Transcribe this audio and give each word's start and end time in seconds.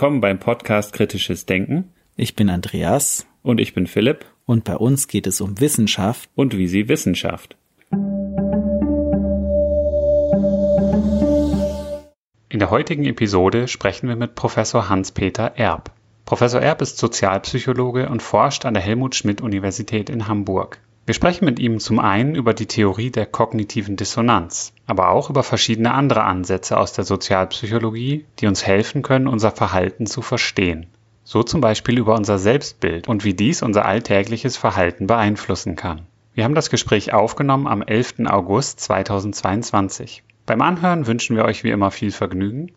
willkommen 0.00 0.22
beim 0.22 0.38
Podcast 0.38 0.94
Kritisches 0.94 1.44
Denken. 1.44 1.92
Ich 2.16 2.34
bin 2.34 2.48
Andreas. 2.48 3.26
Und 3.42 3.60
ich 3.60 3.74
bin 3.74 3.86
Philipp. 3.86 4.24
Und 4.46 4.64
bei 4.64 4.74
uns 4.74 5.08
geht 5.08 5.26
es 5.26 5.42
um 5.42 5.60
Wissenschaft. 5.60 6.30
Und 6.34 6.56
wie 6.56 6.68
sie 6.68 6.88
Wissenschaft. 6.88 7.58
In 12.48 12.58
der 12.58 12.70
heutigen 12.70 13.04
Episode 13.04 13.68
sprechen 13.68 14.08
wir 14.08 14.16
mit 14.16 14.34
Professor 14.34 14.88
Hans-Peter 14.88 15.52
Erb. 15.56 15.92
Professor 16.24 16.62
Erb 16.62 16.80
ist 16.80 16.96
Sozialpsychologe 16.96 18.08
und 18.08 18.22
forscht 18.22 18.64
an 18.64 18.72
der 18.72 18.82
Helmut 18.82 19.14
Schmidt 19.14 19.42
Universität 19.42 20.08
in 20.08 20.26
Hamburg. 20.26 20.80
Wir 21.06 21.14
sprechen 21.14 21.44
mit 21.44 21.58
ihm 21.58 21.80
zum 21.80 21.98
einen 21.98 22.34
über 22.34 22.54
die 22.54 22.66
Theorie 22.66 23.10
der 23.10 23.26
kognitiven 23.26 23.96
Dissonanz, 23.96 24.72
aber 24.86 25.10
auch 25.10 25.30
über 25.30 25.42
verschiedene 25.42 25.92
andere 25.92 26.22
Ansätze 26.24 26.78
aus 26.78 26.92
der 26.92 27.04
Sozialpsychologie, 27.04 28.26
die 28.38 28.46
uns 28.46 28.66
helfen 28.66 29.02
können, 29.02 29.26
unser 29.26 29.50
Verhalten 29.50 30.06
zu 30.06 30.22
verstehen. 30.22 30.86
So 31.24 31.42
zum 31.42 31.60
Beispiel 31.60 31.98
über 31.98 32.14
unser 32.14 32.38
Selbstbild 32.38 33.08
und 33.08 33.24
wie 33.24 33.34
dies 33.34 33.62
unser 33.62 33.86
alltägliches 33.86 34.56
Verhalten 34.56 35.06
beeinflussen 35.06 35.76
kann. 35.76 36.02
Wir 36.34 36.44
haben 36.44 36.54
das 36.54 36.70
Gespräch 36.70 37.12
aufgenommen 37.12 37.66
am 37.66 37.82
11. 37.82 38.26
August 38.26 38.80
2022. 38.80 40.22
Beim 40.46 40.62
Anhören 40.62 41.06
wünschen 41.06 41.36
wir 41.36 41.44
euch 41.44 41.64
wie 41.64 41.70
immer 41.70 41.90
viel 41.90 42.12
Vergnügen 42.12 42.72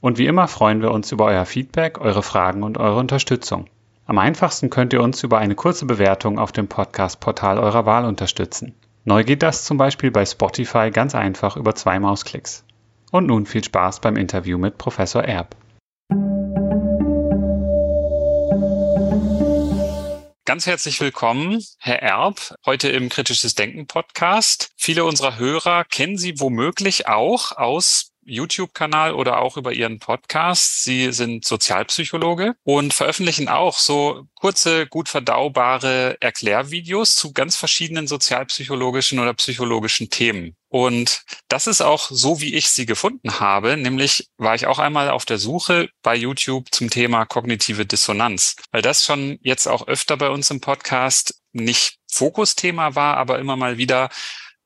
und 0.00 0.18
wie 0.18 0.26
immer 0.26 0.48
freuen 0.48 0.82
wir 0.82 0.90
uns 0.90 1.10
über 1.12 1.24
euer 1.26 1.44
Feedback, 1.44 2.00
eure 2.00 2.22
Fragen 2.22 2.62
und 2.62 2.78
eure 2.78 2.98
Unterstützung. 2.98 3.66
Am 4.08 4.16
einfachsten 4.16 4.70
könnt 4.70 4.94
ihr 4.94 5.02
uns 5.02 5.22
über 5.22 5.36
eine 5.36 5.54
kurze 5.54 5.84
Bewertung 5.84 6.38
auf 6.38 6.50
dem 6.50 6.66
Podcast-Portal 6.66 7.58
eurer 7.58 7.84
Wahl 7.84 8.06
unterstützen. 8.06 8.74
Neu 9.04 9.22
geht 9.22 9.42
das 9.42 9.66
zum 9.66 9.76
Beispiel 9.76 10.10
bei 10.10 10.24
Spotify 10.24 10.90
ganz 10.90 11.14
einfach 11.14 11.58
über 11.58 11.74
zwei 11.74 12.00
Mausklicks. 12.00 12.64
Und 13.10 13.26
nun 13.26 13.44
viel 13.44 13.62
Spaß 13.62 14.00
beim 14.00 14.16
Interview 14.16 14.56
mit 14.56 14.78
Professor 14.78 15.22
Erb. 15.24 15.54
Ganz 20.46 20.64
herzlich 20.64 20.98
willkommen, 21.02 21.62
Herr 21.78 22.02
Erb, 22.02 22.54
heute 22.64 22.88
im 22.88 23.10
Kritisches 23.10 23.54
Denken 23.56 23.86
Podcast. 23.86 24.70
Viele 24.78 25.04
unserer 25.04 25.36
Hörer 25.36 25.84
kennen 25.84 26.16
Sie 26.16 26.40
womöglich 26.40 27.08
auch 27.08 27.52
aus 27.52 28.07
YouTube-Kanal 28.28 29.14
oder 29.14 29.40
auch 29.40 29.56
über 29.56 29.72
Ihren 29.72 29.98
Podcast. 29.98 30.84
Sie 30.84 31.12
sind 31.12 31.44
Sozialpsychologe 31.44 32.54
und 32.64 32.94
veröffentlichen 32.94 33.48
auch 33.48 33.78
so 33.78 34.24
kurze, 34.34 34.86
gut 34.86 35.08
verdaubare 35.08 36.16
Erklärvideos 36.20 37.14
zu 37.14 37.32
ganz 37.32 37.56
verschiedenen 37.56 38.06
sozialpsychologischen 38.06 39.18
oder 39.18 39.34
psychologischen 39.34 40.10
Themen. 40.10 40.56
Und 40.68 41.22
das 41.48 41.66
ist 41.66 41.80
auch 41.80 42.10
so, 42.10 42.40
wie 42.40 42.54
ich 42.54 42.68
sie 42.68 42.84
gefunden 42.84 43.40
habe. 43.40 43.76
Nämlich 43.76 44.28
war 44.36 44.54
ich 44.54 44.66
auch 44.66 44.78
einmal 44.78 45.10
auf 45.10 45.24
der 45.24 45.38
Suche 45.38 45.88
bei 46.02 46.14
YouTube 46.14 46.66
zum 46.70 46.90
Thema 46.90 47.24
kognitive 47.24 47.86
Dissonanz, 47.86 48.56
weil 48.70 48.82
das 48.82 49.04
schon 49.04 49.38
jetzt 49.42 49.66
auch 49.66 49.88
öfter 49.88 50.16
bei 50.16 50.28
uns 50.28 50.50
im 50.50 50.60
Podcast 50.60 51.40
nicht 51.52 51.96
Fokusthema 52.10 52.94
war, 52.94 53.16
aber 53.16 53.38
immer 53.38 53.56
mal 53.56 53.78
wieder 53.78 54.10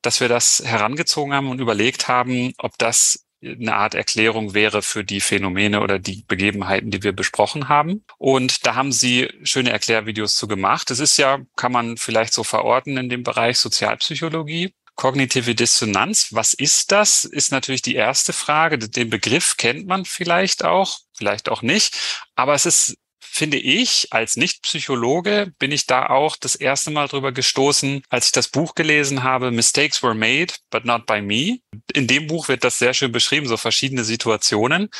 dass 0.03 0.21
wir 0.21 0.29
das 0.29 0.63
herangezogen 0.65 1.33
haben 1.33 1.49
und 1.49 1.61
überlegt 1.61 2.09
haben, 2.09 2.53
ob 2.59 2.77
das 2.77 3.25
eine 3.43 3.75
Art 3.75 3.95
Erklärung 3.95 4.55
wäre 4.55 4.83
für 4.83 5.05
die 5.05 5.21
Phänomene 5.21 5.81
oder 5.81 5.98
die 5.98 6.25
Begebenheiten, 6.27 6.91
die 6.91 7.03
wir 7.03 7.12
besprochen 7.12 7.69
haben. 7.69 8.05
Und 8.19 8.67
da 8.67 8.75
haben 8.75 8.92
Sie 8.92 9.29
schöne 9.42 9.70
Erklärvideos 9.70 10.35
zu 10.35 10.47
gemacht. 10.47 10.91
Es 10.91 11.01
ist 11.01 11.17
ja, 11.19 11.41
kann 11.57 11.73
man 11.73 11.97
vielleicht 11.97 12.33
so 12.33 12.45
verorten 12.45 12.97
in 12.97 13.08
dem 13.08 13.23
Bereich 13.23 13.58
Sozialpsychologie. 13.58 14.75
Kognitive 14.95 15.55
Dissonanz, 15.55 16.29
was 16.33 16.53
ist 16.53 16.92
das? 16.92 17.25
Ist 17.25 17.51
natürlich 17.51 17.83
die 17.83 17.95
erste 17.95 18.33
Frage. 18.33 18.79
Den 18.79 19.08
Begriff 19.08 19.57
kennt 19.57 19.86
man 19.86 20.05
vielleicht 20.05 20.64
auch, 20.64 20.98
vielleicht 21.17 21.48
auch 21.48 21.63
nicht. 21.63 21.97
Aber 22.35 22.55
es 22.55 22.67
ist 22.67 22.97
finde 23.33 23.57
ich, 23.57 24.09
als 24.11 24.37
Nicht-Psychologe 24.37 25.55
bin 25.59 25.73
ich 25.73 25.87
da 25.87 26.07
auch 26.07 26.37
das 26.37 26.55
erste 26.55 26.91
Mal 26.91 27.09
drüber 27.09 27.33
gestoßen, 27.33 28.03
als 28.11 28.27
ich 28.27 28.33
das 28.33 28.48
Buch 28.48 28.75
gelesen 28.75 29.23
habe, 29.23 29.51
Mistakes 29.51 30.03
were 30.03 30.15
made, 30.15 30.53
but 30.70 30.85
not 30.85 31.07
by 31.07 31.23
me. 31.23 31.61
In 31.95 32.07
dem 32.07 32.27
Buch 32.27 32.48
wird 32.48 32.63
das 32.63 32.79
sehr 32.79 32.92
schön 32.92 33.11
beschrieben, 33.11 33.48
so 33.48 33.57
verschiedene 33.57 34.05
Situationen. 34.05 34.91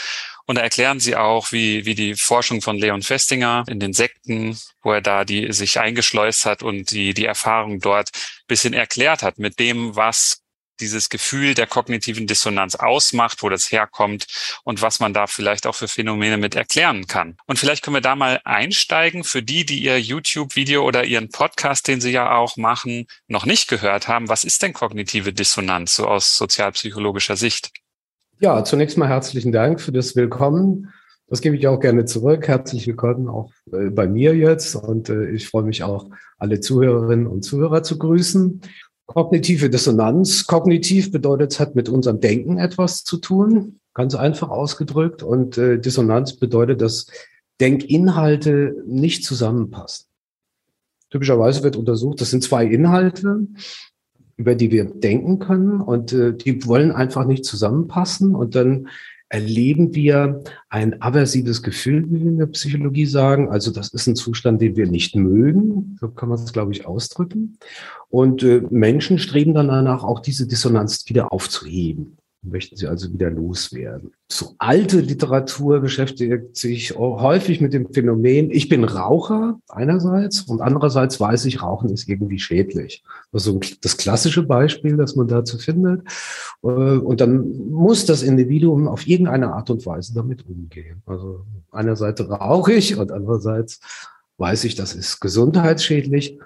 Und 0.47 0.57
da 0.57 0.63
erklären 0.63 0.99
sie 0.99 1.15
auch, 1.15 1.53
wie, 1.53 1.85
wie 1.85 1.95
die 1.95 2.15
Forschung 2.15 2.63
von 2.63 2.79
Leon 2.79 3.03
Festinger 3.03 3.65
in 3.69 3.81
den 3.81 3.93
Sekten, 3.93 4.59
wo 4.83 4.93
er 4.93 5.03
da 5.03 5.25
die 5.25 5.53
sich 5.53 5.79
eingeschleust 5.79 6.47
hat 6.47 6.63
und 6.63 6.91
die, 6.91 7.13
die 7.13 7.27
Erfahrung 7.27 7.81
dort 7.81 8.11
bisschen 8.49 8.73
erklärt 8.73 9.23
hat 9.23 9.39
mit 9.39 9.59
dem, 9.59 9.95
was 9.95 10.42
dieses 10.83 11.09
Gefühl 11.09 11.55
der 11.55 11.67
kognitiven 11.67 12.27
Dissonanz 12.27 12.75
ausmacht, 12.75 13.43
wo 13.43 13.49
das 13.49 13.73
herkommt 13.73 14.27
und 14.65 14.83
was 14.83 15.01
man 15.01 15.15
da 15.15 15.27
vielleicht 15.27 15.67
auch 15.67 15.75
für 15.75 15.89
Phänomene 15.89 16.37
mit 16.37 16.55
erklären 16.55 17.07
kann. 17.07 17.37
Und 17.47 17.59
vielleicht 17.59 17.83
können 17.83 17.97
wir 17.97 18.03
da 18.03 18.17
mal 18.17 18.41
einsteigen 18.45 19.25
für 19.25 19.43
die, 19.43 19.65
die 19.65 19.83
ihr 19.83 19.99
YouTube-Video 19.99 20.85
oder 20.85 21.05
ihren 21.05 21.31
Podcast, 21.31 21.89
den 21.89 22.01
sie 22.01 22.11
ja 22.11 22.37
auch 22.37 22.57
machen, 22.57 23.07
noch 23.29 23.47
nicht 23.47 23.69
gehört 23.69 24.09
haben. 24.09 24.29
Was 24.29 24.45
ist 24.45 24.63
denn 24.63 24.75
kognitive 24.75 25.33
Dissonanz 25.33 25.95
so 25.95 26.07
aus 26.07 26.37
sozialpsychologischer 26.37 27.37
Sicht? 27.37 27.71
Ja, 28.41 28.65
zunächst 28.65 28.99
mal 28.99 29.09
herzlichen 29.09 29.53
Dank 29.53 29.81
für 29.81 29.93
das 29.93 30.17
Willkommen. 30.17 30.93
Das 31.29 31.41
gebe 31.41 31.57
ich 31.57 31.67
auch 31.67 31.81
gerne 31.81 32.05
zurück. 32.05 32.49
Herzlich 32.49 32.87
willkommen 32.87 33.29
auch 33.29 33.53
äh, 33.73 33.89
bei 33.89 34.07
mir 34.07 34.37
jetzt. 34.37 34.75
Und 34.75 35.09
äh, 35.09 35.31
ich 35.31 35.49
freue 35.49 35.63
mich 35.63 35.83
auch, 35.83 36.11
alle 36.39 36.61
Zuhörerinnen 36.61 37.27
und 37.29 37.43
Zuhörer 37.43 37.85
zu 37.85 37.99
grüßen. 37.99 38.61
Kognitive 39.15 39.69
Dissonanz. 39.69 40.47
Kognitiv 40.47 41.13
bedeutet, 41.13 41.53
es 41.53 41.61
hat 41.61 41.75
mit 41.75 41.89
unserem 41.89 42.21
Denken 42.21 42.59
etwas 42.59 43.05
zu 43.05 43.19
tun, 43.19 43.81
ganz 43.95 44.15
einfach 44.15 44.49
ausgedrückt. 44.49 45.23
Und 45.23 45.59
äh, 45.59 45.79
Dissonanz 45.79 46.35
bedeutet, 46.37 46.81
dass 46.81 47.07
Denkinhalte 47.61 48.75
nicht 48.87 49.25
zusammenpassen. 49.25 50.07
Typischerweise 51.11 51.63
wird 51.63 51.77
untersucht, 51.77 52.23
das 52.23 52.31
sind 52.31 52.43
zwei 52.43 52.65
Inhalte, 52.65 53.47
über 54.37 54.55
die 54.55 54.71
wir 54.71 54.87
denken 54.87 55.39
können 55.39 55.83
und 55.83 56.15
äh, 56.15 56.33
die 56.33 56.67
wollen 56.67 56.91
einfach 56.91 57.27
nicht 57.27 57.45
zusammenpassen. 57.45 58.35
Und 58.35 58.55
dann 58.55 58.89
erleben 59.33 59.95
wir 59.95 60.43
ein 60.69 61.01
aversives 61.01 61.63
Gefühl, 61.63 62.05
wie 62.11 62.21
wir 62.21 62.31
in 62.33 62.39
der 62.39 62.47
Psychologie 62.47 63.07
sagen. 63.07 63.49
Also 63.49 63.71
das 63.71 63.89
ist 63.89 64.07
ein 64.07 64.15
Zustand, 64.15 64.61
den 64.61 64.77
wir 64.77 64.87
nicht 64.87 65.17
mögen. 65.17 65.97
So 66.01 66.09
kann 66.09 66.29
man 66.29 66.39
es, 66.39 66.53
glaube 66.53 66.73
ich, 66.73 66.87
ausdrücken. 66.87 67.57
Und 68.11 68.43
äh, 68.43 68.63
Menschen 68.69 69.19
streben 69.19 69.55
dann 69.55 69.69
danach, 69.69 70.05
auch 70.05 70.21
diese 70.21 70.47
Dissonanz 70.47 71.09
wieder 71.09 71.33
aufzuheben 71.33 72.19
möchten 72.43 72.77
sie 72.77 72.89
also 72.89 73.13
wieder 73.13 73.31
loswerden. 73.31 74.13
So 74.29 74.55
alte 74.59 75.01
Literatur 75.01 75.81
beschäftigt 75.81 76.57
sich 76.57 76.97
häufig 76.97 77.61
mit 77.61 77.73
dem 77.73 77.93
Phänomen, 77.93 78.51
ich 78.51 78.69
bin 78.69 78.85
Raucher 78.85 79.61
einerseits 79.69 80.43
und 80.43 80.61
andererseits 80.61 81.21
weiß 81.21 81.45
ich, 81.45 81.63
Rauchen 81.63 81.91
ist 81.91 82.09
irgendwie 82.09 82.39
schädlich. 82.39 83.03
Also 83.31 83.61
das 83.81 83.97
klassische 83.97 84.43
Beispiel, 84.43 84.97
das 84.97 85.15
man 85.15 85.29
dazu 85.29 85.59
findet. 85.59 86.03
Äh, 86.63 86.67
und 86.67 87.21
dann 87.21 87.71
muss 87.71 88.07
das 88.07 88.23
Individuum 88.23 88.89
auf 88.89 89.07
irgendeine 89.07 89.53
Art 89.53 89.71
und 89.71 89.87
Weise 89.87 90.15
damit 90.15 90.45
umgehen. 90.47 91.03
Also 91.07 91.47
einerseits 91.71 92.21
rauche 92.21 92.73
ich 92.73 92.97
und 92.97 93.13
andererseits 93.13 93.81
weiß 94.39 94.65
ich, 94.65 94.75
das 94.75 94.95
ist 94.95 95.21
gesundheitsschädlich. 95.21 96.39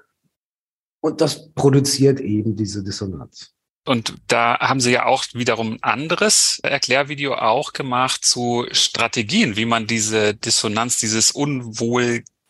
Und 1.01 1.21
das 1.21 1.51
produziert 1.53 2.21
eben 2.21 2.57
diese 2.57 2.83
Dissonanz. 2.83 3.56
Und 3.87 4.15
da 4.27 4.59
haben 4.59 4.81
Sie 4.81 4.91
ja 4.91 5.07
auch 5.07 5.25
wiederum 5.33 5.75
ein 5.75 5.83
anderes 5.83 6.59
Erklärvideo 6.63 7.34
auch 7.34 7.72
gemacht 7.72 8.25
zu 8.25 8.66
Strategien, 8.72 9.57
wie 9.57 9.65
man 9.65 9.87
diese 9.87 10.34
Dissonanz, 10.34 10.99
dieses 10.99 11.31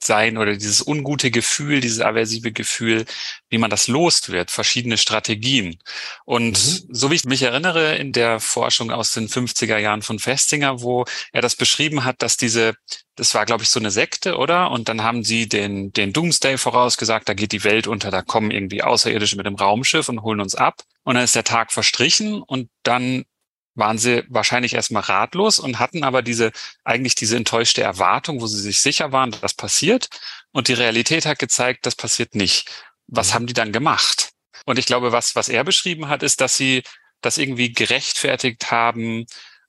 Unwohlsein 0.06 0.38
oder 0.38 0.54
dieses 0.54 0.86
ungute 0.86 1.30
Gefühl, 1.30 1.80
dieses 1.80 2.00
aversive 2.00 2.52
Gefühl, 2.52 3.04
wie 3.48 3.58
man 3.58 3.70
das 3.70 3.88
lost 3.88 4.30
wird, 4.30 4.50
verschiedene 4.50 4.98
Strategien. 4.98 5.78
Und 6.24 6.52
mhm. 6.52 6.88
so 6.90 7.10
wie 7.10 7.14
ich 7.14 7.24
mich 7.24 7.42
erinnere, 7.42 7.96
in 7.96 8.12
der 8.12 8.40
Forschung 8.40 8.90
aus 8.90 9.12
den 9.12 9.28
50er 9.28 9.78
Jahren 9.78 10.02
von 10.02 10.18
Festinger, 10.18 10.80
wo 10.80 11.04
er 11.32 11.42
das 11.42 11.56
beschrieben 11.56 12.04
hat, 12.04 12.22
dass 12.22 12.36
diese 12.36 12.74
das 13.18 13.34
war, 13.34 13.46
glaube 13.46 13.62
ich, 13.62 13.70
so 13.70 13.80
eine 13.80 13.90
Sekte, 13.90 14.36
oder? 14.36 14.70
Und 14.70 14.90
dann 14.90 15.02
haben 15.02 15.24
sie 15.24 15.48
den, 15.48 15.90
den 15.90 16.12
Doomsday 16.12 16.58
vorausgesagt, 16.58 17.26
da 17.26 17.32
geht 17.32 17.52
die 17.52 17.64
Welt 17.64 17.86
unter, 17.86 18.10
da 18.10 18.20
kommen 18.20 18.50
irgendwie 18.50 18.82
Außerirdische 18.82 19.38
mit 19.38 19.46
dem 19.46 19.54
Raumschiff 19.54 20.10
und 20.10 20.20
holen 20.20 20.42
uns 20.42 20.54
ab. 20.54 20.82
Und 21.02 21.14
dann 21.14 21.24
ist 21.24 21.34
der 21.34 21.42
Tag 21.42 21.72
verstrichen 21.72 22.42
und 22.42 22.68
dann 22.82 23.24
waren 23.76 23.98
sie 23.98 24.24
wahrscheinlich 24.28 24.74
erstmal 24.74 25.02
ratlos 25.02 25.58
und 25.58 25.78
hatten 25.78 26.02
aber 26.02 26.22
diese, 26.22 26.50
eigentlich 26.82 27.14
diese 27.14 27.36
enttäuschte 27.36 27.82
Erwartung, 27.82 28.40
wo 28.40 28.46
sie 28.46 28.60
sich 28.60 28.80
sicher 28.80 29.12
waren, 29.12 29.30
dass 29.30 29.40
das 29.40 29.54
passiert. 29.54 30.08
Und 30.52 30.68
die 30.68 30.72
Realität 30.72 31.26
hat 31.26 31.38
gezeigt, 31.38 31.86
das 31.86 31.94
passiert 31.94 32.34
nicht. 32.34 32.68
Was 33.06 33.30
mhm. 33.30 33.34
haben 33.34 33.46
die 33.46 33.54
dann 33.54 33.72
gemacht? 33.72 34.30
Und 34.64 34.78
ich 34.78 34.86
glaube, 34.86 35.12
was, 35.12 35.36
was 35.36 35.48
er 35.48 35.62
beschrieben 35.62 36.08
hat, 36.08 36.22
ist, 36.22 36.40
dass 36.40 36.56
sie 36.56 36.82
das 37.20 37.38
irgendwie 37.38 37.72
gerechtfertigt 37.72 38.70
haben, 38.70 39.26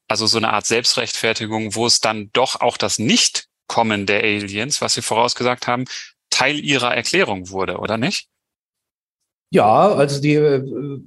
also 0.08 0.26
so 0.26 0.38
eine 0.38 0.54
Art 0.54 0.66
Selbstrechtfertigung, 0.66 1.76
wo 1.76 1.86
es 1.86 2.00
dann 2.00 2.30
doch 2.34 2.62
auch 2.62 2.78
das 2.78 3.00
Nicht-Kommen 3.00 4.06
der 4.06 4.24
Aliens, 4.24 4.82
was 4.82 4.94
Sie 4.94 5.02
vorausgesagt 5.02 5.68
haben, 5.68 5.86
Teil 6.30 6.60
ihrer 6.60 6.96
Erklärung 6.96 7.50
wurde, 7.50 7.78
oder 7.78 7.98
nicht? 7.98 8.28
Ja, 9.50 9.94
also 9.94 10.22
die, 10.22 10.34
äh, 10.34 10.62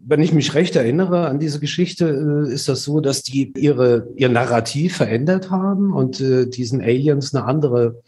wenn 0.06 0.22
ich 0.22 0.32
mich 0.32 0.54
recht 0.54 0.75
erinnere 0.75 1.28
an 1.28 1.38
diese 1.38 1.60
Geschichte, 1.60 2.46
äh, 2.48 2.52
ist 2.52 2.69
das 2.69 2.84
so, 2.84 3.00
dass 3.00 3.22
die 3.22 3.52
ihre, 3.56 4.08
ihr 4.16 4.31
Narrativ 4.31 4.96
verändert 4.96 5.50
haben 5.50 5.92
und 5.92 6.20
äh, 6.20 6.46
diesen 6.46 6.81
Aliens 6.81 7.34
eine 7.34 7.44
andere 7.44 8.02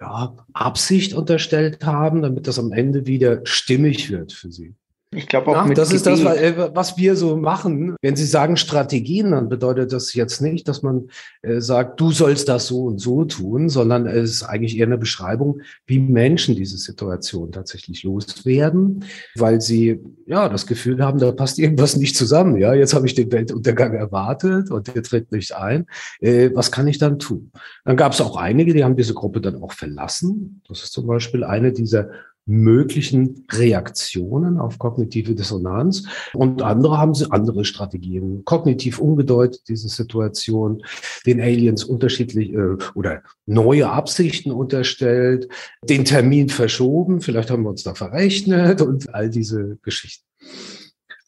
ja, 0.00 0.36
Absicht 0.52 1.14
unterstellt 1.14 1.84
haben, 1.84 2.22
damit 2.22 2.46
das 2.46 2.58
am 2.58 2.72
Ende 2.72 3.06
wieder 3.06 3.40
stimmig 3.44 4.10
wird 4.10 4.32
für 4.32 4.52
sie. 4.52 4.74
Ich 5.10 5.26
glaube 5.26 5.48
auch 5.48 5.56
Ach, 5.56 5.66
mit 5.66 5.78
das 5.78 5.90
ist 5.90 6.04
Gebet. 6.04 6.26
das, 6.26 6.36
äh, 6.36 6.70
was 6.74 6.98
wir 6.98 7.16
so 7.16 7.38
machen. 7.38 7.96
Wenn 8.02 8.14
Sie 8.14 8.26
sagen 8.26 8.58
Strategien, 8.58 9.30
dann 9.30 9.48
bedeutet 9.48 9.92
das 9.92 10.12
jetzt 10.12 10.42
nicht, 10.42 10.68
dass 10.68 10.82
man 10.82 11.08
äh, 11.40 11.60
sagt, 11.60 11.98
du 11.98 12.12
sollst 12.12 12.48
das 12.50 12.66
so 12.66 12.84
und 12.84 12.98
so 13.00 13.24
tun, 13.24 13.70
sondern 13.70 14.06
es 14.06 14.30
ist 14.30 14.42
eigentlich 14.42 14.76
eher 14.76 14.86
eine 14.86 14.98
Beschreibung, 14.98 15.62
wie 15.86 15.98
Menschen 15.98 16.56
diese 16.56 16.76
Situation 16.76 17.52
tatsächlich 17.52 18.02
loswerden, 18.02 19.04
weil 19.34 19.62
sie 19.62 19.98
ja 20.26 20.50
das 20.50 20.66
Gefühl 20.66 21.02
haben, 21.02 21.18
da 21.18 21.32
passt 21.32 21.58
irgendwas 21.58 21.96
nicht 21.96 22.14
zusammen. 22.14 22.58
Ja, 22.58 22.74
jetzt 22.74 22.92
habe 22.92 23.06
ich 23.06 23.14
den 23.14 23.32
Weltuntergang 23.32 23.94
erwartet 23.94 24.70
und 24.70 24.94
der 24.94 25.02
tritt 25.02 25.32
nicht 25.32 25.54
ein. 25.54 25.86
Äh, 26.20 26.50
was 26.52 26.70
kann 26.70 26.86
ich 26.86 26.98
dann 26.98 27.18
tun? 27.18 27.50
Dann 27.86 27.96
gab 27.96 28.12
es 28.12 28.20
auch 28.20 28.36
einige, 28.36 28.74
die 28.74 28.84
haben 28.84 28.96
diese 28.96 29.14
Gruppe 29.14 29.40
dann 29.40 29.62
auch 29.62 29.72
verlassen. 29.72 30.60
Das 30.68 30.82
ist 30.82 30.92
zum 30.92 31.06
Beispiel 31.06 31.44
eine 31.44 31.72
dieser 31.72 32.10
möglichen 32.48 33.44
Reaktionen 33.52 34.58
auf 34.58 34.78
kognitive 34.78 35.34
Dissonanz. 35.34 36.04
Und 36.32 36.62
andere 36.62 36.98
haben 36.98 37.14
sie 37.14 37.30
andere 37.30 37.64
Strategien, 37.64 38.44
kognitiv 38.44 38.98
umgedeutet, 38.98 39.68
diese 39.68 39.88
Situation, 39.88 40.82
den 41.26 41.40
Aliens 41.40 41.84
unterschiedlich 41.84 42.52
äh, 42.54 42.76
oder 42.94 43.22
neue 43.46 43.90
Absichten 43.90 44.50
unterstellt, 44.50 45.48
den 45.82 46.04
Termin 46.04 46.48
verschoben, 46.48 47.20
vielleicht 47.20 47.50
haben 47.50 47.62
wir 47.64 47.70
uns 47.70 47.82
da 47.82 47.94
verrechnet 47.94 48.80
und 48.80 49.14
all 49.14 49.28
diese 49.28 49.78
Geschichten. 49.82 50.24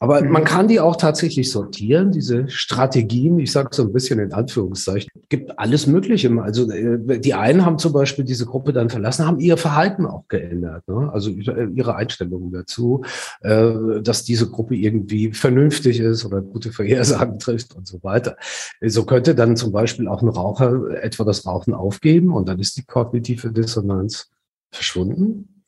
Aber 0.02 0.22
mhm. 0.22 0.30
man 0.30 0.44
kann 0.44 0.66
die 0.66 0.80
auch 0.80 0.96
tatsächlich 0.96 1.50
sortieren, 1.50 2.10
diese 2.10 2.48
Strategien. 2.48 3.38
Ich 3.38 3.52
sage 3.52 3.68
so 3.72 3.82
ein 3.82 3.92
bisschen 3.92 4.18
in 4.18 4.32
Anführungszeichen. 4.32 5.10
Gibt 5.28 5.58
alles 5.58 5.86
Mögliche. 5.86 6.30
Also 6.40 6.70
äh, 6.70 7.20
die 7.20 7.34
einen 7.34 7.66
haben 7.66 7.78
zum 7.78 7.92
Beispiel 7.92 8.24
diese 8.24 8.46
Gruppe 8.46 8.72
dann 8.72 8.88
verlassen, 8.88 9.26
haben 9.26 9.40
ihr 9.40 9.58
Verhalten 9.58 10.06
auch 10.06 10.24
geändert. 10.28 10.88
Ne? 10.88 11.10
Also 11.12 11.30
äh, 11.30 11.68
ihre 11.74 11.96
Einstellungen 11.96 12.50
dazu, 12.50 13.04
äh, 13.42 14.00
dass 14.02 14.24
diese 14.24 14.48
Gruppe 14.48 14.74
irgendwie 14.74 15.34
vernünftig 15.34 16.00
ist 16.00 16.24
oder 16.24 16.40
gute 16.40 16.72
Vorhersagen 16.72 17.38
trifft 17.38 17.76
und 17.76 17.86
so 17.86 18.02
weiter. 18.02 18.36
So 18.80 19.04
könnte 19.04 19.34
dann 19.34 19.54
zum 19.56 19.70
Beispiel 19.70 20.08
auch 20.08 20.22
ein 20.22 20.28
Raucher 20.28 21.02
etwa 21.02 21.24
das 21.24 21.44
Rauchen 21.44 21.74
aufgeben 21.74 22.32
und 22.32 22.48
dann 22.48 22.58
ist 22.58 22.78
die 22.78 22.84
kognitive 22.84 23.52
Dissonanz 23.52 24.30
verschwunden. 24.72 25.59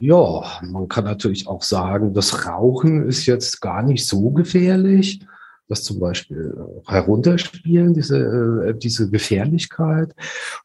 Ja, 0.00 0.44
man 0.62 0.88
kann 0.88 1.04
natürlich 1.04 1.46
auch 1.48 1.62
sagen, 1.62 2.14
das 2.14 2.46
Rauchen 2.46 3.08
ist 3.08 3.26
jetzt 3.26 3.60
gar 3.60 3.82
nicht 3.82 4.06
so 4.06 4.30
gefährlich. 4.30 5.20
Das 5.68 5.82
zum 5.82 6.00
Beispiel 6.00 6.56
herunterspielen, 6.86 7.92
diese, 7.92 8.18
äh, 8.68 8.74
diese 8.74 9.10
Gefährlichkeit 9.10 10.14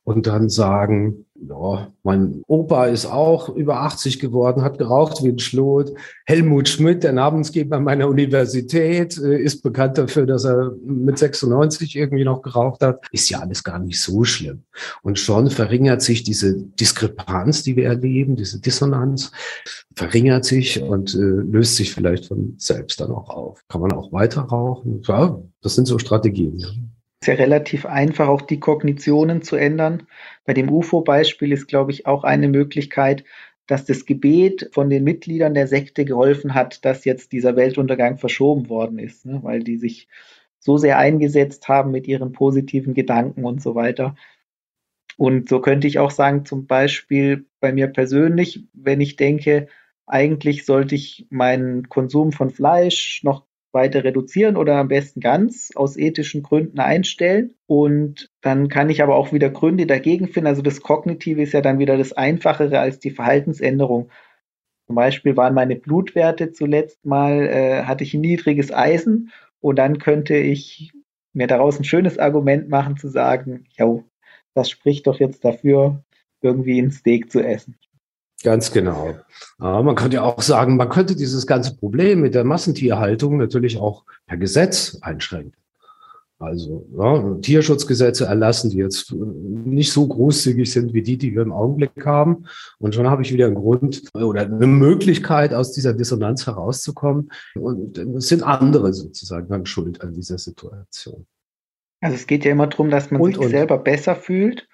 und 0.05 0.27
dann 0.27 0.47
sagen, 0.47 1.25
ja, 1.47 1.91
mein 2.03 2.43
Opa 2.47 2.85
ist 2.85 3.05
auch 3.05 3.49
über 3.49 3.81
80 3.81 4.19
geworden, 4.19 4.63
hat 4.63 4.77
geraucht 4.77 5.23
wie 5.23 5.29
ein 5.29 5.39
Schlot. 5.39 5.93
Helmut 6.25 6.69
Schmidt, 6.69 7.03
der 7.03 7.13
Namensgeber 7.13 7.79
meiner 7.79 8.07
Universität, 8.07 9.17
äh, 9.17 9.37
ist 9.37 9.61
bekannt 9.61 9.97
dafür, 9.97 10.25
dass 10.25 10.45
er 10.45 10.71
mit 10.85 11.17
96 11.17 11.95
irgendwie 11.95 12.23
noch 12.23 12.41
geraucht 12.41 12.81
hat. 12.81 13.05
Ist 13.11 13.29
ja 13.29 13.39
alles 13.39 13.63
gar 13.63 13.79
nicht 13.79 14.01
so 14.01 14.23
schlimm. 14.23 14.63
Und 15.01 15.19
schon 15.19 15.49
verringert 15.49 16.01
sich 16.01 16.23
diese 16.23 16.55
Diskrepanz, 16.55 17.63
die 17.63 17.75
wir 17.75 17.85
erleben, 17.85 18.35
diese 18.35 18.59
Dissonanz, 18.59 19.31
verringert 19.95 20.45
sich 20.45 20.81
und 20.81 21.13
äh, 21.13 21.17
löst 21.17 21.75
sich 21.75 21.93
vielleicht 21.93 22.25
von 22.25 22.55
selbst 22.57 22.99
dann 23.01 23.11
auch 23.11 23.29
auf. 23.29 23.61
Kann 23.67 23.81
man 23.81 23.91
auch 23.91 24.11
weiter 24.11 24.41
rauchen. 24.41 25.01
Ja, 25.07 25.39
das 25.61 25.75
sind 25.75 25.85
so 25.85 25.99
Strategien. 25.99 26.57
Ja 26.57 26.69
ist 27.23 27.27
ja 27.27 27.35
relativ 27.35 27.85
einfach, 27.85 28.27
auch 28.27 28.41
die 28.41 28.59
Kognitionen 28.59 29.41
zu 29.41 29.55
ändern. 29.55 30.03
Bei 30.45 30.53
dem 30.53 30.69
UFO-Beispiel 30.69 31.51
ist, 31.51 31.67
glaube 31.67 31.91
ich, 31.91 32.05
auch 32.05 32.23
eine 32.23 32.47
Möglichkeit, 32.47 33.23
dass 33.67 33.85
das 33.85 34.05
Gebet 34.05 34.69
von 34.73 34.89
den 34.89 35.03
Mitgliedern 35.03 35.53
der 35.53 35.67
Sekte 35.67 36.03
geholfen 36.05 36.53
hat, 36.53 36.83
dass 36.83 37.05
jetzt 37.05 37.31
dieser 37.31 37.55
Weltuntergang 37.55 38.17
verschoben 38.17 38.69
worden 38.69 38.99
ist, 38.99 39.25
ne? 39.25 39.39
weil 39.41 39.63
die 39.63 39.77
sich 39.77 40.07
so 40.59 40.77
sehr 40.77 40.97
eingesetzt 40.97 41.67
haben 41.67 41.91
mit 41.91 42.07
ihren 42.07 42.31
positiven 42.33 42.93
Gedanken 42.93 43.45
und 43.45 43.61
so 43.61 43.75
weiter. 43.75 44.15
Und 45.17 45.47
so 45.47 45.61
könnte 45.61 45.87
ich 45.87 45.99
auch 45.99 46.11
sagen, 46.11 46.45
zum 46.45 46.67
Beispiel 46.67 47.45
bei 47.59 47.71
mir 47.71 47.87
persönlich, 47.87 48.65
wenn 48.73 48.99
ich 48.99 49.15
denke, 49.15 49.67
eigentlich 50.05 50.65
sollte 50.65 50.95
ich 50.95 51.27
meinen 51.29 51.87
Konsum 51.89 52.31
von 52.31 52.49
Fleisch 52.49 53.23
noch 53.23 53.45
weiter 53.73 54.03
reduzieren 54.03 54.55
oder 54.55 54.77
am 54.77 54.87
besten 54.87 55.19
ganz 55.19 55.71
aus 55.75 55.97
ethischen 55.97 56.43
Gründen 56.43 56.79
einstellen. 56.79 57.55
Und 57.65 58.29
dann 58.41 58.69
kann 58.69 58.89
ich 58.89 59.01
aber 59.01 59.15
auch 59.15 59.33
wieder 59.33 59.49
Gründe 59.49 59.85
dagegen 59.85 60.27
finden. 60.27 60.47
Also 60.47 60.61
das 60.61 60.81
Kognitive 60.81 61.41
ist 61.41 61.53
ja 61.53 61.61
dann 61.61 61.79
wieder 61.79 61.97
das 61.97 62.13
Einfachere 62.13 62.79
als 62.79 62.99
die 62.99 63.11
Verhaltensänderung. 63.11 64.09
Zum 64.85 64.95
Beispiel 64.95 65.35
waren 65.37 65.53
meine 65.53 65.75
Blutwerte 65.75 66.51
zuletzt 66.51 67.05
mal, 67.05 67.47
äh, 67.47 67.83
hatte 67.83 68.03
ich 68.03 68.13
ein 68.13 68.21
niedriges 68.21 68.71
Eisen 68.73 69.31
und 69.59 69.77
dann 69.77 69.97
könnte 69.97 70.35
ich 70.35 70.91
mir 71.33 71.47
daraus 71.47 71.79
ein 71.79 71.85
schönes 71.85 72.19
Argument 72.19 72.69
machen 72.69 72.97
zu 72.97 73.07
sagen, 73.07 73.65
ja, 73.77 74.03
das 74.53 74.69
spricht 74.69 75.07
doch 75.07 75.19
jetzt 75.19 75.43
dafür, 75.45 76.03
irgendwie 76.41 76.79
ein 76.79 76.91
Steak 76.91 77.31
zu 77.31 77.41
essen. 77.41 77.77
Ganz 78.43 78.71
genau. 78.71 79.15
Aber 79.57 79.83
man 79.83 79.95
könnte 79.95 80.17
ja 80.17 80.23
auch 80.23 80.41
sagen, 80.41 80.75
man 80.75 80.89
könnte 80.89 81.15
dieses 81.15 81.47
ganze 81.47 81.75
Problem 81.77 82.21
mit 82.21 82.35
der 82.35 82.43
Massentierhaltung 82.43 83.37
natürlich 83.37 83.77
auch 83.77 84.03
per 84.27 84.37
Gesetz 84.37 84.97
einschränken. 85.01 85.53
Also 86.39 86.85
ja, 86.97 87.35
Tierschutzgesetze 87.41 88.25
erlassen, 88.25 88.69
die 88.69 88.77
jetzt 88.77 89.13
nicht 89.13 89.93
so 89.93 90.05
großzügig 90.05 90.69
sind 90.69 90.93
wie 90.93 91.01
die, 91.01 91.17
die 91.17 91.33
wir 91.33 91.41
im 91.41 91.53
Augenblick 91.53 92.05
haben. 92.05 92.45
Und 92.79 92.93
schon 92.95 93.09
habe 93.09 93.21
ich 93.21 93.31
wieder 93.31 93.45
einen 93.45 93.55
Grund 93.55 94.03
oder 94.13 94.41
eine 94.41 94.67
Möglichkeit, 94.67 95.53
aus 95.53 95.71
dieser 95.71 95.93
Dissonanz 95.93 96.45
herauszukommen. 96.45 97.31
Und 97.55 97.97
es 97.97 98.27
sind 98.27 98.43
andere 98.43 98.93
sozusagen 98.93 99.47
dann 99.47 99.65
schuld 99.65 100.01
an 100.01 100.13
dieser 100.13 100.37
Situation. 100.37 101.25
Also 102.01 102.15
es 102.15 102.27
geht 102.27 102.43
ja 102.43 102.51
immer 102.51 102.67
darum, 102.67 102.89
dass 102.89 103.09
man 103.09 103.21
und, 103.21 103.35
sich 103.35 103.45
und. 103.45 103.49
selber 103.49 103.77
besser 103.77 104.15
fühlt 104.17 104.67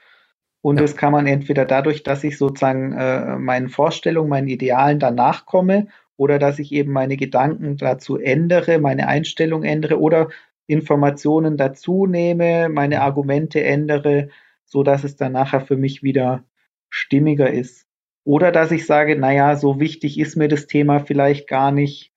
und 0.61 0.77
ja. 0.77 0.81
das 0.81 0.95
kann 0.95 1.13
man 1.13 1.25
entweder 1.25 1.65
dadurch, 1.65 2.03
dass 2.03 2.23
ich 2.23 2.37
sozusagen 2.37 2.93
äh, 2.93 3.37
meinen 3.37 3.69
Vorstellungen, 3.69 4.29
meinen 4.29 4.47
Idealen 4.47 4.99
danach 4.99 5.45
komme 5.45 5.87
oder 6.17 6.37
dass 6.37 6.59
ich 6.59 6.73
eben 6.73 6.91
meine 6.91 7.15
Gedanken 7.15 7.77
dazu 7.77 8.17
ändere, 8.17 8.79
meine 8.79 9.07
Einstellung 9.07 9.63
ändere 9.63 9.99
oder 9.99 10.29
Informationen 10.67 11.55
dazu 11.55 12.05
nehme, 12.05 12.67
meine 12.69 12.97
mhm. 12.97 13.01
Argumente 13.01 13.63
ändere, 13.63 14.29
so 14.65 14.83
dass 14.83 15.03
es 15.03 15.15
dann 15.15 15.31
nachher 15.31 15.61
für 15.61 15.77
mich 15.77 16.03
wieder 16.03 16.43
stimmiger 16.89 17.49
ist. 17.51 17.87
Oder 18.25 18.51
dass 18.51 18.71
ich 18.71 18.85
sage, 18.85 19.15
naja, 19.17 19.55
so 19.55 19.79
wichtig 19.79 20.19
ist 20.19 20.35
mir 20.35 20.49
das 20.49 20.67
Thema 20.67 20.99
vielleicht 20.99 21.47
gar 21.47 21.71
nicht, 21.71 22.11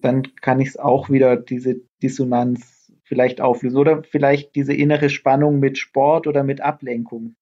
dann 0.00 0.22
kann 0.40 0.60
ich 0.60 0.68
es 0.68 0.76
auch 0.78 1.10
wieder 1.10 1.36
diese 1.36 1.80
Dissonanz 2.02 2.92
vielleicht 3.02 3.40
auflösen. 3.40 3.78
Oder 3.78 4.04
vielleicht 4.04 4.54
diese 4.54 4.74
innere 4.74 5.10
Spannung 5.10 5.58
mit 5.58 5.76
Sport 5.76 6.26
oder 6.26 6.44
mit 6.44 6.60
Ablenkung. 6.60 7.34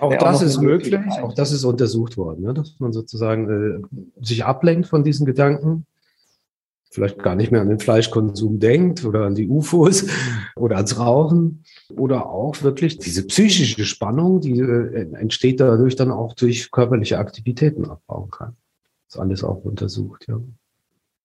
Auch 0.00 0.16
das 0.16 0.38
auch 0.38 0.42
ist 0.42 0.60
möglich, 0.60 0.96
auch 1.22 1.34
das 1.34 1.52
ist 1.52 1.64
untersucht 1.64 2.16
worden, 2.16 2.42
ne? 2.42 2.54
dass 2.54 2.74
man 2.78 2.92
sozusagen 2.92 3.48
äh, 3.82 4.24
sich 4.24 4.44
ablenkt 4.44 4.88
von 4.88 5.04
diesen 5.04 5.26
Gedanken, 5.26 5.86
vielleicht 6.90 7.18
gar 7.18 7.34
nicht 7.34 7.50
mehr 7.50 7.60
an 7.60 7.68
den 7.68 7.80
Fleischkonsum 7.80 8.60
denkt 8.60 9.04
oder 9.04 9.24
an 9.24 9.34
die 9.34 9.48
UFOs 9.48 10.06
oder 10.56 10.76
ans 10.76 10.98
Rauchen 10.98 11.64
oder 11.90 12.30
auch 12.30 12.62
wirklich 12.62 12.98
diese 12.98 13.26
psychische 13.26 13.84
Spannung, 13.84 14.40
die 14.40 14.58
äh, 14.60 15.12
entsteht 15.14 15.60
dadurch 15.60 15.96
dann 15.96 16.12
auch 16.12 16.34
durch 16.34 16.70
körperliche 16.70 17.18
Aktivitäten 17.18 17.84
abbauen 17.84 18.30
kann. 18.30 18.56
Das 19.06 19.16
ist 19.16 19.20
alles 19.20 19.44
auch 19.44 19.64
untersucht, 19.64 20.26
ja. 20.28 20.40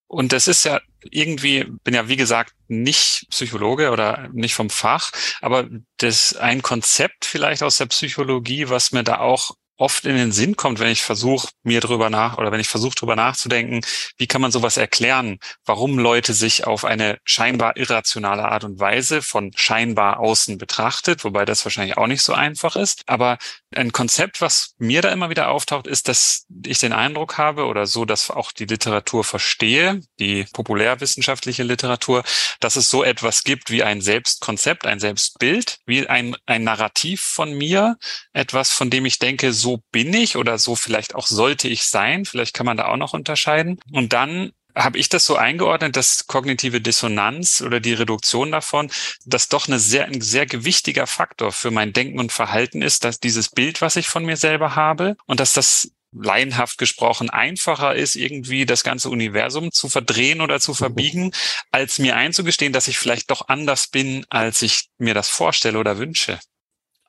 Und 0.10 0.34
das 0.34 0.48
ist 0.48 0.66
ja 0.66 0.82
irgendwie, 1.12 1.66
bin 1.84 1.94
ja 1.94 2.08
wie 2.08 2.16
gesagt 2.16 2.54
nicht 2.68 3.28
Psychologe 3.30 3.92
oder 3.92 4.28
nicht 4.34 4.56
vom 4.56 4.72
Fach, 4.72 5.12
aber 5.39 5.68
das 5.98 6.36
ein 6.36 6.63
Konzept 6.63 7.25
vielleicht 7.25 7.62
aus 7.62 7.78
der 7.78 7.86
Psychologie, 7.86 8.70
was 8.70 8.92
mir 8.92 9.04
da 9.04 9.20
auch 9.20 9.56
oft 9.78 10.06
in 10.06 10.16
den 10.16 10.32
Sinn 10.32 10.56
kommt, 10.56 10.80
wenn 10.80 10.92
ich 10.92 11.04
versuche, 11.04 11.50
mir 11.63 11.80
drüber 11.80 12.10
nach 12.10 12.38
oder 12.38 12.51
wenn 12.51 12.60
ich 12.60 12.68
versuche, 12.68 12.96
drüber 12.96 13.16
nachzudenken, 13.16 13.82
wie 14.18 14.28
kann 14.28 14.42
man 14.42 14.51
sowas 14.51 14.78
erklären, 14.78 15.38
warum 15.63 15.98
Leute 16.00 16.34
sich 16.34 16.68
auf 16.68 16.86
eine 16.86 17.20
scheinbar 17.24 17.78
irrationale 17.78 18.44
Art 18.44 18.63
und 18.63 18.80
Weise 18.80 19.22
von 19.22 19.51
scheinbar 19.56 20.20
außen 20.20 20.58
betrachtet, 20.58 21.24
wobei 21.24 21.46
das 21.46 21.63
wahrscheinlich 21.66 21.98
auch 21.98 22.08
nicht 22.08 22.24
so 22.24 22.34
einfach 22.34 22.75
ist. 22.75 23.04
Aber 23.08 23.38
Ein 23.76 23.92
Konzept, 23.92 24.42
was 24.42 24.74
mir 24.80 25.02
da 25.04 25.12
immer 25.12 25.30
wieder 25.30 25.50
auftaucht, 25.50 25.86
ist, 25.86 26.08
dass 26.08 26.48
ich 26.66 26.80
den 26.80 26.92
Eindruck 26.92 27.38
habe 27.38 27.66
oder 27.66 27.86
so, 27.86 28.04
dass 28.04 28.32
auch 28.32 28.52
die 28.52 28.66
Literatur 28.66 29.24
verstehe, 29.24 30.02
die 30.20 30.46
populärwissenschaftliche 30.54 31.62
Literatur, 31.62 32.24
dass 32.60 32.76
es 32.76 32.90
so 32.90 33.04
etwas 33.04 33.44
gibt 33.44 33.70
wie 33.70 33.84
ein 33.84 34.02
Selbstkonzept, 34.02 34.88
ein 34.88 35.00
Selbstbild, 35.00 35.78
wie 35.86 36.08
ein, 36.08 36.36
ein 36.48 36.64
Narrativ 36.64 37.22
von 37.22 37.56
mir, 37.56 37.98
etwas, 38.34 38.72
von 38.72 38.90
dem 38.90 39.06
ich 39.06 39.20
denke, 39.20 39.54
so 39.54 39.84
bin 39.92 40.14
ich 40.16 40.36
oder 40.36 40.58
so 40.58 40.76
vielleicht 40.76 41.14
auch 41.14 41.28
sollte 41.28 41.68
ich 41.68 41.84
sein. 41.84 42.26
Vielleicht 42.26 42.56
kann 42.56 42.66
man 42.66 42.78
da 42.78 42.88
auch 42.88 42.98
noch 42.98 43.14
unterscheiden. 43.14 43.80
Und 43.92 44.14
dann 44.14 44.52
habe 44.76 44.98
ich 44.98 45.10
das 45.10 45.26
so 45.26 45.36
eingeordnet, 45.36 45.96
dass 45.96 46.28
kognitive 46.28 46.82
Dissonanz 46.82 47.62
oder 47.62 47.80
die 47.80 47.94
Reduktion 47.94 48.52
davon, 48.52 48.92
dass 49.26 49.50
doch 49.50 49.68
eine 49.68 49.80
sehr, 49.80 50.06
ein 50.06 50.22
sehr 50.22 50.46
gewichtiger 50.46 51.08
Faktor 51.08 51.52
für 51.52 51.72
mein 51.72 51.94
Denken 51.94 52.20
und 52.20 52.32
Verhalten 52.32 52.82
ist, 52.82 53.04
dass 53.04 53.20
dieses 53.20 53.50
Bild, 53.50 53.82
was 53.82 53.96
ich 53.96 54.08
von 54.08 54.26
mir 54.26 54.38
selber 54.38 54.76
habe 54.76 55.18
und 55.26 55.40
dass 55.40 55.54
das 55.54 55.92
laienhaft 56.12 56.78
gesprochen 56.78 57.30
einfacher 57.30 57.96
ist, 57.96 58.16
irgendwie 58.16 58.66
das 58.66 58.84
ganze 58.84 59.10
Universum 59.10 59.72
zu 59.72 59.90
verdrehen 59.90 60.42
oder 60.42 60.60
zu 60.60 60.74
verbiegen, 60.74 61.32
als 61.72 62.00
mir 62.00 62.16
einzugestehen, 62.16 62.74
dass 62.74 62.88
ich 62.88 62.98
vielleicht 62.98 63.30
doch 63.30 63.48
anders 63.48 63.88
bin, 63.88 64.26
als 64.30 64.62
ich 64.62 64.90
mir 64.98 65.14
das 65.14 65.30
vorstelle 65.30 65.78
oder 65.78 65.98
wünsche. 65.98 66.40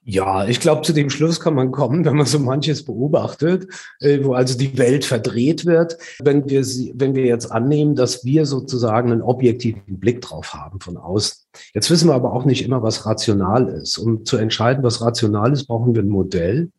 Ja, 0.02 0.48
ich 0.48 0.60
glaube, 0.60 0.80
zu 0.80 0.94
dem 0.94 1.10
Schluss 1.10 1.40
kann 1.40 1.54
man 1.54 1.72
kommen, 1.72 2.04
wenn 2.04 2.16
man 2.16 2.26
so 2.26 2.38
manches 2.38 2.84
beobachtet, 2.84 3.68
äh, 4.00 4.24
wo 4.24 4.32
also 4.32 4.56
die 4.56 4.78
Welt 4.78 5.04
verdreht 5.04 5.66
wird, 5.66 5.98
wenn 6.20 6.48
wir 6.48 6.64
sie, 6.64 6.92
wenn 6.96 7.14
wir 7.14 7.26
jetzt 7.26 7.52
annehmen, 7.52 7.94
dass 7.94 8.24
wir 8.24 8.46
sozusagen 8.46 9.12
einen 9.12 9.22
objektiven 9.22 10.00
Blick 10.00 10.22
drauf 10.22 10.54
haben 10.54 10.80
von 10.80 10.96
außen. 10.96 11.44
Jetzt 11.74 11.90
wissen 11.90 12.08
wir 12.08 12.14
aber 12.14 12.32
auch 12.32 12.44
nicht 12.44 12.64
immer, 12.64 12.82
was 12.82 13.04
rational 13.04 13.68
ist. 13.68 13.98
Um 13.98 14.24
zu 14.24 14.36
entscheiden, 14.36 14.82
was 14.82 15.02
rational 15.02 15.52
ist, 15.52 15.66
brauchen 15.66 15.94
wir 15.94 16.02
ein 16.02 16.08
Modell. 16.08 16.70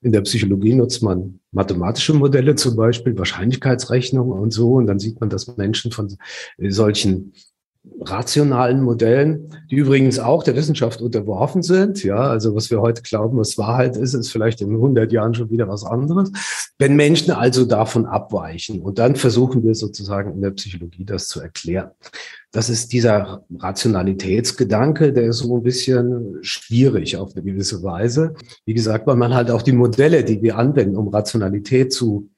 In 0.00 0.12
der 0.12 0.20
Psychologie 0.20 0.74
nutzt 0.74 1.02
man 1.02 1.40
mathematische 1.50 2.14
Modelle 2.14 2.54
zum 2.54 2.76
Beispiel, 2.76 3.18
Wahrscheinlichkeitsrechnungen 3.18 4.38
und 4.38 4.52
so. 4.52 4.74
Und 4.74 4.86
dann 4.86 5.00
sieht 5.00 5.20
man, 5.20 5.28
dass 5.28 5.56
Menschen 5.56 5.90
von 5.90 6.16
solchen 6.56 7.32
rationalen 8.00 8.82
Modellen, 8.82 9.54
die 9.70 9.76
übrigens 9.76 10.18
auch 10.18 10.42
der 10.42 10.56
Wissenschaft 10.56 11.00
unterworfen 11.02 11.62
sind. 11.62 12.02
Ja, 12.04 12.16
also 12.16 12.54
was 12.54 12.70
wir 12.70 12.80
heute 12.80 13.02
glauben, 13.02 13.38
was 13.38 13.58
Wahrheit 13.58 13.96
ist, 13.96 14.14
ist 14.14 14.30
vielleicht 14.30 14.60
in 14.60 14.70
100 14.70 15.12
Jahren 15.12 15.34
schon 15.34 15.50
wieder 15.50 15.68
was 15.68 15.84
anderes. 15.84 16.30
Wenn 16.78 16.96
Menschen 16.96 17.32
also 17.32 17.64
davon 17.64 18.06
abweichen 18.06 18.80
und 18.80 18.98
dann 18.98 19.16
versuchen 19.16 19.62
wir 19.64 19.74
sozusagen 19.74 20.32
in 20.32 20.42
der 20.42 20.52
Psychologie 20.52 21.04
das 21.04 21.28
zu 21.28 21.40
erklären. 21.40 21.90
Das 22.50 22.70
ist 22.70 22.92
dieser 22.92 23.44
Rationalitätsgedanke, 23.58 25.12
der 25.12 25.24
ist 25.24 25.38
so 25.38 25.56
ein 25.56 25.62
bisschen 25.62 26.38
schwierig 26.40 27.16
auf 27.16 27.34
eine 27.34 27.44
gewisse 27.44 27.82
Weise. 27.82 28.34
Wie 28.64 28.74
gesagt, 28.74 29.06
weil 29.06 29.16
man 29.16 29.34
halt 29.34 29.50
auch 29.50 29.62
die 29.62 29.72
Modelle, 29.72 30.24
die 30.24 30.40
wir 30.40 30.56
anwenden, 30.56 30.96
um 30.96 31.08
Rationalität 31.08 31.92
zu 31.92 32.30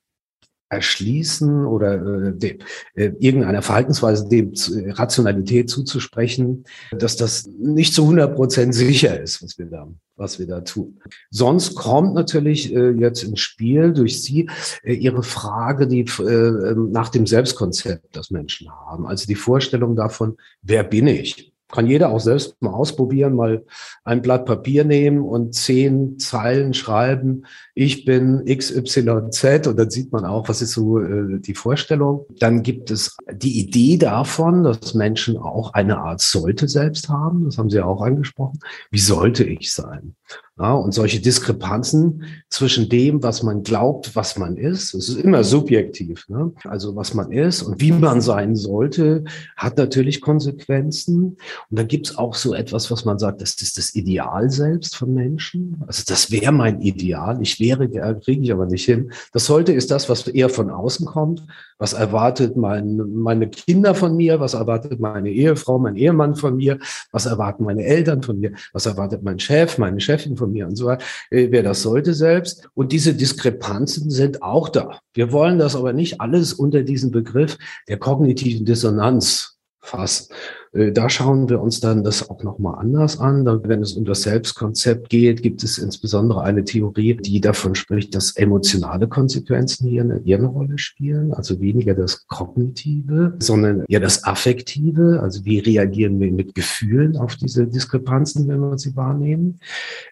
erschließen 0.70 1.66
oder 1.66 2.32
äh, 2.40 2.58
äh, 2.94 3.12
irgendeiner 3.18 3.60
Verhaltensweise 3.60 4.28
dem 4.28 4.52
äh, 4.52 4.92
Rationalität 4.92 5.68
zuzusprechen, 5.68 6.64
dass 6.96 7.16
das 7.16 7.46
nicht 7.58 7.92
zu 7.92 8.02
100 8.02 8.34
Prozent 8.34 8.74
sicher 8.74 9.20
ist, 9.20 9.42
was 9.42 9.58
wir 9.58 9.66
da, 9.66 9.88
was 10.16 10.38
wir 10.38 10.46
da 10.46 10.60
tun. 10.60 11.00
Sonst 11.30 11.74
kommt 11.74 12.14
natürlich 12.14 12.72
äh, 12.72 12.90
jetzt 12.90 13.24
ins 13.24 13.40
Spiel 13.40 13.92
durch 13.92 14.22
Sie 14.22 14.48
äh, 14.84 14.94
Ihre 14.94 15.24
Frage, 15.24 15.88
die 15.88 16.02
äh, 16.02 16.74
nach 16.74 17.08
dem 17.08 17.26
Selbstkonzept, 17.26 18.16
das 18.16 18.30
Menschen 18.30 18.70
haben, 18.70 19.06
also 19.06 19.26
die 19.26 19.34
Vorstellung 19.34 19.96
davon, 19.96 20.36
wer 20.62 20.84
bin 20.84 21.08
ich? 21.08 21.52
Kann 21.70 21.86
jeder 21.86 22.10
auch 22.10 22.20
selbst 22.20 22.60
mal 22.60 22.72
ausprobieren, 22.72 23.34
mal 23.34 23.64
ein 24.04 24.22
Blatt 24.22 24.46
Papier 24.46 24.84
nehmen 24.84 25.20
und 25.20 25.54
zehn 25.54 26.18
Zeilen 26.18 26.74
schreiben, 26.74 27.44
ich 27.74 28.04
bin 28.04 28.44
XYZ 28.44 29.66
und 29.66 29.78
dann 29.78 29.90
sieht 29.90 30.12
man 30.12 30.24
auch, 30.24 30.48
was 30.48 30.62
ist 30.62 30.72
so 30.72 31.00
äh, 31.00 31.38
die 31.40 31.54
Vorstellung. 31.54 32.26
Dann 32.38 32.62
gibt 32.62 32.90
es 32.90 33.16
die 33.32 33.58
Idee 33.58 33.96
davon, 33.96 34.64
dass 34.64 34.94
Menschen 34.94 35.36
auch 35.36 35.72
eine 35.72 35.98
Art 35.98 36.20
sollte 36.20 36.68
selbst 36.68 37.08
haben, 37.08 37.44
das 37.44 37.58
haben 37.58 37.70
Sie 37.70 37.78
ja 37.78 37.84
auch 37.84 38.02
angesprochen. 38.02 38.58
Wie 38.90 38.98
sollte 38.98 39.44
ich 39.44 39.72
sein? 39.72 40.14
Ja, 40.60 40.74
und 40.74 40.92
solche 40.92 41.20
Diskrepanzen 41.20 42.24
zwischen 42.50 42.90
dem, 42.90 43.22
was 43.22 43.42
man 43.42 43.62
glaubt, 43.62 44.14
was 44.14 44.36
man 44.36 44.58
ist, 44.58 44.92
es 44.92 45.08
ist 45.08 45.18
immer 45.18 45.42
subjektiv. 45.42 46.28
Ne? 46.28 46.52
Also 46.64 46.94
was 46.94 47.14
man 47.14 47.32
ist 47.32 47.62
und 47.62 47.80
wie 47.80 47.92
man 47.92 48.20
sein 48.20 48.54
sollte, 48.56 49.24
hat 49.56 49.78
natürlich 49.78 50.20
Konsequenzen. 50.20 51.38
Und 51.70 51.78
dann 51.78 51.88
gibt 51.88 52.08
es 52.08 52.18
auch 52.18 52.34
so 52.34 52.52
etwas, 52.52 52.90
was 52.90 53.06
man 53.06 53.18
sagt, 53.18 53.40
das 53.40 53.54
ist 53.62 53.78
das 53.78 53.94
Ideal 53.94 54.50
selbst 54.50 54.96
von 54.96 55.14
Menschen. 55.14 55.82
Also 55.86 56.02
das 56.06 56.30
wäre 56.30 56.52
mein 56.52 56.82
Ideal. 56.82 57.40
Ich 57.40 57.58
wäre, 57.58 57.88
kriege 58.20 58.42
ich 58.42 58.52
aber 58.52 58.66
nicht 58.66 58.84
hin. 58.84 59.12
Das 59.32 59.46
sollte 59.46 59.72
ist 59.72 59.90
das, 59.90 60.10
was 60.10 60.28
eher 60.28 60.50
von 60.50 60.68
außen 60.68 61.06
kommt. 61.06 61.42
Was 61.78 61.94
erwartet 61.94 62.58
mein, 62.58 62.98
meine 63.14 63.48
Kinder 63.48 63.94
von 63.94 64.14
mir? 64.14 64.38
Was 64.40 64.52
erwartet 64.52 65.00
meine 65.00 65.30
Ehefrau, 65.30 65.78
mein 65.78 65.96
Ehemann 65.96 66.36
von 66.36 66.56
mir? 66.58 66.78
Was 67.12 67.24
erwarten 67.24 67.64
meine 67.64 67.82
Eltern 67.84 68.22
von 68.22 68.38
mir? 68.38 68.52
Was 68.74 68.84
erwartet 68.84 69.22
mein 69.22 69.38
Chef, 69.38 69.78
meine 69.78 69.98
Chefin 69.98 70.36
von 70.36 70.49
mir 70.49 70.49
und 70.66 70.76
so 70.76 70.86
weiter? 70.86 71.04
Äh, 71.30 71.48
wer 71.50 71.62
das 71.62 71.82
sollte 71.82 72.14
selbst. 72.14 72.68
Und 72.74 72.92
diese 72.92 73.14
Diskrepanzen 73.14 74.10
sind 74.10 74.42
auch 74.42 74.68
da. 74.68 75.00
Wir 75.14 75.32
wollen 75.32 75.58
das 75.58 75.76
aber 75.76 75.92
nicht 75.92 76.20
alles 76.20 76.52
unter 76.52 76.82
diesen 76.82 77.10
Begriff 77.10 77.58
der 77.88 77.98
kognitiven 77.98 78.64
Dissonanz 78.64 79.58
fassen. 79.80 80.32
Äh, 80.72 80.92
da 80.92 81.08
schauen 81.08 81.48
wir 81.48 81.60
uns 81.60 81.80
dann 81.80 82.04
das 82.04 82.28
auch 82.28 82.42
nochmal 82.42 82.78
anders 82.78 83.18
an. 83.18 83.44
Wenn 83.64 83.82
es 83.82 83.94
um 83.94 84.04
das 84.04 84.22
Selbstkonzept 84.22 85.08
geht, 85.08 85.42
gibt 85.42 85.62
es 85.62 85.78
insbesondere 85.78 86.42
eine 86.42 86.64
Theorie, 86.64 87.16
die 87.16 87.40
davon 87.40 87.74
spricht, 87.74 88.14
dass 88.14 88.36
emotionale 88.36 89.08
Konsequenzen 89.08 89.88
hier 89.88 90.02
eine, 90.02 90.20
hier 90.24 90.38
eine 90.38 90.46
Rolle 90.46 90.78
spielen. 90.78 91.32
Also 91.32 91.60
weniger 91.60 91.94
das 91.94 92.26
Kognitive, 92.26 93.34
sondern 93.38 93.84
eher 93.88 94.00
das 94.00 94.24
Affektive. 94.24 95.20
Also 95.20 95.44
wie 95.44 95.58
reagieren 95.58 96.20
wir 96.20 96.30
mit 96.30 96.54
Gefühlen 96.54 97.16
auf 97.16 97.36
diese 97.36 97.66
Diskrepanzen, 97.66 98.46
wenn 98.48 98.60
wir 98.60 98.78
sie 98.78 98.94
wahrnehmen. 98.96 99.58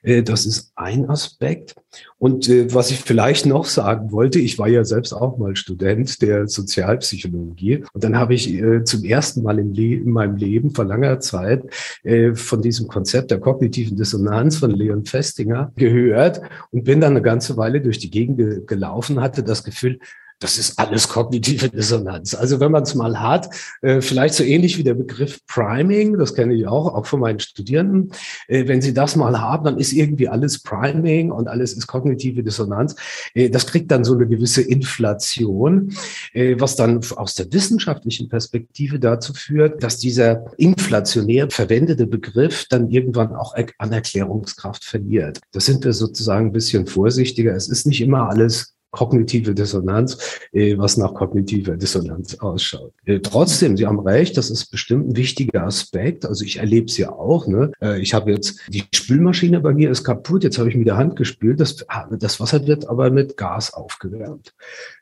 Äh, 0.03 0.23
das 0.23 0.47
ist 0.47 0.73
ein 0.75 1.09
Aspekt. 1.09 1.77
Und 2.19 2.49
äh, 2.49 2.73
was 2.75 2.91
ich 2.91 3.00
vielleicht 3.00 3.47
noch 3.47 3.65
sagen 3.65 4.11
wollte, 4.11 4.41
ich 4.41 4.59
war 4.59 4.69
ja 4.69 4.85
selbst 4.85 5.12
auch 5.12 5.38
mal 5.38 5.55
Student 5.57 6.21
der 6.21 6.49
Sozialpsychologie. 6.49 7.85
Und 7.93 8.05
dann 8.05 8.17
habe 8.17 8.35
ich 8.35 8.49
zum 8.85 9.05
ersten 9.05 9.43
Mal 9.43 9.59
in, 9.59 9.75
in 9.75 10.11
meinem 10.11 10.37
Leben 10.37 10.48
Leben 10.49 10.71
vor 10.71 10.85
langer 10.85 11.21
Zeit 11.21 11.64
äh, 12.02 12.35
von 12.35 12.62
diesem 12.62 12.88
Konzept 12.88 13.31
der 13.31 13.38
kognitiven 13.38 13.97
Dissonanz 13.97 14.57
von 14.57 14.71
Leon 14.71 15.05
Festinger 15.05 15.73
gehört 15.76 16.40
und 16.71 16.85
bin 16.85 17.00
dann 17.00 17.12
eine 17.12 17.23
ganze 17.23 17.57
Weile 17.57 17.81
durch 17.81 17.99
die 17.99 18.11
Gegend 18.11 18.38
ge 18.38 18.62
gelaufen, 18.67 19.21
hatte 19.21 19.43
das 19.43 19.64
Gefühl, 19.64 19.99
das 20.40 20.57
ist 20.57 20.78
alles 20.78 21.09
kognitive 21.09 21.68
Dissonanz. 21.68 22.35
Also 22.35 22.61
wenn 22.61 22.71
man 22.71 22.85
es 22.85 22.95
mal 22.95 23.21
hat, 23.21 23.50
äh, 23.83 24.00
vielleicht 24.00 24.35
so 24.35 24.45
ähnlich 24.45 24.78
wie 24.78 24.85
der 24.85 24.95
Begriff 24.95 25.40
Priming, 25.47 26.16
das 26.16 26.35
kenne 26.35 26.54
ich 26.54 26.66
auch, 26.66 26.95
auch 26.95 27.07
von 27.07 27.21
meinen 27.21 27.40
Studierenden. 27.40 28.12
Äh, 28.47 28.68
wenn 28.68 28.80
sie 28.80 28.95
das 28.95 29.16
mal 29.16 29.40
haben, 29.40 29.64
dann 29.64 29.78
ist 29.78 29.92
irgendwie 29.92 30.28
alles 30.28 30.62
Priming 30.62 31.33
und 31.33 31.49
alles 31.49 31.73
ist 31.73 31.88
kognitive 31.88 32.45
Dissonanz. 32.45 32.95
Äh, 33.35 33.50
das 33.50 33.66
kriegt 33.66 33.90
dann 33.90 34.04
so 34.04 34.14
eine 34.14 34.28
gewisse 34.28 34.62
Inflation, 34.62 35.95
was 36.35 36.76
dann 36.76 37.00
aus 37.16 37.35
der 37.35 37.52
wissenschaftlichen 37.52 38.28
Perspektive 38.28 38.99
dazu 38.99 39.33
führt, 39.33 39.83
dass 39.83 39.99
dieser 39.99 40.45
inflationär 40.57 41.50
verwendete 41.50 42.07
Begriff 42.07 42.66
dann 42.68 42.90
irgendwann 42.90 43.35
auch 43.35 43.54
an 43.78 43.92
Erklärungskraft 43.92 44.85
verliert. 44.85 45.40
Da 45.52 45.61
sind 45.61 45.85
wir 45.85 45.92
sozusagen 45.92 46.47
ein 46.47 46.52
bisschen 46.52 46.87
vorsichtiger. 46.87 47.54
Es 47.54 47.68
ist 47.68 47.87
nicht 47.87 48.00
immer 48.00 48.28
alles 48.28 48.77
kognitive 48.99 49.55
Dissonanz, 49.55 50.40
äh, 50.52 50.76
was 50.76 50.97
nach 50.97 51.14
kognitiver 51.14 51.76
Dissonanz 51.76 52.35
ausschaut. 52.40 52.93
Äh, 53.05 53.21
trotzdem, 53.21 53.76
Sie 53.76 53.87
haben 53.87 54.00
recht, 54.00 54.37
das 54.37 54.50
ist 54.50 54.73
bestimmt 54.73 55.11
ein 55.11 55.17
wichtiger 55.17 55.64
Aspekt. 55.64 56.26
Also 56.26 56.45
ich 56.45 56.59
erlebe 56.59 56.87
es 56.87 56.99
ja 56.99 57.12
auch. 57.12 57.47
Ne? 57.47 57.71
Äh, 57.81 58.00
ich 58.00 58.12
habe 58.12 58.33
jetzt, 58.33 58.59
die 58.69 58.83
Spülmaschine 58.93 59.61
bei 59.61 59.73
mir 59.73 59.88
ist 59.90 60.02
kaputt, 60.02 60.43
jetzt 60.43 60.59
habe 60.59 60.69
ich 60.69 60.75
mit 60.75 60.88
der 60.88 60.97
Hand 60.97 61.14
gespült, 61.14 61.61
das, 61.61 61.87
das 62.19 62.40
Wasser 62.40 62.67
wird 62.67 62.88
aber 62.88 63.11
mit 63.11 63.37
Gas 63.37 63.73
aufgewärmt. 63.73 64.52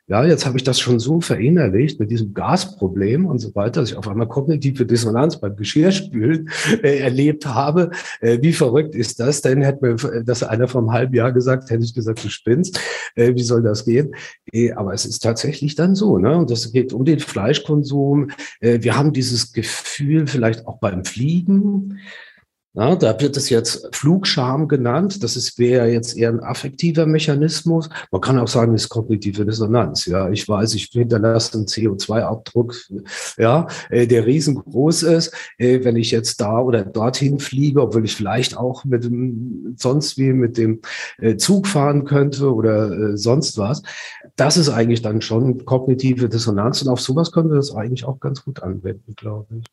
Ja, 0.09 0.23
jetzt 0.23 0.45
habe 0.45 0.55
ich 0.55 0.63
das 0.63 0.79
schon 0.79 0.99
so 0.99 1.19
verinnerlicht 1.19 1.99
mit 1.99 2.09
diesem 2.11 2.33
Gasproblem 2.33 3.25
und 3.25 3.39
so 3.39 3.53
weiter, 3.55 3.81
dass 3.81 3.91
ich 3.91 3.97
auf 3.97 4.07
einmal 4.07 4.29
kognitive 4.29 4.85
Dissonanz 4.85 5.37
beim 5.41 5.57
Geschirrspülen 5.57 6.49
äh, 6.81 6.99
erlebt 6.99 7.45
habe. 7.45 7.91
Äh, 8.21 8.37
wie 8.41 8.53
verrückt 8.53 8.95
ist 8.95 9.19
das 9.19 9.41
denn? 9.41 9.61
Hätte 9.61 9.85
mir 9.85 10.23
das 10.23 10.43
einer 10.43 10.69
vom 10.69 10.93
halben 10.93 11.13
Jahr 11.13 11.33
gesagt, 11.33 11.69
hätte 11.69 11.83
ich 11.83 11.93
gesagt, 11.93 12.23
du 12.23 12.29
spinnst. 12.29 12.79
Äh, 13.15 13.35
wie 13.35 13.43
soll 13.43 13.61
das 13.61 13.83
gehen? 13.83 14.15
Äh, 14.53 14.71
aber 14.71 14.93
es 14.93 15.05
ist 15.05 15.19
tatsächlich 15.19 15.75
dann 15.75 15.93
so. 15.93 16.17
Ne? 16.17 16.37
Und 16.37 16.51
das 16.51 16.71
geht 16.71 16.93
um 16.93 17.03
den 17.03 17.19
Fleischkonsum. 17.19 18.29
Äh, 18.61 18.79
wir 18.83 18.95
haben 18.95 19.11
dieses 19.11 19.51
Gefühl 19.51 20.27
vielleicht 20.27 20.67
auch 20.67 20.79
beim 20.79 21.03
Fliegen 21.03 21.99
Ja, 22.77 22.95
da 22.95 23.19
wird 23.19 23.35
es 23.37 23.49
jetzt 23.49 23.89
Flugscham 23.95 24.67
genannt. 24.67 25.23
Das 25.23 25.35
ist 25.35 25.57
wäre 25.57 25.87
jetzt 25.87 26.15
eher 26.15 26.29
ein 26.29 26.43
affektiver 26.43 27.07
Mechanismus. 27.07 27.89
Man 28.11 28.21
kann 28.21 28.37
auch 28.37 28.47
sagen, 28.47 28.75
es 28.75 28.83
ist 28.83 28.89
kognitive 28.89 29.47
Dissonanz. 29.47 30.05
Ja, 30.05 30.29
ich 30.29 30.47
weiß, 30.47 30.75
ich 30.75 30.89
hinterlasse 30.91 31.57
einen 31.57 31.65
CO2-Abdruck, 31.65 32.75
ja, 33.39 33.65
äh, 33.89 34.05
der 34.05 34.27
riesengroß 34.27 35.03
ist. 35.03 35.33
Äh, 35.57 35.83
wenn 35.85 35.95
ich 35.95 36.11
jetzt 36.11 36.39
da 36.39 36.59
oder 36.59 36.85
dorthin 36.85 37.39
fliege, 37.39 37.81
obwohl 37.81 38.05
ich 38.05 38.15
vielleicht 38.15 38.55
auch 38.55 38.85
mit 38.85 39.05
dem, 39.05 39.73
sonst 39.75 40.19
wie 40.19 40.31
mit 40.31 40.59
dem 40.59 40.81
äh, 41.17 41.35
Zug 41.35 41.65
fahren 41.65 42.05
könnte 42.05 42.53
oder 42.53 43.17
sonst 43.17 43.57
was. 43.57 43.81
Das 44.35 44.55
ist 44.55 44.69
eigentlich 44.69 45.01
dann 45.01 45.21
schon 45.21 45.65
kognitive 45.65 46.29
Dissonanz. 46.29 46.83
Und 46.83 46.89
auf 46.89 47.01
sowas 47.01 47.31
können 47.31 47.49
wir 47.49 47.55
das 47.55 47.73
eigentlich 47.73 48.05
auch 48.05 48.19
ganz 48.19 48.43
gut 48.43 48.61
anwenden, 48.61 49.15
glaube 49.15 49.47
ich. 49.57 49.65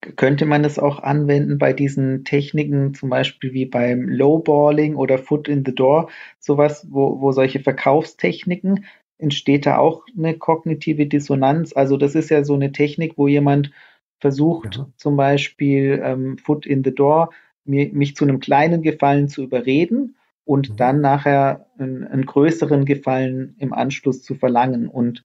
Könnte 0.00 0.46
man 0.46 0.64
es 0.64 0.78
auch 0.78 1.02
anwenden 1.02 1.58
bei 1.58 1.72
diesen 1.72 2.24
Techniken, 2.24 2.94
zum 2.94 3.10
Beispiel 3.10 3.52
wie 3.52 3.66
beim 3.66 4.08
Lowballing 4.08 4.94
oder 4.94 5.18
Foot 5.18 5.48
in 5.48 5.64
the 5.64 5.74
Door, 5.74 6.10
sowas, 6.38 6.86
wo, 6.90 7.20
wo 7.20 7.32
solche 7.32 7.60
Verkaufstechniken, 7.60 8.84
entsteht 9.18 9.66
da 9.66 9.78
auch 9.78 10.04
eine 10.16 10.36
kognitive 10.36 11.06
Dissonanz? 11.06 11.72
Also 11.74 11.96
das 11.96 12.14
ist 12.14 12.30
ja 12.30 12.44
so 12.44 12.54
eine 12.54 12.72
Technik, 12.72 13.16
wo 13.16 13.26
jemand 13.26 13.72
versucht, 14.20 14.76
ja. 14.76 14.88
zum 14.96 15.16
Beispiel 15.16 16.00
ähm, 16.02 16.38
Foot 16.38 16.66
in 16.66 16.84
the 16.84 16.94
Door, 16.94 17.30
mir, 17.64 17.90
mich 17.92 18.16
zu 18.16 18.24
einem 18.24 18.40
kleinen 18.40 18.82
Gefallen 18.82 19.28
zu 19.28 19.42
überreden 19.42 20.16
und 20.44 20.70
mhm. 20.70 20.76
dann 20.76 21.00
nachher 21.00 21.66
einen, 21.78 22.04
einen 22.04 22.26
größeren 22.26 22.84
Gefallen 22.84 23.56
im 23.58 23.72
Anschluss 23.72 24.22
zu 24.22 24.34
verlangen. 24.34 24.88
Und 24.88 25.24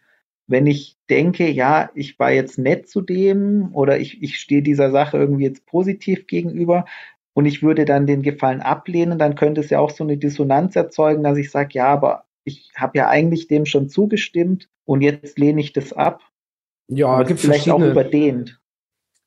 wenn 0.52 0.68
ich 0.68 0.98
denke, 1.10 1.50
ja, 1.50 1.90
ich 1.96 2.20
war 2.20 2.32
jetzt 2.32 2.60
nett 2.60 2.88
zu 2.88 3.02
dem 3.02 3.70
oder 3.74 4.00
ich, 4.00 4.22
ich 4.22 4.38
stehe 4.38 4.62
dieser 4.62 4.92
Sache 4.92 5.18
irgendwie 5.18 5.46
jetzt 5.46 5.66
positiv 5.66 6.28
gegenüber 6.28 6.86
und 7.34 7.46
ich 7.46 7.64
würde 7.64 7.86
dann 7.86 8.06
den 8.06 8.22
Gefallen 8.22 8.62
ablehnen, 8.62 9.18
dann 9.18 9.36
könnte 9.36 9.62
es 9.62 9.70
ja 9.70 9.80
auch 9.80 9.90
so 9.90 10.04
eine 10.04 10.18
Dissonanz 10.18 10.76
erzeugen, 10.76 11.24
dass 11.24 11.38
ich 11.38 11.50
sage, 11.50 11.70
ja, 11.74 11.88
aber 11.88 12.26
ich 12.44 12.72
habe 12.76 12.98
ja 12.98 13.08
eigentlich 13.08 13.48
dem 13.48 13.66
schon 13.66 13.90
zugestimmt 13.90 14.70
und 14.86 15.02
jetzt 15.02 15.40
lehne 15.40 15.62
ich 15.62 15.74
das 15.74 15.94
ab. 15.94 16.22
Ja, 16.88 17.24
gibt 17.24 17.40
vielleicht 17.40 17.70
auch 17.70 17.82
überdehnt. 17.82 18.61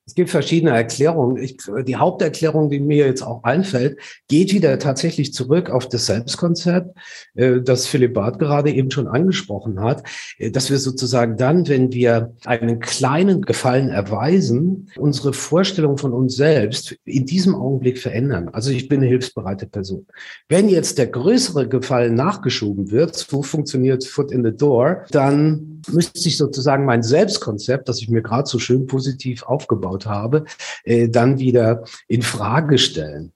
Es 0.07 0.15
gibt 0.15 0.29
verschiedene 0.29 0.73
Erklärungen. 0.73 1.39
Ich, 1.39 1.57
die 1.87 1.97
Haupterklärung, 1.97 2.69
die 2.69 2.79
mir 2.79 3.07
jetzt 3.07 3.23
auch 3.23 3.43
einfällt, 3.43 3.99
geht 4.29 4.53
wieder 4.53 4.79
tatsächlich 4.79 5.33
zurück 5.33 5.71
auf 5.71 5.89
das 5.89 6.07
Selbstkonzept, 6.07 6.95
äh, 7.35 7.63
das 7.63 7.87
Philipp 7.87 8.13
Barth 8.13 8.39
gerade 8.39 8.71
eben 8.71 8.91
schon 8.91 9.09
angesprochen 9.09 9.81
hat, 9.81 10.07
äh, 10.39 10.51
dass 10.51 10.71
wir 10.71 10.79
sozusagen 10.79 11.39
dann, 11.39 11.69
wenn 11.69 11.93
wir 11.93 12.35
einen 12.45 12.81
kleinen 12.81 13.43
Gefallen 13.43 13.89
erweisen, 13.89 14.91
unsere 14.97 15.33
Vorstellung 15.33 15.97
von 15.97 16.13
uns 16.13 16.37
selbst 16.37 16.97
in 17.07 17.25
diesem 17.25 17.55
Augenblick 17.55 17.99
verändern. 17.99 18.51
Also 18.51 18.71
ich 18.71 18.89
bin 18.89 19.01
eine 19.01 19.09
hilfsbereite 19.09 19.67
Person. 19.67 20.07
Wenn 20.51 20.69
jetzt 20.69 20.99
der 20.99 21.07
größere 21.07 21.67
Gefallen 21.67 22.15
nachgeschoben 22.15 22.91
wird, 22.91 23.17
so 23.17 23.43
funktioniert 23.43 24.05
Foot 24.05 24.33
in 24.33 24.45
the 24.45 24.55
Door, 24.55 25.07
dann 25.11 25.83
müsste 25.93 26.21
sich 26.21 26.37
sozusagen 26.37 26.85
mein 26.85 27.03
Selbstkonzept, 27.03 27.89
das 27.89 28.01
ich 28.01 28.09
mir 28.09 28.23
gerade 28.23 28.49
so 28.49 28.59
schön 28.59 28.87
positiv 28.87 29.43
aufgebaut 29.45 29.94
habe, 30.07 30.45
äh, 30.85 31.09
dann 31.09 31.39
wieder 31.39 31.85
in 32.09 32.23
Frage 32.23 32.79
stellen. 32.79 33.33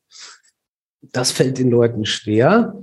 Das 1.00 1.30
fällt 1.30 1.58
den 1.58 1.70
Leuten 1.70 2.04
schwer. 2.04 2.74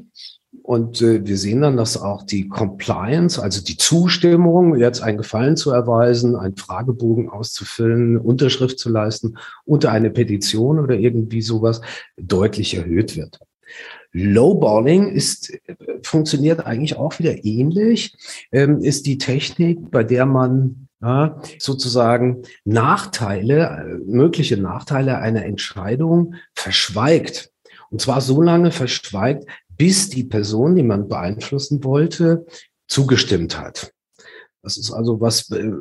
Und 0.63 1.01
äh, 1.01 1.25
wir 1.25 1.37
sehen 1.37 1.61
dann, 1.61 1.77
dass 1.77 2.01
auch 2.01 2.23
die 2.23 2.47
Compliance, 2.47 3.41
also 3.41 3.61
die 3.61 3.77
Zustimmung, 3.77 4.75
jetzt 4.77 5.01
einen 5.01 5.17
Gefallen 5.17 5.57
zu 5.57 5.71
erweisen, 5.71 6.35
einen 6.35 6.55
Fragebogen 6.55 7.29
auszufüllen, 7.29 8.17
Unterschrift 8.17 8.79
zu 8.79 8.89
leisten 8.89 9.37
unter 9.65 9.91
eine 9.91 10.09
Petition 10.09 10.79
oder 10.79 10.95
irgendwie 10.95 11.41
sowas 11.41 11.81
deutlich 12.17 12.75
erhöht 12.75 13.15
wird. 13.15 13.39
Lowballing 14.11 15.09
ist, 15.09 15.51
funktioniert 16.01 16.65
eigentlich 16.65 16.95
auch 16.95 17.19
wieder 17.19 17.43
ähnlich, 17.43 18.15
ähm, 18.51 18.79
ist 18.79 19.05
die 19.05 19.17
Technik, 19.17 19.91
bei 19.91 20.03
der 20.03 20.25
man 20.25 20.84
ja, 21.05 21.39
sozusagen 21.59 22.41
Nachteile, 22.63 23.67
äh, 23.67 24.11
mögliche 24.11 24.57
Nachteile 24.57 25.19
einer 25.19 25.45
Entscheidung 25.45 26.33
verschweigt. 26.55 27.51
Und 27.91 28.01
zwar 28.01 28.21
so 28.21 28.41
lange 28.41 28.71
verschweigt, 28.71 29.45
bis 29.77 30.09
die 30.09 30.23
Person, 30.23 30.75
die 30.75 30.83
man 30.83 31.07
beeinflussen 31.07 31.83
wollte, 31.83 32.45
zugestimmt 32.87 33.59
hat. 33.59 33.91
Das 34.63 34.77
ist 34.77 34.91
also 34.91 35.21
was 35.21 35.51
äh, 35.51 35.71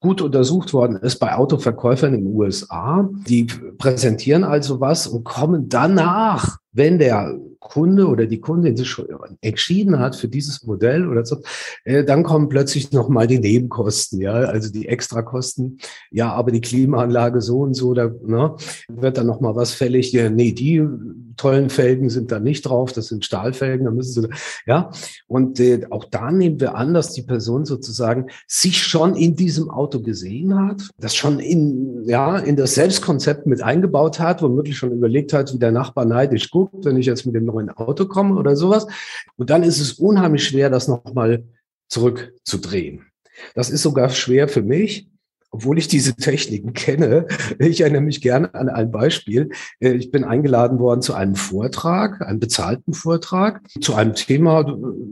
gut 0.00 0.20
untersucht 0.20 0.72
worden 0.72 0.96
ist 0.96 1.20
bei 1.20 1.32
Autoverkäufern 1.32 2.14
in 2.14 2.24
den 2.24 2.34
USA. 2.34 3.08
Die 3.28 3.44
präsentieren 3.78 4.42
also 4.42 4.80
was 4.80 5.06
und 5.06 5.22
kommen 5.22 5.68
danach, 5.68 6.58
wenn 6.72 6.98
der 6.98 7.38
Kunde 7.62 8.08
oder 8.08 8.26
die 8.26 8.40
Kundin 8.40 8.76
sich 8.76 8.88
schon 8.88 9.06
entschieden 9.40 9.98
hat 9.98 10.16
für 10.16 10.28
dieses 10.28 10.64
Modell 10.64 11.08
oder 11.08 11.24
so, 11.24 11.42
äh, 11.84 12.04
dann 12.04 12.22
kommen 12.24 12.48
plötzlich 12.48 12.92
nochmal 12.92 13.26
die 13.26 13.38
Nebenkosten, 13.38 14.20
ja, 14.20 14.32
also 14.32 14.70
die 14.70 14.88
Extrakosten. 14.88 15.78
Ja, 16.10 16.32
aber 16.32 16.50
die 16.50 16.60
Klimaanlage 16.60 17.40
so 17.40 17.60
und 17.60 17.74
so, 17.74 17.94
da 17.94 18.10
ne, 18.24 18.56
wird 18.88 19.16
dann 19.16 19.26
nochmal 19.26 19.54
was 19.54 19.72
fällig. 19.72 20.12
Ja, 20.12 20.28
nee, 20.28 20.52
die 20.52 20.86
tollen 21.36 21.70
Felgen 21.70 22.10
sind 22.10 22.30
da 22.30 22.40
nicht 22.40 22.62
drauf, 22.62 22.92
das 22.92 23.08
sind 23.08 23.24
Stahlfelgen, 23.24 23.86
da 23.86 23.90
müssen 23.90 24.22
sie, 24.22 24.28
ja. 24.66 24.90
Und 25.26 25.60
äh, 25.60 25.86
auch 25.90 26.04
da 26.04 26.30
nehmen 26.30 26.60
wir 26.60 26.74
an, 26.74 26.94
dass 26.94 27.12
die 27.12 27.22
Person 27.22 27.64
sozusagen 27.64 28.26
sich 28.46 28.82
schon 28.82 29.14
in 29.14 29.36
diesem 29.36 29.70
Auto 29.70 30.02
gesehen 30.02 30.54
hat, 30.58 30.90
das 30.98 31.14
schon 31.14 31.38
in, 31.38 32.04
ja, 32.04 32.38
in 32.38 32.56
das 32.56 32.74
Selbstkonzept 32.74 33.46
mit 33.46 33.62
eingebaut 33.62 34.20
hat, 34.20 34.42
womöglich 34.42 34.76
schon 34.76 34.92
überlegt 34.92 35.32
hat, 35.32 35.54
wie 35.54 35.58
der 35.58 35.72
Nachbar 35.72 36.04
neidisch 36.04 36.50
guckt, 36.50 36.84
wenn 36.84 36.96
ich 36.96 37.06
jetzt 37.06 37.24
mit 37.24 37.34
dem 37.34 37.51
neuen 37.52 37.70
Auto 37.70 38.06
komme 38.06 38.36
oder 38.36 38.56
sowas. 38.56 38.86
Und 39.36 39.50
dann 39.50 39.62
ist 39.62 39.80
es 39.80 39.94
unheimlich 39.94 40.44
schwer, 40.44 40.70
das 40.70 40.88
nochmal 40.88 41.44
zurückzudrehen. 41.88 43.06
Das 43.54 43.70
ist 43.70 43.82
sogar 43.82 44.08
schwer 44.10 44.48
für 44.48 44.62
mich, 44.62 45.08
obwohl 45.52 45.78
ich 45.78 45.86
diese 45.86 46.16
Techniken 46.16 46.72
kenne, 46.72 47.26
ich 47.58 47.82
erinnere 47.82 48.00
mich 48.00 48.20
gerne 48.20 48.52
an 48.54 48.68
ein 48.68 48.90
Beispiel. 48.90 49.50
Äh, 49.80 49.92
ich 49.92 50.10
bin 50.10 50.24
eingeladen 50.24 50.80
worden 50.80 51.02
zu 51.02 51.14
einem 51.14 51.34
Vortrag, 51.34 52.20
einem 52.22 52.40
bezahlten 52.40 52.94
Vortrag, 52.94 53.60
zu 53.80 53.94
einem 53.94 54.14
Thema, 54.14 54.64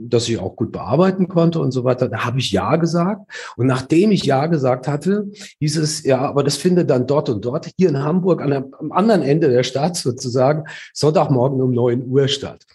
das 0.07 0.27
ich 0.27 0.39
auch 0.39 0.55
gut 0.55 0.71
bearbeiten 0.71 1.27
konnte 1.27 1.59
und 1.59 1.71
so 1.71 1.83
weiter. 1.83 2.09
Da 2.09 2.25
habe 2.25 2.39
ich 2.39 2.51
Ja 2.51 2.75
gesagt. 2.75 3.21
Und 3.55 3.67
nachdem 3.67 4.11
ich 4.11 4.25
Ja 4.25 4.47
gesagt 4.47 4.87
hatte, 4.87 5.29
hieß 5.59 5.77
es, 5.77 6.03
ja, 6.03 6.19
aber 6.19 6.43
das 6.43 6.57
findet 6.57 6.89
dann 6.89 7.07
dort 7.07 7.29
und 7.29 7.45
dort, 7.45 7.69
hier 7.77 7.89
in 7.89 7.99
Hamburg, 7.99 8.41
an 8.41 8.49
der, 8.49 8.67
am 8.79 8.91
anderen 8.91 9.21
Ende 9.21 9.49
der 9.49 9.63
Stadt 9.63 9.95
sozusagen, 9.95 10.63
Sonntagmorgen 10.93 11.61
um 11.61 11.71
neun 11.71 12.05
Uhr 12.07 12.27
statt. 12.27 12.65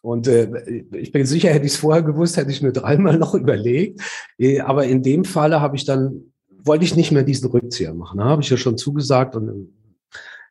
Und 0.00 0.28
äh, 0.28 0.84
ich 0.92 1.12
bin 1.12 1.24
sicher, 1.24 1.48
hätte 1.48 1.64
ich 1.64 1.72
es 1.72 1.78
vorher 1.78 2.02
gewusst, 2.02 2.36
hätte 2.36 2.50
ich 2.50 2.62
mir 2.62 2.72
dreimal 2.72 3.18
noch 3.18 3.34
überlegt. 3.34 4.00
Äh, 4.38 4.60
aber 4.60 4.84
in 4.84 5.02
dem 5.02 5.24
Falle 5.24 5.60
habe 5.60 5.76
ich 5.76 5.86
dann 5.86 6.33
wollte 6.64 6.84
ich 6.84 6.96
nicht 6.96 7.12
mehr 7.12 7.22
diesen 7.22 7.50
Rückzieher 7.50 7.94
machen. 7.94 8.18
Da 8.18 8.24
habe 8.24 8.42
ich 8.42 8.50
ja 8.50 8.56
schon 8.56 8.76
zugesagt 8.76 9.36
und 9.36 9.72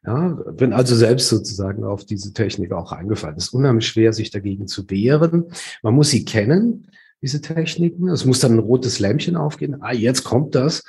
ja, 0.05 0.29
bin 0.51 0.73
also 0.73 0.95
selbst 0.95 1.29
sozusagen 1.29 1.83
auf 1.83 2.05
diese 2.05 2.33
Technik 2.33 2.73
auch 2.73 2.91
eingefallen. 2.91 3.37
Es 3.37 3.45
ist 3.45 3.53
unheimlich 3.53 3.87
schwer, 3.87 4.11
sich 4.11 4.31
dagegen 4.31 4.67
zu 4.67 4.89
wehren. 4.89 5.45
Man 5.81 5.93
muss 5.93 6.09
sie 6.09 6.25
kennen, 6.25 6.87
diese 7.21 7.39
Techniken. 7.39 8.09
Es 8.09 8.25
muss 8.25 8.41
dann 8.41 8.53
ein 8.53 8.59
rotes 8.59 8.99
Lämpchen 8.99 9.37
aufgehen. 9.37 9.77
Ah, 9.79 9.93
jetzt 9.93 10.25
kommt 10.25 10.55
das. 10.55 10.83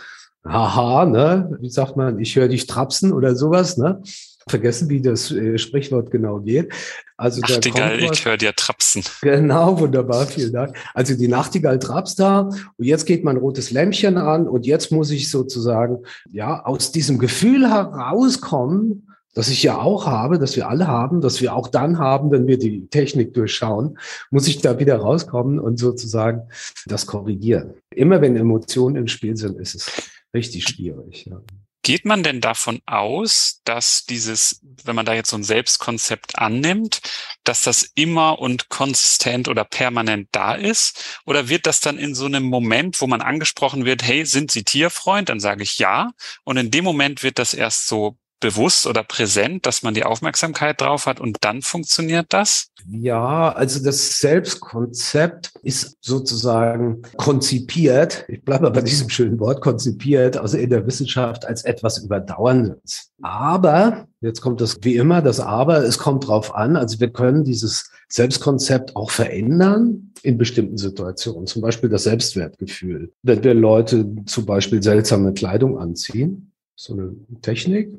Haha, 0.45 1.07
ne? 1.07 1.57
Wie 1.61 1.71
sagt 1.71 1.97
man, 1.97 2.19
ich 2.19 2.35
höre 2.35 2.49
dich 2.49 2.67
trapsen 2.67 3.13
oder 3.13 3.37
sowas, 3.37 3.79
ne? 3.79 4.03
Vergessen, 4.49 4.89
wie 4.89 5.01
das 5.01 5.31
äh, 5.31 5.59
Sprichwort 5.59 6.11
genau 6.11 6.41
geht. 6.41 6.73
Also 7.17 7.41
Nachtigall, 7.41 8.01
ich 8.01 8.25
höre 8.25 8.37
dir 8.37 8.55
trapsen. 8.55 9.05
Genau, 9.23 9.79
wunderbar, 9.79 10.27
vielen 10.27 10.53
Dank. 10.53 10.77
Also 10.95 11.15
die 11.15 11.29
Nachtigall 11.29 11.79
trapst 11.79 12.19
da 12.19 12.41
und 12.41 12.85
jetzt 12.85 13.07
geht 13.07 13.25
mein 13.25 13.37
rotes 13.37 13.71
Lämpchen 13.71 14.19
an 14.19 14.49
und 14.49 14.67
jetzt 14.67 14.91
muss 14.91 15.11
ich 15.11 15.31
sozusagen 15.31 15.99
ja 16.31 16.65
aus 16.65 16.93
diesem 16.93 17.19
Gefühl 17.19 17.69
herauskommen, 17.69 19.09
das 19.35 19.49
ich 19.49 19.63
ja 19.63 19.79
auch 19.79 20.07
habe, 20.07 20.39
dass 20.39 20.57
wir 20.57 20.69
alle 20.69 20.87
haben, 20.87 21.21
dass 21.21 21.41
wir 21.41 21.55
auch 21.55 21.69
dann 21.69 21.99
haben, 21.99 22.31
wenn 22.31 22.47
wir 22.47 22.59
die 22.59 22.87
Technik 22.89 23.35
durchschauen, 23.35 23.99
muss 24.31 24.47
ich 24.49 24.61
da 24.61 24.79
wieder 24.79 24.97
rauskommen 24.97 25.59
und 25.59 25.79
sozusagen 25.79 26.43
das 26.87 27.07
korrigieren. 27.07 27.75
Immer 27.91 28.21
wenn 28.21 28.37
Emotionen 28.37 28.97
im 28.97 29.09
Spiel 29.09 29.37
sind, 29.37 29.59
ist 29.59 29.75
es 29.75 29.91
richtig 30.33 30.69
schwierig. 30.69 31.27
Ja. 31.27 31.41
Geht 31.85 32.07
man 32.07 32.23
denn 32.23 32.41
davon 32.41 32.81
aus, 32.87 33.61
dass 33.65 34.07
dieses, 34.07 34.63
wenn 34.85 34.97
man 34.97 35.05
da 35.05 35.13
jetzt 35.13 35.29
so 35.29 35.37
ein 35.37 35.45
Selbstkonzept 35.45 36.39
annimmt, 36.39 37.03
dass 37.45 37.61
das 37.61 37.83
immer 37.95 38.39
und 38.39 38.71
konsistent 38.71 39.49
oder 39.49 39.65
permanent 39.67 40.31
da 40.33 40.55
ist? 40.55 41.21
Oder 41.27 41.51
wird 41.51 41.67
das 41.67 41.81
dann 41.81 41.99
in 41.99 42.15
so 42.15 42.25
einem 42.25 42.45
Moment, 42.45 43.03
wo 43.03 43.07
man 43.07 43.21
angesprochen 43.21 43.85
wird, 43.85 44.03
hey, 44.03 44.25
sind 44.25 44.51
Sie 44.51 44.65
Tierfreund? 44.65 45.29
Dann 45.29 45.41
sage 45.41 45.63
ich 45.63 45.79
ja. 45.79 46.13
Und 46.45 46.57
in 46.57 46.71
dem 46.71 46.85
Moment 46.85 47.23
wird 47.23 47.39
das 47.39 47.53
erst 47.53 47.87
so 47.87 48.17
bewusst 48.45 48.87
oder 48.87 49.03
präsent, 49.03 49.65
dass 49.65 49.83
man 49.83 49.95
die 49.95 50.05
Aufmerksamkeit 50.05 50.79
drauf 50.79 51.07
hat 51.07 51.19
und 51.19 51.39
dann 51.41 51.63
funktioniert 51.63 52.27
das? 52.29 52.69
Ja, 52.87 53.51
also 53.53 53.83
das 53.83 54.19
Selbstkonzept 54.19 55.55
ist 55.63 55.97
sozusagen 56.03 57.01
konzipiert, 57.17 58.27
ich 58.29 58.45
bleibe 58.45 58.71
bei 58.71 58.83
diesem 58.83 59.09
schönen 59.09 59.41
Wort, 59.41 59.63
konzipiert, 59.63 60.37
also 60.37 60.59
in 60.59 60.69
der 60.69 60.87
Wissenschaft 60.87 61.47
als 61.47 61.65
etwas 61.65 61.97
Überdauerndes. 62.05 63.13
Aber, 63.23 64.09
jetzt 64.21 64.43
kommt 64.43 64.61
das 64.61 64.77
wie 64.83 64.97
immer, 64.97 65.23
das 65.23 65.41
Aber, 65.41 65.79
es 65.79 65.97
kommt 65.97 66.29
drauf 66.29 66.55
an, 66.55 66.77
also 66.77 67.01
wir 67.01 67.09
können 67.09 67.45
dieses 67.45 67.91
Selbstkonzept 68.09 68.95
auch 68.95 69.11
verändern 69.11 70.13
in 70.23 70.37
bestimmten 70.37 70.77
Situationen, 70.77 71.47
zum 71.47 71.63
Beispiel 71.63 71.89
das 71.89 72.05
Selbstwertgefühl. 72.05 73.11
Wenn 73.23 73.43
wir 73.43 73.55
Leute 73.55 74.07
zum 74.27 74.45
Beispiel 74.45 74.83
seltsame 74.83 75.33
Kleidung 75.33 75.79
anziehen, 75.79 76.53
so 76.77 76.93
eine 76.93 77.15
Technik, 77.41 77.93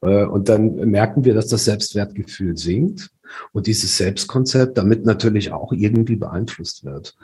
und 0.00 0.48
dann 0.48 0.76
merken 0.90 1.24
wir, 1.24 1.34
dass 1.34 1.48
das 1.48 1.64
Selbstwertgefühl 1.64 2.56
sinkt 2.56 3.10
und 3.52 3.66
dieses 3.66 3.96
Selbstkonzept 3.96 4.78
damit 4.78 5.04
natürlich 5.04 5.52
auch 5.52 5.72
irgendwie 5.72 6.16
beeinflusst 6.16 6.84
wird. 6.84 7.16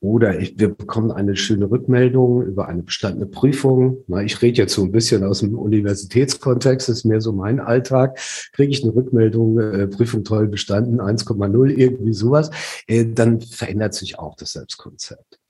Oder 0.00 0.38
ich, 0.38 0.58
wir 0.58 0.68
bekommen 0.68 1.10
eine 1.10 1.34
schöne 1.34 1.68
Rückmeldung 1.68 2.42
über 2.42 2.68
eine 2.68 2.82
bestandene 2.82 3.26
Prüfung. 3.26 4.04
Na, 4.06 4.22
ich 4.22 4.40
rede 4.40 4.58
jetzt 4.58 4.74
so 4.74 4.84
ein 4.84 4.92
bisschen 4.92 5.24
aus 5.24 5.40
dem 5.40 5.58
Universitätskontext, 5.58 6.88
das 6.88 6.98
ist 6.98 7.04
mehr 7.04 7.20
so 7.20 7.32
mein 7.32 7.58
Alltag. 7.58 8.16
Kriege 8.52 8.70
ich 8.70 8.84
eine 8.84 8.94
Rückmeldung, 8.94 9.58
äh, 9.58 9.88
Prüfung 9.88 10.22
toll 10.22 10.46
bestanden, 10.46 11.00
1,0, 11.00 11.70
irgendwie 11.70 12.12
sowas, 12.12 12.50
äh, 12.86 13.06
dann 13.06 13.40
verändert 13.40 13.94
sich 13.94 14.20
auch 14.20 14.36
das 14.36 14.52
Selbstkonzept. 14.52 15.40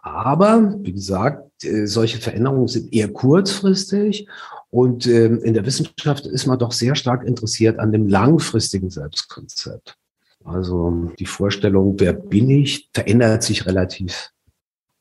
Aber, 0.00 0.76
wie 0.78 0.92
gesagt, 0.92 1.64
äh, 1.64 1.86
solche 1.86 2.18
Veränderungen 2.18 2.68
sind 2.68 2.92
eher 2.94 3.08
kurzfristig 3.08 4.28
und 4.70 5.06
ähm, 5.06 5.40
in 5.42 5.54
der 5.54 5.64
Wissenschaft 5.64 6.26
ist 6.26 6.46
man 6.46 6.58
doch 6.58 6.72
sehr 6.72 6.94
stark 6.94 7.24
interessiert 7.24 7.78
an 7.78 7.92
dem 7.92 8.08
langfristigen 8.08 8.90
Selbstkonzept. 8.90 9.96
Also 10.44 11.12
die 11.18 11.26
Vorstellung, 11.26 11.98
wer 11.98 12.12
bin 12.12 12.50
ich, 12.50 12.90
verändert 12.92 13.42
sich 13.42 13.66
relativ 13.66 14.30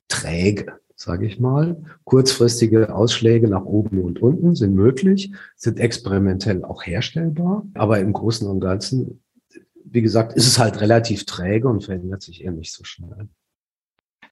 träge, 0.08 0.74
sage 0.96 1.26
ich 1.26 1.40
mal. 1.40 1.78
Kurzfristige 2.06 2.94
Ausschläge 2.94 3.48
nach 3.48 3.66
oben 3.66 4.02
und 4.02 4.22
unten 4.22 4.56
sind 4.56 4.74
möglich, 4.74 5.32
sind 5.56 5.80
experimentell 5.80 6.64
auch 6.64 6.86
herstellbar, 6.86 7.66
aber 7.74 8.00
im 8.00 8.14
Großen 8.14 8.48
und 8.48 8.62
Ganzen, 8.62 9.22
wie 9.84 10.02
gesagt, 10.02 10.34
ist 10.34 10.48
es 10.48 10.60
halt 10.60 10.82
relativ 10.82 11.26
träge 11.26 11.68
und 11.68 11.84
verändert 11.84 12.22
sich 12.22 12.44
eher 12.44 12.52
nicht 12.52 12.74
so 12.74 12.84
schnell. 12.84 13.28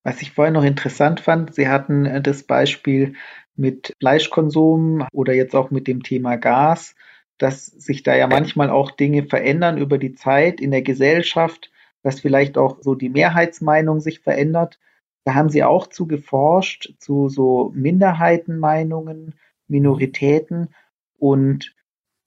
Was 0.04 0.22
ich 0.22 0.32
vorher 0.32 0.54
noch 0.54 0.64
interessant 0.64 1.20
fand, 1.20 1.56
Sie 1.56 1.68
hatten 1.68 2.06
äh, 2.06 2.22
das 2.22 2.44
Beispiel 2.44 3.16
mit 3.56 3.94
Fleischkonsum 4.00 5.08
oder 5.12 5.34
jetzt 5.34 5.56
auch 5.56 5.72
mit 5.72 5.88
dem 5.88 6.04
Thema 6.04 6.36
Gas, 6.36 6.96
dass 7.38 7.66
sich 7.66 8.04
da 8.04 8.16
ja 8.16 8.28
manchmal 8.28 8.70
auch 8.70 8.92
Dinge 8.92 9.24
verändern 9.24 9.78
über 9.78 9.98
die 9.98 10.16
Zeit 10.16 10.62
in 10.62 10.72
der 10.72 10.82
Gesellschaft, 10.82 11.72
dass 12.02 12.20
vielleicht 12.20 12.58
auch 12.58 12.82
so 12.82 12.96
die 12.96 13.10
Mehrheitsmeinung 13.10 14.00
sich 14.00 14.20
verändert. 14.20 14.80
Da 15.26 15.34
haben 15.34 15.50
Sie 15.50 15.64
auch 15.64 15.88
zu 15.88 16.08
geforscht, 16.08 16.94
zu 17.00 17.30
so 17.30 17.72
Minderheitenmeinungen, 17.74 19.36
Minoritäten. 19.68 20.70
Und 21.18 21.76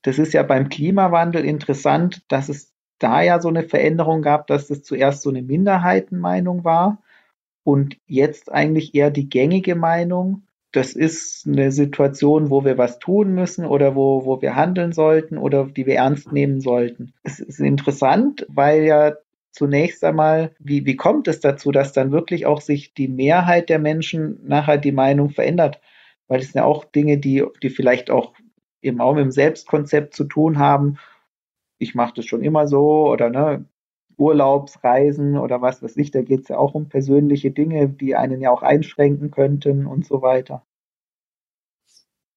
das 0.03 0.19
ist 0.19 0.35
ja 0.35 0.43
beim 0.43 0.69
Klimawandel 0.69 1.45
interessant, 1.45 2.23
dass 2.29 2.49
es 2.49 2.75
da 2.99 3.23
ja 3.23 3.41
so 3.41 3.49
eine 3.49 3.63
Veränderung 3.63 4.23
gab, 4.23 4.49
dass 4.49 4.71
es 4.71 4.83
zuerst 4.83 5.23
so 5.23 5.31
eine 5.31 5.43
Minderheitenmeinung 5.43 6.65
war 6.65 7.01
und 7.63 7.99
jetzt 8.07 8.51
eigentlich 8.51 8.95
eher 8.95 9.11
die 9.11 9.29
gängige 9.29 9.77
Meinung 9.77 10.48
das 10.73 10.93
ist 10.93 11.47
eine 11.47 11.73
Situation, 11.73 12.51
wo 12.51 12.65
wir 12.65 12.77
was 12.77 12.99
tun 12.99 13.35
müssen 13.35 13.65
oder 13.65 13.95
wo, 13.95 14.25
wo 14.25 14.43
wir 14.43 14.55
handeln 14.55 14.93
sollten 14.93 15.39
oder 15.39 15.67
die 15.67 15.87
wir 15.87 15.97
ernst 15.97 16.33
nehmen 16.33 16.61
sollten. 16.61 17.15
Es 17.23 17.41
ist 17.41 17.61
interessant, 17.61 18.47
weil 18.49 18.83
ja 18.85 19.15
zunächst 19.51 20.05
einmal, 20.05 20.55
wie, 20.59 20.85
wie 20.85 20.97
kommt 20.97 21.27
es 21.27 21.41
dazu, 21.41 21.73
dass 21.73 21.93
dann 21.93 22.13
wirklich 22.13 22.47
auch 22.47 22.61
sich 22.61 22.93
die 22.95 23.09
Mehrheit 23.09 23.71
der 23.71 23.79
Menschen 23.79 24.41
nachher 24.47 24.79
die 24.79 24.93
Meinung 24.93 25.31
verändert? 25.31 25.81
Weil 26.27 26.41
es 26.41 26.53
sind 26.53 26.57
ja 26.57 26.65
auch 26.65 26.85
Dinge, 26.85 27.19
die, 27.19 27.45
die 27.63 27.71
vielleicht 27.71 28.11
auch 28.11 28.35
eben 28.83 29.01
auch 29.01 29.15
mit 29.15 29.25
dem 29.25 29.31
Selbstkonzept 29.33 30.15
zu 30.15 30.25
tun 30.25 30.59
haben. 30.59 30.99
Ich 31.79 31.95
mache 31.95 32.15
das 32.17 32.27
schon 32.27 32.43
immer 32.43 32.69
so 32.69 33.09
oder 33.09 33.31
ne, 33.31 33.65
Urlaubsreisen 34.19 35.39
oder 35.39 35.63
was 35.63 35.83
weiß 35.83 35.97
ich, 35.97 36.11
da 36.11 36.23
geht 36.23 36.43
es 36.43 36.49
ja 36.49 36.59
auch 36.59 36.75
um 36.75 36.89
persönliche 36.89 37.51
Dinge, 37.51 37.89
die 37.89 38.17
einen 38.17 38.41
ja 38.41 38.51
auch 38.51 38.63
einschränken 38.63 39.31
könnten 39.31 39.87
und 39.87 40.07
so 40.07 40.23
weiter. 40.23 40.65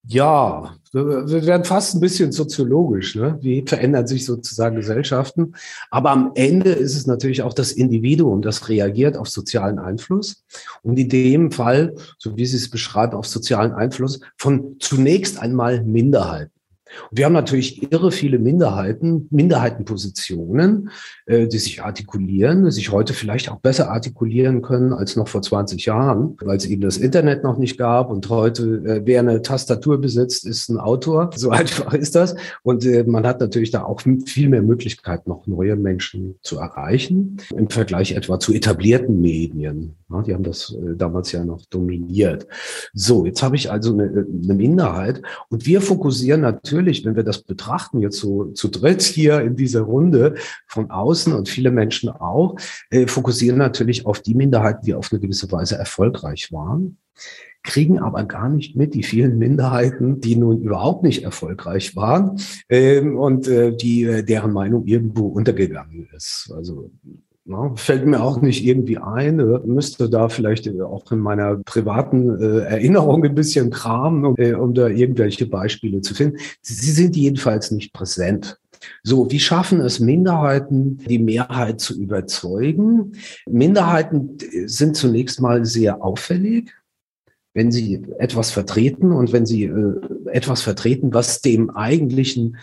Ja, 0.07 0.75
wir 0.93 1.45
werden 1.45 1.63
fast 1.63 1.93
ein 1.93 1.99
bisschen 1.99 2.31
soziologisch. 2.31 3.15
Ne? 3.15 3.37
Wie 3.41 3.63
verändern 3.65 4.07
sich 4.07 4.25
sozusagen 4.25 4.75
Gesellschaften? 4.75 5.53
Aber 5.91 6.09
am 6.09 6.31
Ende 6.33 6.71
ist 6.71 6.95
es 6.95 7.05
natürlich 7.05 7.43
auch 7.43 7.53
das 7.53 7.71
Individuum, 7.71 8.41
das 8.41 8.67
reagiert 8.67 9.15
auf 9.15 9.29
sozialen 9.29 9.77
Einfluss. 9.77 10.43
Und 10.81 10.97
in 10.97 11.07
dem 11.07 11.51
Fall, 11.51 11.93
so 12.17 12.35
wie 12.35 12.47
Sie 12.47 12.57
es 12.57 12.69
beschreiben, 12.69 13.13
auf 13.13 13.27
sozialen 13.27 13.73
Einfluss 13.73 14.21
von 14.37 14.77
zunächst 14.79 15.39
einmal 15.39 15.83
Minderheiten. 15.83 16.60
Und 17.09 17.17
wir 17.17 17.25
haben 17.25 17.33
natürlich 17.33 17.91
irre 17.91 18.11
viele 18.11 18.39
Minderheiten, 18.39 19.27
Minderheitenpositionen, 19.31 20.89
äh, 21.25 21.47
die 21.47 21.57
sich 21.57 21.83
artikulieren, 21.83 22.65
die 22.65 22.71
sich 22.71 22.91
heute 22.91 23.13
vielleicht 23.13 23.49
auch 23.49 23.59
besser 23.59 23.89
artikulieren 23.89 24.61
können 24.61 24.93
als 24.93 25.15
noch 25.15 25.27
vor 25.27 25.41
20 25.41 25.85
Jahren, 25.85 26.37
weil 26.41 26.57
es 26.57 26.65
eben 26.65 26.81
das 26.81 26.97
Internet 26.97 27.43
noch 27.43 27.57
nicht 27.57 27.77
gab 27.77 28.09
und 28.09 28.29
heute, 28.29 28.63
äh, 28.85 29.01
wer 29.05 29.19
eine 29.19 29.41
Tastatur 29.41 29.99
besitzt, 29.99 30.45
ist 30.45 30.69
ein 30.69 30.77
Autor. 30.77 31.29
So 31.41 31.49
einfach 31.49 31.93
ist 31.95 32.13
das. 32.13 32.35
Und 32.61 32.85
äh, 32.85 33.03
man 33.03 33.25
hat 33.25 33.39
natürlich 33.39 33.71
da 33.71 33.83
auch 33.83 34.01
viel 34.25 34.47
mehr 34.47 34.61
Möglichkeit, 34.61 35.27
noch 35.27 35.47
neue 35.47 35.75
Menschen 35.75 36.35
zu 36.41 36.59
erreichen, 36.59 37.37
im 37.55 37.67
Vergleich 37.67 38.11
etwa 38.11 38.39
zu 38.39 38.53
etablierten 38.53 39.19
Medien. 39.21 39.95
Ja, 40.11 40.21
die 40.21 40.33
haben 40.33 40.43
das 40.43 40.73
äh, 40.73 40.95
damals 40.95 41.31
ja 41.31 41.43
noch 41.45 41.65
dominiert. 41.65 42.47
So, 42.93 43.25
jetzt 43.25 43.43
habe 43.43 43.55
ich 43.55 43.71
also 43.71 43.93
eine, 43.93 44.03
eine 44.03 44.53
Minderheit 44.53 45.21
und 45.49 45.65
wir 45.65 45.81
fokussieren 45.81 46.41
natürlich 46.41 46.61
natürlich, 46.63 47.05
wenn 47.05 47.15
wir 47.15 47.23
das 47.23 47.41
betrachten, 47.43 47.99
jetzt 47.99 48.17
so 48.17 48.45
zu 48.45 48.67
dritt 48.67 49.01
hier 49.01 49.41
in 49.41 49.55
dieser 49.55 49.81
Runde 49.81 50.35
von 50.67 50.89
außen 50.89 51.33
und 51.33 51.49
viele 51.49 51.71
Menschen 51.71 52.09
auch, 52.09 52.55
äh, 52.89 53.07
fokussieren 53.07 53.57
natürlich 53.57 54.05
auf 54.05 54.21
die 54.21 54.35
Minderheiten, 54.35 54.85
die 54.85 54.93
auf 54.93 55.11
eine 55.11 55.19
gewisse 55.19 55.51
Weise 55.51 55.77
erfolgreich 55.77 56.51
waren 56.51 56.97
kriegen 57.63 57.99
aber 57.99 58.23
gar 58.23 58.49
nicht 58.49 58.75
mit 58.75 58.95
die 58.95 59.03
vielen 59.03 59.37
Minderheiten, 59.37 60.19
die 60.19 60.35
nun 60.35 60.63
überhaupt 60.63 61.03
nicht 61.03 61.23
erfolgreich 61.23 61.95
waren 61.95 62.39
ähm, 62.69 63.15
und 63.19 63.47
äh, 63.47 63.77
die 63.77 64.01
äh, 64.01 64.23
deren 64.23 64.51
Meinung 64.51 64.87
irgendwo 64.87 65.27
untergegangen 65.27 66.09
ist. 66.15 66.51
Also 66.55 66.89
na, 67.51 67.75
fällt 67.75 68.05
mir 68.05 68.23
auch 68.23 68.41
nicht 68.41 68.63
irgendwie 68.65 68.97
ein, 68.97 69.39
äh, 69.39 69.59
müsste 69.65 70.09
da 70.09 70.29
vielleicht 70.29 70.67
äh, 70.67 70.81
auch 70.81 71.11
in 71.11 71.19
meiner 71.19 71.57
privaten 71.57 72.39
äh, 72.41 72.59
Erinnerung 72.61 73.23
ein 73.23 73.35
bisschen 73.35 73.69
kramen, 73.69 74.25
um, 74.25 74.35
äh, 74.37 74.53
um 74.53 74.73
da 74.73 74.87
irgendwelche 74.87 75.45
Beispiele 75.45 76.01
zu 76.01 76.15
finden. 76.15 76.37
Sie 76.61 76.91
sind 76.91 77.15
jedenfalls 77.15 77.71
nicht 77.71 77.93
präsent. 77.93 78.57
So, 79.03 79.29
wie 79.29 79.39
schaffen 79.39 79.81
es 79.81 79.99
Minderheiten, 79.99 80.97
die 80.97 81.19
Mehrheit 81.19 81.79
zu 81.79 81.99
überzeugen? 81.99 83.11
Minderheiten 83.47 84.37
äh, 84.39 84.67
sind 84.67 84.95
zunächst 84.95 85.41
mal 85.41 85.65
sehr 85.65 86.03
auffällig 86.03 86.71
wenn 87.53 87.69
sie 87.69 88.01
etwas 88.17 88.49
vertreten 88.51 89.11
und 89.11 89.33
wenn 89.33 89.45
sie 89.45 89.65
äh, 89.65 89.99
etwas 90.31 90.61
vertreten, 90.61 91.13
was 91.13 91.41
dem 91.41 91.69
eigentlichen 91.69 92.57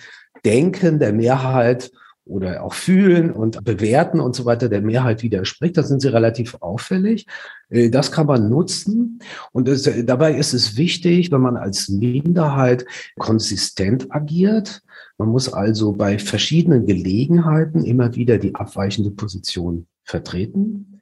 Denken 0.46 0.98
der 0.98 1.12
Mehrheit 1.12 1.90
oder 2.28 2.62
auch 2.62 2.74
fühlen 2.74 3.30
und 3.32 3.64
bewerten 3.64 4.20
und 4.20 4.36
so 4.36 4.44
weiter 4.44 4.68
der 4.68 4.82
Mehrheit 4.82 5.22
widerspricht. 5.22 5.76
Da 5.76 5.82
sind 5.82 6.00
sie 6.00 6.08
relativ 6.08 6.56
auffällig. 6.60 7.26
Äh, 7.70 7.90
das 7.90 8.12
kann 8.12 8.26
man 8.26 8.48
nutzen. 8.48 9.18
Und 9.52 9.68
das, 9.68 9.86
äh, 9.86 10.04
dabei 10.04 10.34
ist 10.34 10.52
es 10.52 10.76
wichtig, 10.76 11.32
wenn 11.32 11.40
man 11.40 11.56
als 11.56 11.88
Minderheit 11.88 12.84
konsistent 13.18 14.14
agiert. 14.14 14.82
Man 15.16 15.30
muss 15.30 15.52
also 15.52 15.92
bei 15.92 16.18
verschiedenen 16.18 16.86
Gelegenheiten 16.86 17.84
immer 17.84 18.14
wieder 18.14 18.38
die 18.38 18.54
abweichende 18.54 19.10
Position 19.10 19.86
vertreten. 20.04 21.00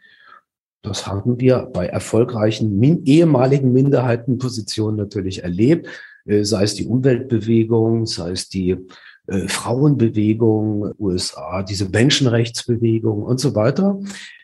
Das 0.82 1.06
haben 1.06 1.40
wir 1.40 1.68
bei 1.72 1.86
erfolgreichen 1.86 2.78
min 2.78 3.04
ehemaligen 3.06 3.72
Minderheitenpositionen 3.72 4.96
natürlich 4.96 5.42
erlebt, 5.42 5.88
äh, 6.26 6.44
sei 6.44 6.62
es 6.62 6.74
die 6.74 6.86
Umweltbewegung, 6.86 8.06
sei 8.06 8.30
es 8.30 8.48
die 8.48 8.76
äh, 9.26 9.48
Frauenbewegung, 9.48 10.94
USA, 10.98 11.62
diese 11.62 11.88
Menschenrechtsbewegung 11.88 13.22
und 13.22 13.40
so 13.40 13.54
weiter. 13.54 13.98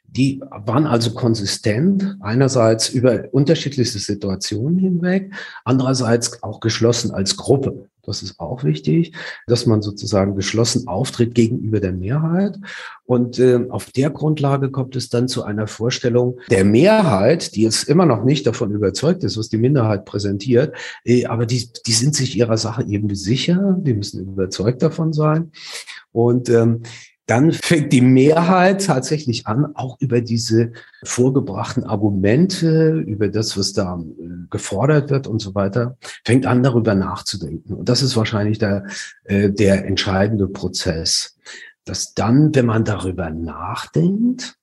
Die 0.06 0.42
waren 0.50 0.86
also 0.86 1.12
konsistent, 1.12 2.16
einerseits 2.20 2.90
über 2.90 3.24
unterschiedlichste 3.32 3.98
Situationen 3.98 4.78
hinweg, 4.78 5.32
andererseits 5.64 6.42
auch 6.42 6.60
geschlossen 6.60 7.12
als 7.12 7.36
Gruppe. 7.36 7.88
Das 8.04 8.22
ist 8.22 8.40
auch 8.40 8.64
wichtig, 8.64 9.14
dass 9.46 9.66
man 9.66 9.80
sozusagen 9.80 10.34
geschlossen 10.34 10.88
auftritt 10.88 11.34
gegenüber 11.34 11.78
der 11.78 11.92
Mehrheit. 11.92 12.58
Und 13.04 13.38
äh, 13.38 13.66
auf 13.68 13.90
der 13.90 14.10
Grundlage 14.10 14.70
kommt 14.70 14.96
es 14.96 15.08
dann 15.08 15.28
zu 15.28 15.44
einer 15.44 15.68
Vorstellung 15.68 16.38
der 16.50 16.64
Mehrheit, 16.64 17.54
die 17.54 17.62
jetzt 17.62 17.88
immer 17.88 18.06
noch 18.06 18.24
nicht 18.24 18.46
davon 18.46 18.72
überzeugt 18.72 19.22
ist, 19.22 19.38
was 19.38 19.48
die 19.48 19.58
Minderheit 19.58 20.04
präsentiert, 20.04 20.74
äh, 21.04 21.26
aber 21.26 21.46
die, 21.46 21.68
die 21.86 21.92
sind 21.92 22.14
sich 22.14 22.36
ihrer 22.36 22.58
Sache 22.58 22.84
eben 22.84 23.14
sicher, 23.14 23.76
die 23.78 23.94
müssen 23.94 24.20
überzeugt 24.20 24.82
davon 24.82 25.12
sein. 25.12 25.52
Und 26.10 26.48
ähm, 26.48 26.82
dann 27.32 27.52
fängt 27.52 27.94
die 27.94 28.02
Mehrheit 28.02 28.84
tatsächlich 28.84 29.46
an, 29.46 29.74
auch 29.74 29.98
über 30.00 30.20
diese 30.20 30.72
vorgebrachten 31.02 31.82
Argumente, 31.82 32.98
über 33.06 33.28
das, 33.28 33.56
was 33.56 33.72
da 33.72 33.98
äh, 33.98 34.24
gefordert 34.50 35.08
wird 35.08 35.26
und 35.26 35.40
so 35.40 35.54
weiter, 35.54 35.96
fängt 36.26 36.44
an, 36.44 36.62
darüber 36.62 36.94
nachzudenken. 36.94 37.72
Und 37.72 37.88
das 37.88 38.02
ist 38.02 38.18
wahrscheinlich 38.18 38.58
der, 38.58 38.84
äh, 39.24 39.48
der 39.48 39.86
entscheidende 39.86 40.46
Prozess. 40.46 41.38
Dass 41.86 42.12
dann, 42.12 42.54
wenn 42.54 42.66
man 42.66 42.84
darüber 42.84 43.30
nachdenkt 43.30 44.58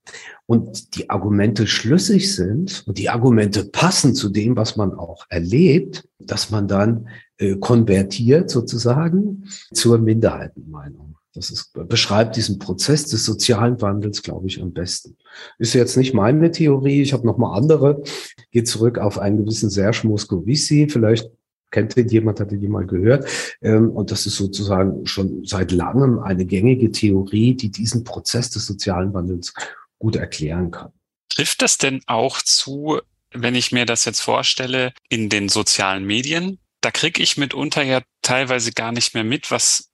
und 0.46 0.96
die 0.96 1.10
Argumente 1.10 1.66
schlüssig 1.66 2.36
sind 2.36 2.84
und 2.86 3.00
die 3.00 3.10
Argumente 3.10 3.66
passen 3.66 4.14
zu 4.14 4.30
dem, 4.30 4.56
was 4.56 4.76
man 4.76 4.94
auch 4.94 5.26
erlebt, 5.30 6.08
dass 6.20 6.52
man 6.52 6.68
dann 6.68 7.08
äh, 7.40 7.56
konvertiert 7.56 8.52
sozusagen 8.52 9.46
zur 9.74 9.98
Minderheitenmeinung. 9.98 11.19
Das 11.40 11.52
ist, 11.52 11.72
beschreibt 11.88 12.36
diesen 12.36 12.60
Prozess 12.60 13.06
des 13.06 13.24
sozialen 13.24 13.80
Wandels, 13.82 14.24
glaube 14.24 14.48
ich, 14.48 14.62
am 14.62 14.74
besten. 14.74 15.16
Ist 15.58 15.74
jetzt 15.74 15.96
nicht 15.96 16.14
meine 16.14 16.52
Theorie, 16.52 17.02
ich 17.02 17.14
habe 17.14 17.26
noch 17.26 17.38
mal 17.38 17.56
andere. 17.56 18.04
Geht 18.52 18.68
zurück 18.68 18.98
auf 18.98 19.18
einen 19.18 19.38
gewissen 19.38 19.70
Serge 19.70 20.06
Moscovici, 20.06 20.90
vielleicht 20.90 21.30
kennt 21.72 21.96
den 21.96 22.10
jemand, 22.10 22.42
hat 22.42 22.52
den 22.52 22.60
jemand 22.60 22.90
gehört. 22.90 23.26
Ähm, 23.62 23.90
und 23.92 24.12
das 24.12 24.26
ist 24.26 24.36
sozusagen 24.36 25.06
schon 25.06 25.46
seit 25.46 25.72
langem 25.72 26.20
eine 26.20 26.46
gängige 26.46 26.92
Theorie, 26.92 27.56
die 27.56 27.72
diesen 27.72 28.04
Prozess 28.04 28.50
des 28.50 28.66
sozialen 28.66 29.14
Wandels 29.14 29.54
gut 29.98 30.18
erklären 30.18 30.72
kann. 30.72 30.92
Trifft 31.30 31.62
das 31.62 31.78
denn 31.78 32.02
auch 32.06 32.42
zu, 32.42 33.00
wenn 33.32 33.56
ich 33.56 33.72
mir 33.72 33.86
das 33.86 34.04
jetzt 34.04 34.20
vorstelle, 34.20 34.92
in 35.08 35.30
den 35.30 35.48
sozialen 35.48 36.04
Medien? 36.04 36.60
Da 36.82 36.92
kriege 36.92 37.24
ich 37.24 37.38
mitunter 37.38 37.84
ja 37.84 38.02
teilweise 38.24 38.74
gar 38.74 38.92
nicht 38.92 39.14
mehr 39.14 39.24
mit, 39.24 39.52
was 39.52 39.89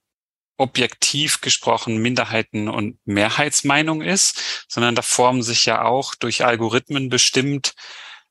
objektiv 0.56 1.40
gesprochen 1.40 1.98
Minderheiten- 1.98 2.68
und 2.68 2.98
Mehrheitsmeinung 3.04 4.02
ist, 4.02 4.66
sondern 4.68 4.94
da 4.94 5.02
formen 5.02 5.42
sich 5.42 5.66
ja 5.66 5.82
auch 5.82 6.14
durch 6.14 6.44
Algorithmen 6.44 7.08
bestimmt 7.08 7.74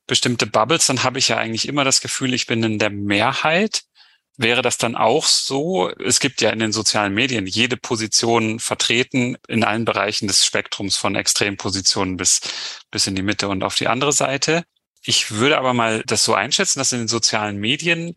bestimmte 0.06 0.46
Bubbles. 0.46 0.86
Dann 0.86 1.02
habe 1.02 1.18
ich 1.18 1.28
ja 1.28 1.38
eigentlich 1.38 1.68
immer 1.68 1.84
das 1.84 2.00
Gefühl, 2.00 2.34
ich 2.34 2.46
bin 2.46 2.62
in 2.62 2.78
der 2.78 2.90
Mehrheit. 2.90 3.82
Wäre 4.38 4.60
das 4.60 4.76
dann 4.76 4.96
auch 4.96 5.24
so? 5.24 5.90
Es 5.98 6.20
gibt 6.20 6.42
ja 6.42 6.50
in 6.50 6.58
den 6.58 6.72
sozialen 6.72 7.14
Medien 7.14 7.46
jede 7.46 7.76
Position 7.76 8.60
vertreten 8.60 9.36
in 9.48 9.64
allen 9.64 9.84
Bereichen 9.86 10.28
des 10.28 10.44
Spektrums 10.44 10.96
von 10.96 11.16
Extrempositionen 11.16 12.16
bis, 12.16 12.40
bis 12.90 13.06
in 13.06 13.16
die 13.16 13.22
Mitte 13.22 13.48
und 13.48 13.64
auf 13.64 13.76
die 13.76 13.88
andere 13.88 14.12
Seite. 14.12 14.64
Ich 15.02 15.30
würde 15.30 15.56
aber 15.56 15.72
mal 15.72 16.02
das 16.04 16.24
so 16.24 16.34
einschätzen, 16.34 16.78
dass 16.80 16.92
in 16.92 16.98
den 16.98 17.08
sozialen 17.08 17.58
Medien 17.58 18.14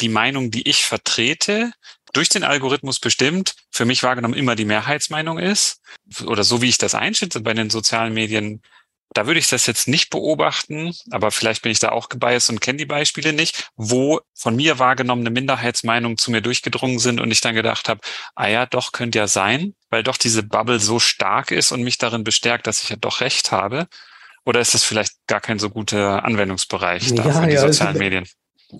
die 0.00 0.08
Meinung, 0.08 0.50
die 0.50 0.68
ich 0.68 0.84
vertrete, 0.84 1.72
durch 2.16 2.28
den 2.28 2.44
Algorithmus 2.44 2.98
bestimmt, 2.98 3.54
für 3.70 3.84
mich 3.84 4.02
wahrgenommen 4.02 4.34
immer 4.34 4.56
die 4.56 4.64
Mehrheitsmeinung 4.64 5.38
ist. 5.38 5.80
Oder 6.24 6.44
so 6.44 6.62
wie 6.62 6.68
ich 6.68 6.78
das 6.78 6.94
einschätze 6.94 7.40
bei 7.40 7.54
den 7.54 7.70
sozialen 7.70 8.14
Medien, 8.14 8.62
da 9.14 9.26
würde 9.26 9.38
ich 9.38 9.46
das 9.46 9.66
jetzt 9.66 9.86
nicht 9.86 10.10
beobachten, 10.10 10.92
aber 11.10 11.30
vielleicht 11.30 11.62
bin 11.62 11.70
ich 11.70 11.78
da 11.78 11.90
auch 11.90 12.08
gebiased 12.08 12.50
und 12.50 12.60
kenne 12.60 12.78
die 12.78 12.84
Beispiele 12.84 13.32
nicht, 13.32 13.70
wo 13.76 14.20
von 14.34 14.56
mir 14.56 14.80
wahrgenommene 14.80 15.30
Minderheitsmeinungen 15.30 16.18
zu 16.18 16.32
mir 16.32 16.40
durchgedrungen 16.40 16.98
sind 16.98 17.20
und 17.20 17.30
ich 17.30 17.40
dann 17.40 17.54
gedacht 17.54 17.88
habe, 17.88 18.00
ah 18.34 18.48
ja, 18.48 18.66
doch, 18.66 18.90
könnte 18.90 19.18
ja 19.18 19.28
sein, 19.28 19.74
weil 19.88 20.02
doch 20.02 20.16
diese 20.16 20.42
Bubble 20.42 20.80
so 20.80 20.98
stark 20.98 21.52
ist 21.52 21.70
und 21.70 21.82
mich 21.82 21.98
darin 21.98 22.24
bestärkt, 22.24 22.66
dass 22.66 22.82
ich 22.82 22.88
ja 22.88 22.96
doch 22.96 23.20
recht 23.20 23.52
habe. 23.52 23.86
Oder 24.44 24.60
ist 24.60 24.74
das 24.74 24.82
vielleicht 24.82 25.12
gar 25.26 25.40
kein 25.40 25.58
so 25.58 25.70
guter 25.70 26.24
Anwendungsbereich 26.24 27.14
da 27.14 27.24
ja, 27.24 27.40
für 27.40 27.46
die 27.46 27.54
ja, 27.54 27.60
sozialen 27.60 27.98
Medien? 27.98 28.26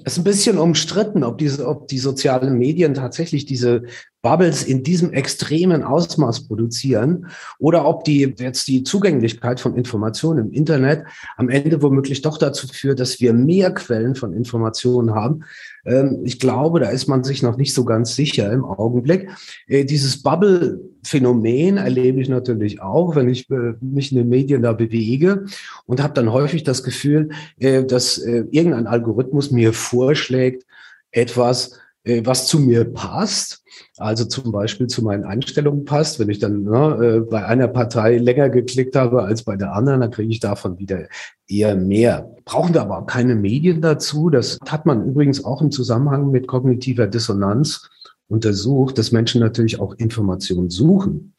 Es 0.04 0.14
ist 0.14 0.18
ein 0.18 0.24
bisschen 0.24 0.58
umstritten, 0.58 1.24
ob 1.24 1.38
diese, 1.38 1.66
ob 1.66 1.88
die 1.88 1.98
sozialen 1.98 2.58
Medien 2.58 2.94
tatsächlich 2.94 3.46
diese 3.46 3.84
Bubbles 4.24 4.64
in 4.64 4.82
diesem 4.82 5.12
extremen 5.12 5.82
Ausmaß 5.82 6.48
produzieren 6.48 7.26
oder 7.58 7.86
ob 7.86 8.04
die 8.04 8.34
jetzt 8.38 8.66
die 8.66 8.82
Zugänglichkeit 8.82 9.60
von 9.60 9.76
Informationen 9.76 10.46
im 10.46 10.52
Internet 10.52 11.04
am 11.36 11.50
Ende 11.50 11.82
womöglich 11.82 12.22
doch 12.22 12.38
dazu 12.38 12.66
führt, 12.66 13.00
dass 13.00 13.20
wir 13.20 13.34
mehr 13.34 13.72
Quellen 13.74 14.14
von 14.14 14.32
Informationen 14.32 15.14
haben. 15.14 15.44
Ähm, 15.84 16.22
ich 16.24 16.40
glaube, 16.40 16.80
da 16.80 16.88
ist 16.88 17.06
man 17.06 17.22
sich 17.22 17.42
noch 17.42 17.58
nicht 17.58 17.74
so 17.74 17.84
ganz 17.84 18.16
sicher 18.16 18.50
im 18.50 18.64
Augenblick. 18.64 19.28
Äh, 19.66 19.84
dieses 19.84 20.22
Bubble-Phänomen 20.22 21.76
erlebe 21.76 22.22
ich 22.22 22.30
natürlich 22.30 22.80
auch, 22.80 23.16
wenn 23.16 23.28
ich 23.28 23.50
äh, 23.50 23.74
mich 23.82 24.10
in 24.10 24.16
den 24.16 24.30
Medien 24.30 24.62
da 24.62 24.72
bewege 24.72 25.44
und 25.84 26.02
habe 26.02 26.14
dann 26.14 26.32
häufig 26.32 26.64
das 26.64 26.82
Gefühl, 26.82 27.28
äh, 27.58 27.84
dass 27.84 28.16
irgendein 28.16 28.86
Algorithmus 28.86 29.50
mir 29.50 29.74
vorschlägt, 29.74 30.64
etwas, 31.10 31.78
was 32.04 32.48
zu 32.48 32.58
mir 32.58 32.84
passt 32.84 33.63
also 33.96 34.24
zum 34.24 34.52
Beispiel 34.52 34.86
zu 34.86 35.02
meinen 35.02 35.24
Einstellungen 35.24 35.84
passt. 35.84 36.18
Wenn 36.18 36.30
ich 36.30 36.38
dann 36.38 36.64
ne, 36.64 36.98
äh, 37.02 37.20
bei 37.20 37.44
einer 37.44 37.68
Partei 37.68 38.18
länger 38.18 38.50
geklickt 38.50 38.96
habe 38.96 39.22
als 39.22 39.42
bei 39.42 39.56
der 39.56 39.74
anderen, 39.74 40.00
dann 40.00 40.10
kriege 40.10 40.30
ich 40.30 40.40
davon 40.40 40.78
wieder 40.78 41.06
eher 41.48 41.76
mehr. 41.76 42.34
Brauchen 42.44 42.74
wir 42.74 42.82
aber 42.82 42.98
auch 42.98 43.06
keine 43.06 43.34
Medien 43.34 43.80
dazu. 43.80 44.30
Das 44.30 44.58
hat 44.68 44.86
man 44.86 45.06
übrigens 45.06 45.44
auch 45.44 45.62
im 45.62 45.70
Zusammenhang 45.70 46.30
mit 46.30 46.46
kognitiver 46.46 47.06
Dissonanz 47.06 47.88
untersucht, 48.28 48.98
dass 48.98 49.12
Menschen 49.12 49.40
natürlich 49.40 49.80
auch 49.80 49.94
Informationen 49.94 50.70
suchen, 50.70 51.34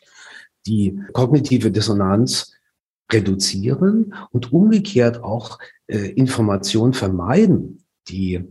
die 0.68 1.00
kognitive 1.14 1.72
Dissonanz 1.72 2.54
reduzieren 3.12 4.14
und 4.32 4.52
umgekehrt 4.52 5.24
auch 5.24 5.60
äh, 5.88 6.10
Informationen 6.12 6.94
vermeiden, 6.94 7.84
die 8.08 8.44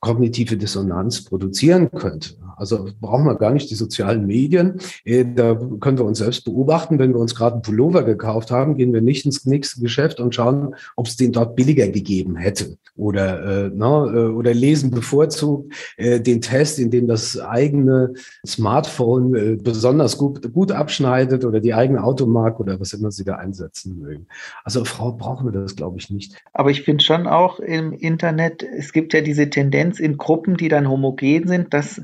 kognitive 0.00 0.56
Dissonanz 0.56 1.24
produzieren 1.24 1.90
könnte. 1.90 2.34
Also 2.56 2.88
brauchen 3.00 3.26
wir 3.26 3.34
gar 3.36 3.52
nicht 3.52 3.70
die 3.70 3.74
sozialen 3.74 4.26
Medien. 4.26 4.80
Äh, 5.04 5.26
da 5.34 5.54
können 5.80 5.98
wir 5.98 6.04
uns 6.04 6.18
selbst 6.18 6.44
beobachten. 6.44 6.98
Wenn 6.98 7.12
wir 7.12 7.20
uns 7.20 7.34
gerade 7.34 7.54
einen 7.54 7.62
Pullover 7.62 8.02
gekauft 8.02 8.50
haben, 8.50 8.76
gehen 8.76 8.94
wir 8.94 9.02
nicht 9.02 9.26
ins 9.26 9.44
nächste 9.44 9.80
Geschäft 9.80 10.20
und 10.20 10.34
schauen, 10.34 10.74
ob 10.96 11.06
es 11.06 11.16
den 11.16 11.32
dort 11.32 11.54
billiger 11.54 11.88
gegeben 11.88 12.36
hätte. 12.36 12.78
Oder, 12.96 13.66
äh, 13.66 13.70
na, 13.74 14.06
äh, 14.06 14.28
oder 14.28 14.54
lesen 14.54 14.90
bevorzugt 14.90 15.72
äh, 15.98 16.18
den 16.18 16.40
Test, 16.40 16.78
in 16.78 16.90
dem 16.90 17.06
das 17.06 17.38
eigene 17.38 18.14
Smartphone 18.46 19.34
äh, 19.34 19.56
besonders 19.56 20.16
gut, 20.16 20.50
gut 20.54 20.72
abschneidet 20.72 21.44
oder 21.44 21.60
die 21.60 21.74
eigene 21.74 22.02
Automark 22.02 22.58
oder 22.58 22.80
was 22.80 22.94
immer 22.94 23.10
sie 23.10 23.24
da 23.24 23.34
einsetzen 23.34 23.98
mögen. 24.00 24.26
Also 24.64 24.84
Frau 24.86 25.12
brauchen 25.12 25.52
wir 25.52 25.60
das, 25.60 25.76
glaube 25.76 25.98
ich, 25.98 26.08
nicht. 26.08 26.36
Aber 26.54 26.70
ich 26.70 26.82
finde 26.82 27.04
schon 27.04 27.26
auch 27.26 27.60
im 27.60 27.92
Internet, 27.92 28.62
es 28.62 28.94
gibt 28.94 29.12
ja 29.12 29.20
diese 29.20 29.50
Tendenz 29.50 29.85
in 30.00 30.16
Gruppen, 30.16 30.56
die 30.56 30.68
dann 30.68 30.88
homogen 30.88 31.46
sind, 31.46 31.74
dass 31.74 32.02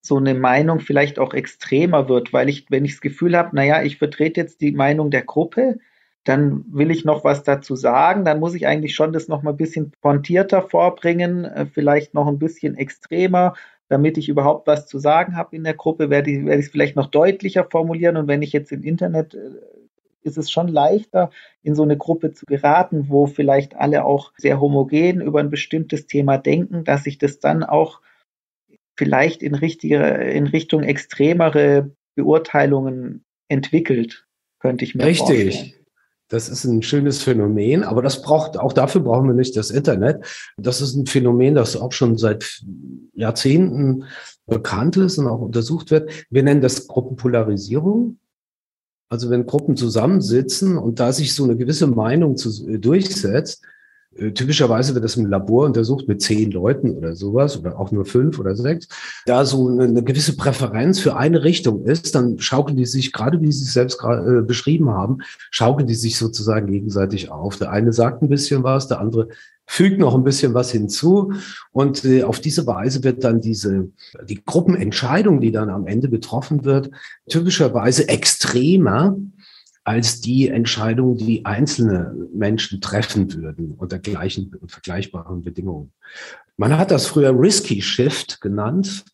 so 0.00 0.16
eine 0.16 0.34
Meinung 0.34 0.80
vielleicht 0.80 1.18
auch 1.18 1.32
extremer 1.32 2.08
wird, 2.08 2.32
weil 2.32 2.48
ich, 2.48 2.66
wenn 2.70 2.84
ich 2.84 2.92
das 2.92 3.00
Gefühl 3.00 3.36
habe, 3.36 3.56
naja, 3.56 3.82
ich 3.82 3.98
vertrete 3.98 4.40
jetzt 4.40 4.60
die 4.60 4.72
Meinung 4.72 5.10
der 5.10 5.22
Gruppe, 5.22 5.78
dann 6.24 6.64
will 6.68 6.90
ich 6.90 7.04
noch 7.04 7.24
was 7.24 7.42
dazu 7.42 7.76
sagen, 7.76 8.24
dann 8.24 8.40
muss 8.40 8.54
ich 8.54 8.66
eigentlich 8.66 8.94
schon 8.94 9.12
das 9.12 9.28
noch 9.28 9.42
mal 9.42 9.50
ein 9.50 9.56
bisschen 9.56 9.92
pointierter 10.00 10.62
vorbringen, 10.62 11.44
äh, 11.44 11.66
vielleicht 11.66 12.14
noch 12.14 12.26
ein 12.26 12.38
bisschen 12.38 12.76
extremer, 12.76 13.54
damit 13.88 14.18
ich 14.18 14.28
überhaupt 14.28 14.66
was 14.66 14.86
zu 14.86 14.98
sagen 14.98 15.36
habe 15.36 15.56
in 15.56 15.64
der 15.64 15.74
Gruppe, 15.74 16.10
werde 16.10 16.30
ich, 16.30 16.44
werde 16.44 16.60
ich 16.60 16.66
es 16.66 16.72
vielleicht 16.72 16.96
noch 16.96 17.06
deutlicher 17.06 17.64
formulieren. 17.70 18.16
Und 18.16 18.28
wenn 18.28 18.42
ich 18.42 18.52
jetzt 18.52 18.72
im 18.72 18.82
Internet 18.82 19.34
äh, 19.34 19.50
ist 20.24 20.38
es 20.38 20.50
schon 20.50 20.68
leichter, 20.68 21.30
in 21.62 21.74
so 21.74 21.82
eine 21.82 21.96
Gruppe 21.96 22.32
zu 22.32 22.46
geraten, 22.46 23.06
wo 23.08 23.26
vielleicht 23.26 23.76
alle 23.76 24.04
auch 24.04 24.32
sehr 24.36 24.60
homogen 24.60 25.20
über 25.20 25.40
ein 25.40 25.50
bestimmtes 25.50 26.06
Thema 26.06 26.38
denken, 26.38 26.84
dass 26.84 27.06
ich 27.06 27.18
das 27.18 27.38
dann 27.38 27.62
auch 27.62 28.00
vielleicht 28.96 29.42
in, 29.42 29.54
richtige, 29.54 29.98
in 29.98 30.46
Richtung 30.46 30.82
extremere 30.82 31.90
Beurteilungen 32.14 33.24
entwickelt, 33.48 34.26
könnte 34.60 34.84
ich 34.84 34.94
mir 34.94 35.04
Richtig. 35.04 35.18
vorstellen. 35.18 35.48
Richtig. 35.48 35.80
Das 36.28 36.48
ist 36.48 36.64
ein 36.64 36.82
schönes 36.82 37.22
Phänomen, 37.22 37.84
aber 37.84 38.00
das 38.00 38.22
braucht, 38.22 38.58
auch 38.58 38.72
dafür 38.72 39.02
brauchen 39.02 39.28
wir 39.28 39.34
nicht 39.34 39.56
das 39.56 39.70
Internet. 39.70 40.24
Das 40.56 40.80
ist 40.80 40.94
ein 40.94 41.06
Phänomen, 41.06 41.54
das 41.54 41.76
auch 41.76 41.92
schon 41.92 42.16
seit 42.16 42.62
Jahrzehnten 43.12 44.04
bekannt 44.46 44.96
ist 44.96 45.18
und 45.18 45.28
auch 45.28 45.40
untersucht 45.40 45.90
wird. 45.90 46.10
Wir 46.30 46.42
nennen 46.42 46.62
das 46.62 46.88
Gruppenpolarisierung. 46.88 48.18
Also 49.08 49.30
wenn 49.30 49.46
Gruppen 49.46 49.76
zusammensitzen 49.76 50.78
und 50.78 50.98
da 50.98 51.12
sich 51.12 51.34
so 51.34 51.44
eine 51.44 51.56
gewisse 51.56 51.86
Meinung 51.86 52.36
zu, 52.36 52.78
durchsetzt, 52.78 53.62
äh, 53.64 53.73
typischerweise 54.34 54.94
wird 54.94 55.04
das 55.04 55.16
im 55.16 55.26
Labor 55.26 55.66
untersucht 55.66 56.08
mit 56.08 56.22
zehn 56.22 56.50
Leuten 56.50 56.90
oder 56.96 57.16
sowas 57.16 57.58
oder 57.58 57.78
auch 57.78 57.90
nur 57.90 58.04
fünf 58.04 58.38
oder 58.38 58.54
sechs. 58.56 58.88
Da 59.26 59.44
so 59.44 59.68
eine, 59.68 60.02
gewisse 60.02 60.36
Präferenz 60.36 61.00
für 61.00 61.16
eine 61.16 61.42
Richtung 61.42 61.84
ist, 61.84 62.14
dann 62.14 62.38
schaukeln 62.38 62.76
die 62.76 62.86
sich, 62.86 63.12
gerade 63.12 63.40
wie 63.40 63.52
Sie 63.52 63.64
es 63.64 63.72
selbst 63.72 64.00
äh, 64.02 64.42
beschrieben 64.42 64.90
haben, 64.90 65.18
schaukeln 65.50 65.86
die 65.86 65.94
sich 65.94 66.16
sozusagen 66.16 66.66
gegenseitig 66.70 67.30
auf. 67.30 67.56
Der 67.56 67.70
eine 67.70 67.92
sagt 67.92 68.22
ein 68.22 68.28
bisschen 68.28 68.62
was, 68.62 68.88
der 68.88 69.00
andere 69.00 69.28
fügt 69.66 69.98
noch 69.98 70.14
ein 70.14 70.24
bisschen 70.24 70.54
was 70.54 70.70
hinzu. 70.70 71.32
Und 71.72 72.04
äh, 72.04 72.22
auf 72.22 72.40
diese 72.40 72.66
Weise 72.66 73.02
wird 73.02 73.24
dann 73.24 73.40
diese, 73.40 73.88
die 74.28 74.44
Gruppenentscheidung, 74.44 75.40
die 75.40 75.52
dann 75.52 75.70
am 75.70 75.86
Ende 75.86 76.08
getroffen 76.10 76.64
wird, 76.64 76.90
typischerweise 77.28 78.08
extremer 78.08 79.16
als 79.84 80.20
die 80.22 80.48
Entscheidung, 80.48 81.16
die 81.16 81.44
einzelne 81.44 82.14
Menschen 82.34 82.80
treffen 82.80 83.32
würden 83.34 83.72
unter 83.76 83.98
gleichen 83.98 84.50
vergleichbaren 84.66 85.42
Bedingungen. 85.42 85.92
Man 86.56 86.76
hat 86.78 86.90
das 86.90 87.06
früher 87.06 87.38
Risky 87.38 87.82
Shift 87.82 88.40
genannt, 88.40 89.04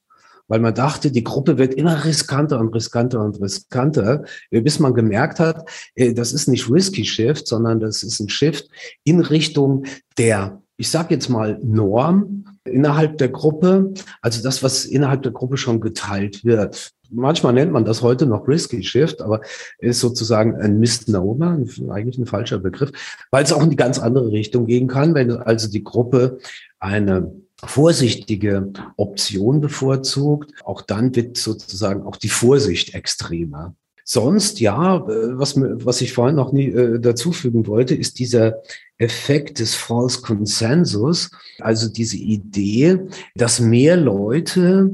weil 0.47 0.61
man 0.61 0.75
dachte, 0.75 1.11
die 1.11 1.25
Gruppe 1.25 1.59
wird 1.59 1.75
immer 1.75 2.05
riskanter 2.05 2.59
und 2.59 2.75
riskanter 2.75 3.25
und 3.25 3.41
riskanter, 3.41 4.25
bis 4.51 4.79
man 4.79 4.95
gemerkt 4.95 5.39
hat, 5.39 5.69
äh, 5.95 6.13
das 6.13 6.33
ist 6.33 6.49
nicht 6.49 6.71
Risky 6.71 7.05
Shift, 7.05 7.47
sondern 7.47 7.81
das 7.81 8.03
ist 8.03 8.21
ein 8.21 8.29
Shift 8.29 8.69
in 9.05 9.21
Richtung 9.21 9.85
der, 10.19 10.61
ich 10.77 10.91
sage 10.91 11.15
jetzt 11.15 11.29
mal, 11.29 11.59
Norm 11.63 12.45
innerhalb 12.65 13.19
der 13.19 13.29
Gruppe, 13.29 13.93
also 14.23 14.43
das, 14.43 14.63
was 14.63 14.85
innerhalb 14.85 15.23
der 15.23 15.33
Gruppe 15.33 15.57
schon 15.57 15.81
geteilt 15.81 16.45
wird 16.45 16.93
manchmal 17.11 17.53
nennt 17.53 17.73
man 17.73 17.85
das 17.85 18.03
heute 18.03 18.27
noch 18.27 18.49
Risky 18.49 18.83
Shift, 18.83 19.21
aber 19.21 19.41
ist 19.79 20.01
sozusagen 20.01 20.57
ein 20.57 20.79
Misnomer, 20.79 21.59
eigentlich 21.91 22.19
ein 22.19 22.27
falscher 22.27 22.59
Begriff, 22.59 22.93
weil 23.31 23.45
es 23.45 23.53
auch 23.53 23.63
in 23.63 23.71
die 23.71 23.77
ganz 23.77 23.99
andere 23.99 24.33
Richtung 24.33 24.67
gehen 24.67 24.89
kann, 24.89 25.15
wenn 25.15 25.31
also 25.31 25.69
die 25.69 25.85
Gruppe 25.85 26.39
eine 26.79 27.33
vorsichtige 27.65 28.73
Option 28.97 29.61
bevorzugt, 29.61 30.53
auch 30.65 30.83
dann 30.83 31.15
wird 31.15 31.37
sozusagen 31.37 32.03
auch 32.03 32.17
die 32.17 32.29
Vorsicht 32.29 32.95
extremer. 32.95 33.75
Sonst, 34.05 34.59
ja, 34.59 35.05
was, 35.07 35.55
was 35.57 36.01
ich 36.01 36.13
vorhin 36.13 36.35
noch 36.35 36.53
nie 36.53 36.69
äh, 36.69 36.99
dazufügen 36.99 37.69
wollte, 37.69 37.95
ist 37.95 38.19
dieser 38.19 38.57
Effekt 38.99 39.61
des 39.61 39.77
False 39.77 40.21
Consensus, 40.21 41.31
also 41.61 41.89
diese 41.89 42.17
Idee, 42.17 42.99
dass 43.37 43.61
mehr 43.61 43.97
Leute 43.97 44.91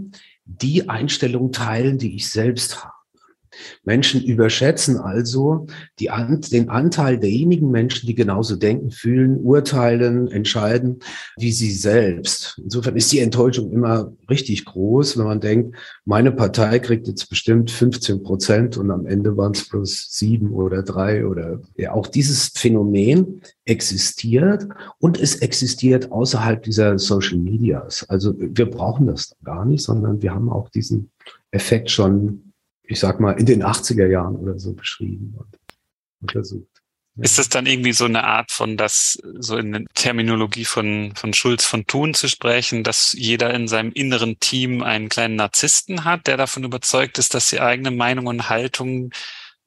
die 0.46 0.88
Einstellung 0.88 1.52
teilen, 1.52 1.98
die 1.98 2.16
ich 2.16 2.30
selbst 2.30 2.82
habe. 2.82 2.95
Menschen 3.85 4.23
überschätzen 4.23 4.99
also 4.99 5.66
die, 5.99 6.11
den 6.51 6.69
Anteil 6.69 7.19
derjenigen 7.19 7.71
Menschen, 7.71 8.07
die 8.07 8.14
genauso 8.14 8.57
denken, 8.57 8.90
fühlen, 8.90 9.38
urteilen, 9.38 10.29
entscheiden 10.29 11.01
wie 11.38 11.53
sie 11.53 11.71
selbst. 11.71 12.61
Insofern 12.62 12.97
ist 12.97 13.12
die 13.12 13.21
Enttäuschung 13.21 13.71
immer 13.73 14.12
richtig 14.29 14.64
groß, 14.64 15.19
wenn 15.19 15.27
man 15.27 15.40
denkt, 15.40 15.77
meine 16.05 16.33
Partei 16.33 16.79
kriegt 16.79 17.07
jetzt 17.09 17.29
bestimmt 17.29 17.71
15 17.71 18.23
Prozent 18.23 18.77
und 18.77 18.90
am 18.90 19.07
Ende 19.07 19.37
waren 19.37 19.53
es 19.53 19.69
bloß 19.69 20.09
sieben 20.11 20.53
oder 20.53 20.83
drei 20.83 21.27
oder 21.27 21.61
ja, 21.77 21.92
auch 21.92 22.07
dieses 22.07 22.49
Phänomen 22.55 23.42
existiert 23.64 24.66
und 24.99 25.21
es 25.21 25.37
existiert 25.37 26.12
außerhalb 26.12 26.62
dieser 26.62 26.99
Social 26.99 27.38
Medias. 27.38 28.09
Also 28.09 28.35
wir 28.38 28.71
brauchen 28.71 29.07
das 29.07 29.37
gar 29.45 29.64
nicht, 29.64 29.83
sondern 29.83 30.23
wir 30.23 30.35
haben 30.35 30.51
auch 30.51 30.69
diesen 30.69 31.11
Effekt 31.51 31.90
schon 31.90 32.45
ich 32.87 33.01
sag 33.01 33.20
mal, 33.20 33.33
in 33.33 33.46
den 33.46 33.62
80er 33.62 34.07
Jahren 34.07 34.37
oder 34.37 34.59
so 34.59 34.72
beschrieben 34.72 35.35
und 35.37 35.59
untersucht. 36.20 36.68
Ja. 37.16 37.25
Ist 37.25 37.38
das 37.38 37.49
dann 37.49 37.64
irgendwie 37.64 37.94
so 37.94 38.05
eine 38.05 38.25
Art 38.25 38.53
von 38.53 38.77
das, 38.77 39.18
so 39.38 39.57
in 39.57 39.72
der 39.72 39.85
Terminologie 39.94 40.66
von, 40.66 41.12
von 41.14 41.33
Schulz 41.33 41.64
von 41.64 41.87
Thun 41.87 42.12
zu 42.12 42.29
sprechen, 42.29 42.85
dass 42.85 43.14
jeder 43.14 43.55
in 43.55 43.68
seinem 43.68 43.90
inneren 43.92 44.38
Team 44.38 44.83
einen 44.83 45.09
kleinen 45.09 45.37
Narzissten 45.37 46.05
hat, 46.05 46.27
der 46.27 46.37
davon 46.37 46.64
überzeugt 46.64 47.18
ist, 47.18 47.33
dass 47.33 47.49
die 47.49 47.61
eigene 47.61 47.90
Meinung 47.90 48.27
und 48.27 48.51
Haltung 48.51 49.12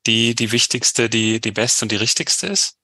die, 0.05 0.35
die 0.35 0.51
wichtigste, 0.51 1.09
die, 1.09 1.41
die 1.41 1.51
beste 1.51 1.85
und 1.85 1.91
die 1.91 1.95
richtigste 1.95 2.47
ist? 2.47 2.77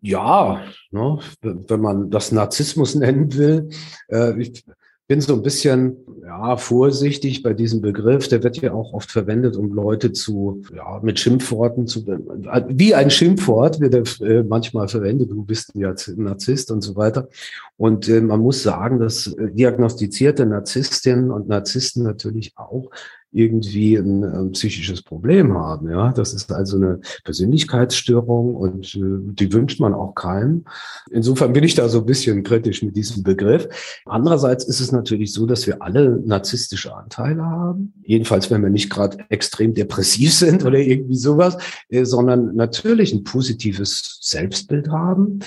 Ja, 0.00 0.64
ne, 0.90 1.18
wenn 1.42 1.80
man 1.80 2.10
das 2.10 2.32
Narzissmus 2.32 2.94
nennen 2.94 3.34
will. 3.34 3.70
Äh, 4.08 4.40
ich, 4.40 4.64
bin 5.10 5.20
so 5.20 5.34
ein 5.34 5.42
bisschen 5.42 5.96
ja, 6.22 6.56
vorsichtig 6.56 7.42
bei 7.42 7.52
diesem 7.52 7.80
Begriff. 7.80 8.28
Der 8.28 8.44
wird 8.44 8.58
ja 8.58 8.72
auch 8.72 8.92
oft 8.92 9.10
verwendet, 9.10 9.56
um 9.56 9.72
Leute 9.72 10.12
zu, 10.12 10.62
ja, 10.72 11.00
mit 11.02 11.18
Schimpfworten 11.18 11.88
zu, 11.88 12.06
wie 12.06 12.94
ein 12.94 13.10
Schimpfwort 13.10 13.80
wird 13.80 13.94
er 13.94 14.24
äh, 14.24 14.44
manchmal 14.44 14.86
verwendet. 14.86 15.32
Du 15.32 15.42
bist 15.42 15.74
ein 15.74 15.96
Narzisst 16.22 16.70
und 16.70 16.82
so 16.82 16.94
weiter. 16.94 17.28
Und 17.76 18.08
äh, 18.08 18.20
man 18.20 18.38
muss 18.38 18.62
sagen, 18.62 19.00
dass 19.00 19.26
äh, 19.26 19.50
diagnostizierte 19.50 20.46
Narzisstinnen 20.46 21.32
und 21.32 21.48
Narzissten 21.48 22.04
natürlich 22.04 22.52
auch 22.54 22.88
irgendwie 23.32 23.96
ein, 23.96 24.24
ein, 24.24 24.52
psychisches 24.52 25.02
Problem 25.02 25.54
haben. 25.54 25.88
Ja, 25.88 26.12
das 26.12 26.32
ist 26.34 26.50
also 26.52 26.76
eine 26.76 27.00
Persönlichkeitsstörung 27.24 28.56
und 28.56 28.94
äh, 28.96 29.34
die 29.34 29.52
wünscht 29.52 29.78
man 29.78 29.94
auch 29.94 30.14
keinem. 30.14 30.64
Insofern 31.10 31.52
bin 31.52 31.62
ich 31.62 31.74
da 31.74 31.88
so 31.88 32.00
ein 32.00 32.06
bisschen 32.06 32.42
kritisch 32.42 32.82
mit 32.82 32.96
diesem 32.96 33.22
Begriff. 33.22 33.68
Andererseits 34.04 34.64
ist 34.64 34.80
es 34.80 34.90
natürlich 34.90 35.32
so, 35.32 35.46
dass 35.46 35.66
wir 35.66 35.80
alle 35.80 36.20
narzisstische 36.24 36.94
Anteile 36.94 37.44
haben. 37.44 37.94
Jedenfalls, 38.02 38.50
wenn 38.50 38.62
wir 38.62 38.70
nicht 38.70 38.90
gerade 38.90 39.18
extrem 39.28 39.74
depressiv 39.74 40.34
sind 40.34 40.64
oder 40.64 40.78
irgendwie 40.78 41.16
sowas, 41.16 41.56
äh, 41.88 42.04
sondern 42.04 42.56
natürlich 42.56 43.12
ein 43.12 43.22
positives 43.22 44.18
Selbstbild 44.22 44.88
haben, 44.88 45.38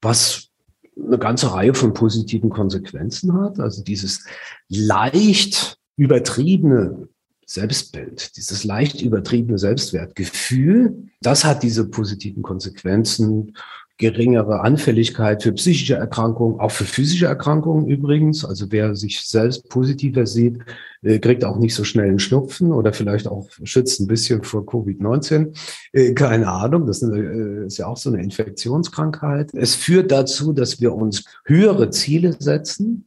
was 0.00 0.48
eine 0.96 1.18
ganze 1.18 1.52
Reihe 1.52 1.74
von 1.74 1.92
positiven 1.92 2.50
Konsequenzen 2.50 3.32
hat. 3.34 3.58
Also 3.58 3.82
dieses 3.82 4.24
leicht 4.68 5.78
übertriebene 5.96 7.08
Selbstbild, 7.54 8.36
dieses 8.36 8.64
leicht 8.64 9.02
übertriebene 9.02 9.58
Selbstwertgefühl, 9.58 11.08
das 11.20 11.44
hat 11.44 11.62
diese 11.62 11.88
positiven 11.88 12.42
Konsequenzen, 12.42 13.54
geringere 14.02 14.60
Anfälligkeit 14.62 15.44
für 15.44 15.52
psychische 15.52 15.94
Erkrankungen, 15.94 16.58
auch 16.58 16.72
für 16.72 16.84
physische 16.84 17.26
Erkrankungen 17.26 17.86
übrigens. 17.86 18.44
Also 18.44 18.66
wer 18.70 18.96
sich 18.96 19.20
selbst 19.20 19.68
positiver 19.68 20.26
sieht, 20.26 20.58
äh, 21.02 21.20
kriegt 21.20 21.44
auch 21.44 21.56
nicht 21.56 21.74
so 21.74 21.84
schnell 21.84 22.08
einen 22.08 22.18
Schnupfen 22.18 22.72
oder 22.72 22.92
vielleicht 22.92 23.28
auch 23.28 23.48
schützt 23.62 24.00
ein 24.00 24.08
bisschen 24.08 24.42
vor 24.42 24.62
Covid-19. 24.62 25.56
Äh, 25.92 26.14
keine 26.14 26.48
Ahnung, 26.48 26.86
das 26.86 27.02
äh, 27.02 27.66
ist 27.66 27.78
ja 27.78 27.86
auch 27.86 27.96
so 27.96 28.10
eine 28.10 28.22
Infektionskrankheit. 28.22 29.54
Es 29.54 29.76
führt 29.76 30.10
dazu, 30.10 30.52
dass 30.52 30.80
wir 30.80 30.92
uns 30.94 31.24
höhere 31.44 31.90
Ziele 31.90 32.34
setzen, 32.36 33.06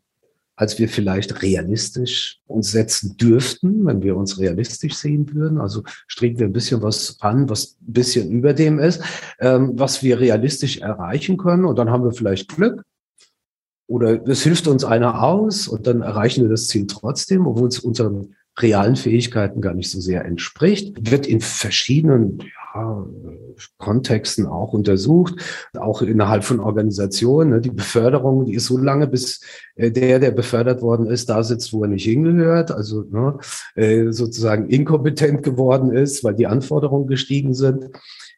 als 0.56 0.80
wir 0.80 0.88
vielleicht 0.88 1.42
realistisch 1.42 2.40
uns 2.48 2.72
setzen 2.72 3.18
dürften, 3.18 3.86
wenn 3.86 4.02
wir 4.02 4.16
uns 4.16 4.40
realistisch 4.40 4.96
sehen 4.96 5.34
würden. 5.34 5.60
Also 5.60 5.84
streben 6.08 6.40
wir 6.40 6.48
ein 6.48 6.54
bisschen 6.54 6.82
was 6.82 7.18
an, 7.20 7.50
was 7.50 7.78
ein 7.82 7.94
bisschen 7.94 8.32
über 8.32 8.54
dem 8.54 8.80
ist, 8.80 9.02
ähm, 9.40 9.74
was 9.76 10.02
wir 10.02 10.20
realistisch 10.20 10.78
erreichen 10.78 11.38
können. 11.38 11.66
Und 11.66 11.78
dann 11.78 11.90
haben 11.90 12.04
wir 12.04 12.14
vielleicht 12.14 12.56
Glück. 12.56 12.84
Oder 13.88 14.28
es 14.28 14.44
hilft 14.44 14.68
uns 14.68 14.84
einer 14.84 15.22
aus 15.22 15.68
und 15.68 15.86
dann 15.86 16.02
erreichen 16.02 16.44
wir 16.44 16.50
das 16.50 16.68
Ziel 16.68 16.88
trotzdem, 16.88 17.46
obwohl 17.46 17.68
es 17.68 17.80
unseren 17.80 18.36
realen 18.58 18.96
Fähigkeiten 18.96 19.62
gar 19.62 19.74
nicht 19.74 19.92
so 19.92 20.00
sehr 20.00 20.26
entspricht. 20.26 21.12
Wird 21.12 21.28
in 21.28 21.42
verschiedenen 21.42 22.40
ja, 22.76 23.06
Kontexten 23.78 24.48
auch 24.48 24.74
untersucht, 24.74 25.36
auch 25.78 26.02
innerhalb 26.02 26.44
von 26.44 26.60
Organisationen. 26.60 27.52
Ne, 27.52 27.62
die 27.62 27.72
Beförderung, 27.72 28.46
die 28.46 28.56
ist 28.56 28.66
so 28.66 28.78
lange, 28.78 29.08
bis 29.08 29.42
äh, 29.76 29.92
der, 29.92 30.20
der 30.20 30.32
befördert 30.32 30.82
worden 30.82 31.08
ist, 31.08 31.30
da 31.30 31.44
sitzt, 31.44 31.72
wo 31.72 31.84
er 31.84 31.90
nicht 31.90 32.04
hingehört, 32.04 32.72
also 32.72 33.04
ne, 33.10 33.38
äh, 33.76 34.12
sozusagen 34.12 34.70
inkompetent 34.70 35.44
geworden 35.44 35.92
ist, 35.92 36.24
weil 36.24 36.36
die 36.36 36.48
Anforderungen 36.48 37.08
gestiegen 37.08 37.54
sind. 37.54 37.90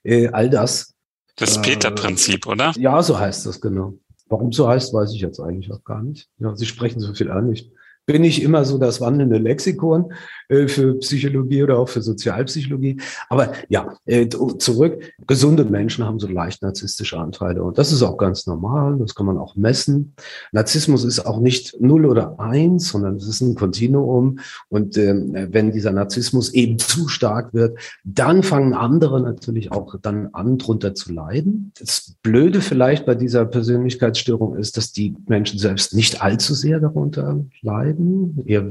Äh, 0.03 0.27
all 0.27 0.49
das. 0.49 0.93
Das 1.35 1.61
Peter-Prinzip, 1.61 2.47
oder? 2.47 2.73
Ja, 2.77 3.01
so 3.01 3.19
heißt 3.19 3.45
das 3.45 3.59
genau. 3.59 3.93
Warum 4.29 4.51
so 4.51 4.67
heißt, 4.67 4.93
weiß 4.93 5.13
ich 5.13 5.21
jetzt 5.21 5.39
eigentlich 5.39 5.71
auch 5.71 5.83
gar 5.83 6.03
nicht. 6.03 6.27
Ja, 6.39 6.55
Sie 6.55 6.65
sprechen 6.65 6.99
so 6.99 7.13
viel 7.13 7.31
an. 7.31 7.51
Ich 7.51 7.71
bin 8.07 8.23
ich 8.23 8.41
immer 8.41 8.63
so 8.63 8.77
das 8.77 9.01
wandelnde 9.01 9.37
Lexikon 9.37 10.13
äh, 10.47 10.67
für 10.67 10.95
Psychologie 10.99 11.61
oder 11.61 11.77
auch 11.77 11.89
für 11.89 12.01
Sozialpsychologie. 12.01 13.01
Aber 13.29 13.51
ja, 13.67 13.95
äh, 14.05 14.27
zurück. 14.29 15.13
Gesunde 15.27 15.65
Menschen 15.65 16.05
haben 16.05 16.17
so 16.17 16.27
leicht 16.27 16.61
narzisstische 16.61 17.19
Anteile 17.19 17.61
und 17.61 17.77
das 17.77 17.91
ist 17.91 18.01
auch 18.01 18.17
ganz 18.17 18.47
normal. 18.47 18.97
Das 18.97 19.13
kann 19.13 19.25
man 19.25 19.37
auch 19.37 19.57
messen. 19.57 20.13
Narzissmus 20.53 21.03
ist 21.03 21.25
auch 21.25 21.41
nicht 21.41 21.75
null 21.81 22.05
oder 22.05 22.39
eins, 22.39 22.87
sondern 22.87 23.17
es 23.17 23.27
ist 23.27 23.41
ein 23.41 23.55
Kontinuum. 23.55 24.39
Und 24.69 24.95
äh, 24.95 25.13
wenn 25.51 25.73
dieser 25.73 25.91
Narzissmus 25.91 26.53
eben 26.53 26.79
zu 26.79 27.09
stark 27.09 27.53
wird, 27.53 27.77
dann 28.05 28.41
fangen 28.41 28.73
andere 28.73 29.21
natürlich 29.21 29.73
auch 29.73 29.95
dann 30.01 30.29
an, 30.31 30.57
drunter 30.57 30.95
zu 30.95 31.11
leiden. 31.11 31.73
Das 31.77 32.15
Blöde 32.23 32.61
vielleicht 32.61 33.05
bei 33.05 33.15
dieser 33.15 33.45
Persönlichkeitsstörung 33.45 34.55
ist, 34.55 34.77
dass 34.77 34.93
die 34.93 35.13
Menschen 35.27 35.59
selbst 35.59 35.93
nicht 35.93 36.21
allzu 36.21 36.53
sehr 36.53 36.79
darunter 36.79 37.43
leiden 37.61 37.96
bleiben, 37.97 38.43
eher 38.45 38.63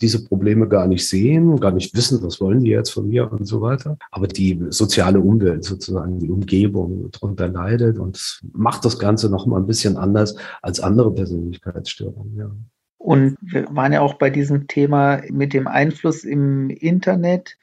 diese 0.00 0.24
Probleme 0.24 0.68
gar 0.68 0.86
nicht 0.86 1.08
sehen, 1.08 1.58
gar 1.60 1.72
nicht 1.72 1.94
wissen, 1.94 2.22
was 2.22 2.40
wollen 2.40 2.64
die 2.64 2.70
jetzt 2.70 2.90
von 2.90 3.08
mir 3.08 3.30
und 3.30 3.46
so 3.46 3.60
weiter. 3.60 3.96
Aber 4.10 4.26
die 4.26 4.60
soziale 4.70 5.20
Umwelt 5.20 5.64
sozusagen, 5.64 6.18
die 6.18 6.30
Umgebung 6.30 7.10
darunter 7.12 7.48
leidet 7.48 7.98
und 7.98 8.40
macht 8.52 8.84
das 8.84 8.98
Ganze 8.98 9.30
noch 9.30 9.46
mal 9.46 9.58
ein 9.58 9.66
bisschen 9.66 9.96
anders 9.96 10.36
als 10.62 10.80
andere 10.80 11.12
Persönlichkeitsstörungen. 11.14 12.36
Ja. 12.36 12.50
Und 12.98 13.36
wir 13.40 13.66
waren 13.70 13.92
ja 13.92 14.00
auch 14.00 14.14
bei 14.14 14.30
diesem 14.30 14.66
Thema 14.66 15.22
mit 15.30 15.52
dem 15.52 15.68
Einfluss 15.68 16.24
im 16.24 16.70
Internet 16.70 17.56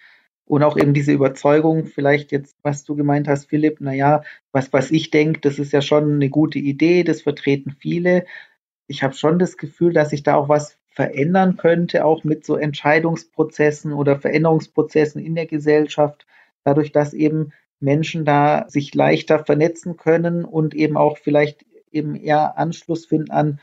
und 0.45 0.63
auch 0.63 0.77
eben 0.77 0.93
diese 0.93 1.11
Überzeugung, 1.11 1.85
vielleicht 1.85 2.31
jetzt, 2.31 2.55
was 2.63 2.83
du 2.83 2.95
gemeint 2.95 3.27
hast, 3.27 3.45
Philipp, 3.45 3.81
naja, 3.81 4.23
was, 4.51 4.71
was 4.73 4.91
ich 4.91 5.09
denke, 5.09 5.39
das 5.41 5.59
ist 5.59 5.71
ja 5.71 5.81
schon 5.81 6.13
eine 6.13 6.29
gute 6.29 6.59
Idee, 6.59 7.03
das 7.03 7.21
vertreten 7.21 7.75
viele. 7.79 8.25
Ich 8.87 9.03
habe 9.03 9.13
schon 9.13 9.39
das 9.39 9.57
Gefühl, 9.57 9.93
dass 9.93 10.09
sich 10.09 10.23
da 10.23 10.35
auch 10.35 10.49
was 10.49 10.77
verändern 10.93 11.57
könnte, 11.57 12.05
auch 12.05 12.23
mit 12.23 12.45
so 12.45 12.55
Entscheidungsprozessen 12.55 13.93
oder 13.93 14.19
Veränderungsprozessen 14.19 15.23
in 15.23 15.35
der 15.35 15.47
Gesellschaft, 15.47 16.25
dadurch, 16.63 16.91
dass 16.91 17.13
eben 17.13 17.51
Menschen 17.79 18.25
da 18.25 18.65
sich 18.69 18.93
leichter 18.93 19.43
vernetzen 19.43 19.97
können 19.97 20.45
und 20.45 20.73
eben 20.73 20.97
auch 20.97 21.17
vielleicht 21.17 21.65
eben 21.91 22.15
eher 22.15 22.57
Anschluss 22.57 23.05
finden 23.05 23.31
an 23.31 23.59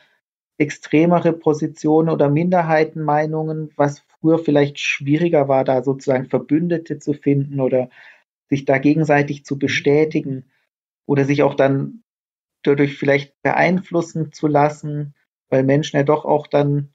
extremere 0.59 1.33
Positionen 1.33 2.11
oder 2.11 2.29
Minderheitenmeinungen, 2.29 3.71
was 3.77 4.01
früher 4.21 4.39
vielleicht 4.39 4.79
schwieriger 4.79 5.49
war, 5.49 5.65
da 5.65 5.83
sozusagen 5.83 6.27
Verbündete 6.27 6.99
zu 6.99 7.15
finden 7.15 7.61
oder 7.61 7.89
sich 8.51 8.67
da 8.67 8.79
gegenseitig 8.79 9.45
zu 9.45 9.59
bestätigen 9.59 10.51
oder 11.07 11.25
sich 11.25 11.43
auch 11.43 11.55
dann 11.55 12.03
dadurch 12.63 12.99
vielleicht 12.99 13.41
beeinflussen 13.43 14.33
zu 14.33 14.49
lassen, 14.49 15.15
weil 15.49 15.63
Menschen 15.63 15.97
ja 15.97 16.03
doch 16.03 16.27
auch 16.27 16.47
dann, 16.47 16.93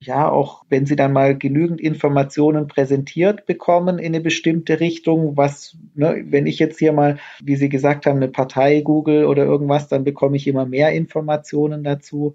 ja, 0.00 0.28
auch 0.30 0.64
wenn 0.68 0.86
sie 0.86 0.96
dann 0.96 1.12
mal 1.12 1.36
genügend 1.36 1.80
Informationen 1.80 2.68
präsentiert 2.68 3.46
bekommen 3.46 3.98
in 3.98 4.14
eine 4.14 4.20
bestimmte 4.20 4.78
Richtung, 4.80 5.36
was, 5.36 5.76
ne, 5.94 6.24
wenn 6.28 6.46
ich 6.46 6.58
jetzt 6.58 6.78
hier 6.78 6.92
mal, 6.92 7.18
wie 7.42 7.56
Sie 7.56 7.68
gesagt 7.68 8.06
haben, 8.06 8.16
eine 8.16 8.28
Partei 8.28 8.82
google 8.82 9.24
oder 9.24 9.44
irgendwas, 9.44 9.88
dann 9.88 10.04
bekomme 10.04 10.36
ich 10.36 10.46
immer 10.46 10.66
mehr 10.66 10.92
Informationen 10.92 11.82
dazu 11.82 12.34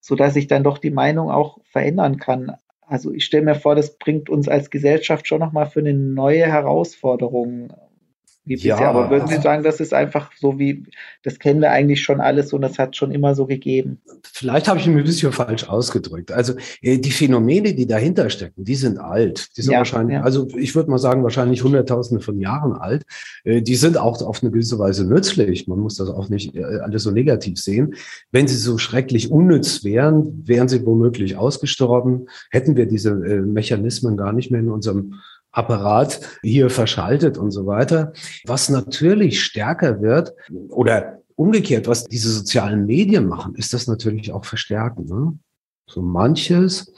so 0.00 0.14
dass 0.14 0.36
ich 0.36 0.46
dann 0.46 0.64
doch 0.64 0.78
die 0.78 0.90
Meinung 0.90 1.30
auch 1.30 1.58
verändern 1.64 2.18
kann. 2.18 2.56
Also 2.80 3.12
ich 3.12 3.24
stelle 3.24 3.44
mir 3.44 3.54
vor, 3.54 3.74
das 3.74 3.98
bringt 3.98 4.30
uns 4.30 4.48
als 4.48 4.70
Gesellschaft 4.70 5.28
schon 5.28 5.40
nochmal 5.40 5.66
für 5.66 5.80
eine 5.80 5.92
neue 5.92 6.46
Herausforderung 6.46 7.72
wie 8.48 8.54
bisher. 8.54 8.80
Ja, 8.80 8.90
Aber 8.90 9.10
würden 9.10 9.28
Sie 9.28 9.40
sagen, 9.40 9.62
das 9.62 9.80
ist 9.80 9.92
einfach 9.92 10.32
so 10.36 10.58
wie, 10.58 10.84
das 11.22 11.38
kennen 11.38 11.60
wir 11.60 11.70
eigentlich 11.70 12.02
schon 12.02 12.20
alles 12.20 12.52
und 12.52 12.62
das 12.62 12.78
hat 12.78 12.96
schon 12.96 13.12
immer 13.12 13.34
so 13.34 13.46
gegeben? 13.46 14.00
Vielleicht 14.22 14.68
habe 14.68 14.80
ich 14.80 14.86
mich 14.86 14.96
ein 14.96 15.04
bisschen 15.04 15.32
falsch 15.32 15.68
ausgedrückt. 15.68 16.32
Also 16.32 16.54
äh, 16.82 16.98
die 16.98 17.10
Phänomene, 17.10 17.74
die 17.74 17.86
dahinter 17.86 18.30
stecken, 18.30 18.64
die 18.64 18.74
sind 18.74 18.98
alt. 18.98 19.56
Die 19.56 19.62
sind 19.62 19.72
ja, 19.72 19.78
wahrscheinlich, 19.78 20.14
ja. 20.14 20.22
also 20.22 20.48
ich 20.56 20.74
würde 20.74 20.90
mal 20.90 20.98
sagen, 20.98 21.22
wahrscheinlich 21.22 21.62
Hunderttausende 21.62 22.22
von 22.22 22.40
Jahren 22.40 22.72
alt. 22.72 23.04
Äh, 23.44 23.62
die 23.62 23.76
sind 23.76 23.98
auch 23.98 24.20
auf 24.22 24.42
eine 24.42 24.50
gewisse 24.50 24.78
Weise 24.78 25.06
nützlich. 25.06 25.68
Man 25.68 25.78
muss 25.78 25.96
das 25.96 26.08
auch 26.08 26.28
nicht 26.28 26.56
äh, 26.56 26.62
alles 26.62 27.02
so 27.02 27.10
negativ 27.10 27.58
sehen. 27.58 27.94
Wenn 28.32 28.48
sie 28.48 28.56
so 28.56 28.78
schrecklich 28.78 29.30
unnütz 29.30 29.84
wären, 29.84 30.42
wären 30.46 30.68
sie 30.68 30.84
womöglich 30.84 31.36
ausgestorben, 31.36 32.28
hätten 32.50 32.76
wir 32.76 32.86
diese 32.86 33.14
Mechanismen 33.14 34.16
gar 34.16 34.32
nicht 34.32 34.50
mehr 34.50 34.60
in 34.60 34.70
unserem 34.70 35.14
Apparat 35.58 36.20
hier 36.42 36.70
verschaltet 36.70 37.36
und 37.36 37.50
so 37.50 37.66
weiter. 37.66 38.12
Was 38.46 38.68
natürlich 38.68 39.42
stärker 39.42 40.00
wird 40.00 40.32
oder 40.68 41.18
umgekehrt, 41.34 41.86
was 41.86 42.04
diese 42.04 42.30
sozialen 42.30 42.86
Medien 42.86 43.26
machen, 43.26 43.54
ist 43.54 43.74
das 43.74 43.86
natürlich 43.86 44.32
auch 44.32 44.44
verstärken. 44.44 45.06
Ne? 45.06 45.38
So 45.88 46.02
manches. 46.02 46.92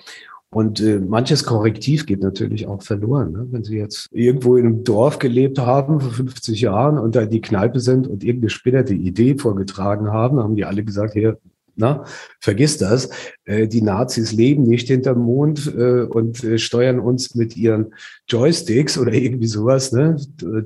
Und 0.53 0.81
äh, 0.81 0.99
manches 0.99 1.45
Korrektiv 1.45 2.07
geht 2.07 2.23
natürlich 2.23 2.67
auch 2.67 2.83
verloren. 2.83 3.33
Ne? 3.33 3.47
Wenn 3.51 3.63
Sie 3.63 3.77
jetzt 3.77 4.09
irgendwo 4.11 4.57
in 4.57 4.67
einem 4.67 4.85
Dorf 4.85 5.21
gelebt 5.21 5.61
haben 5.61 6.01
vor 6.01 6.11
50 6.11 6.61
Jahren 6.61 6.99
und 6.99 7.15
da 7.15 7.25
die 7.25 7.41
Kneipe 7.41 7.79
sind 7.79 8.09
und 8.09 8.25
irgendeine 8.25 8.51
spinnerte 8.51 8.95
Idee 8.95 9.37
vorgetragen 9.39 10.11
haben, 10.13 10.41
haben 10.41 10.57
die 10.57 10.65
alle 10.65 10.83
gesagt, 10.83 11.13
hier, 11.13 11.39
na, 11.81 12.05
vergiss 12.41 12.79
das. 12.79 13.09
Äh, 13.45 13.67
die 13.67 13.83
Nazis 13.83 14.33
leben 14.33 14.65
nicht 14.65 14.89
hinterm 14.89 15.19
Mond 15.19 15.67
äh, 15.75 16.03
und 16.03 16.45
äh, 16.45 16.59
steuern 16.59 17.01
uns 17.01 17.35
mit 17.35 17.57
ihren 17.57 17.95
Joysticks 18.29 18.99
oder 18.99 19.13
irgendwie 19.15 19.49
sowas, 19.49 19.91
ne? 19.91 20.17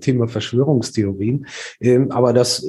Thema 0.01 0.29
Verschwörungstheorien. 0.29 1.47
Ähm, 1.81 2.11
aber 2.11 2.33
das 2.33 2.67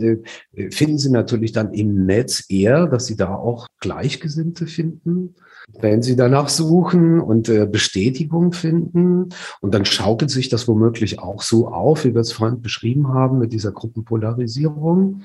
finden 0.69 0.97
Sie 0.97 1.09
natürlich 1.09 1.51
dann 1.51 1.73
im 1.73 2.05
Netz 2.05 2.45
eher, 2.49 2.87
dass 2.87 3.07
Sie 3.07 3.15
da 3.15 3.33
auch 3.33 3.67
Gleichgesinnte 3.79 4.67
finden 4.67 5.35
wenn 5.73 6.01
sie 6.01 6.15
danach 6.15 6.49
suchen 6.49 7.19
und 7.19 7.49
äh, 7.49 7.65
Bestätigung 7.65 8.53
finden. 8.53 9.29
Und 9.61 9.73
dann 9.73 9.85
schaukelt 9.85 10.31
sich 10.31 10.49
das 10.49 10.67
womöglich 10.67 11.19
auch 11.19 11.41
so 11.41 11.67
auf, 11.67 12.05
wie 12.05 12.13
wir 12.13 12.21
es 12.21 12.31
vorhin 12.31 12.61
beschrieben 12.61 13.13
haben, 13.13 13.39
mit 13.39 13.53
dieser 13.53 13.71
Gruppenpolarisierung. 13.71 15.23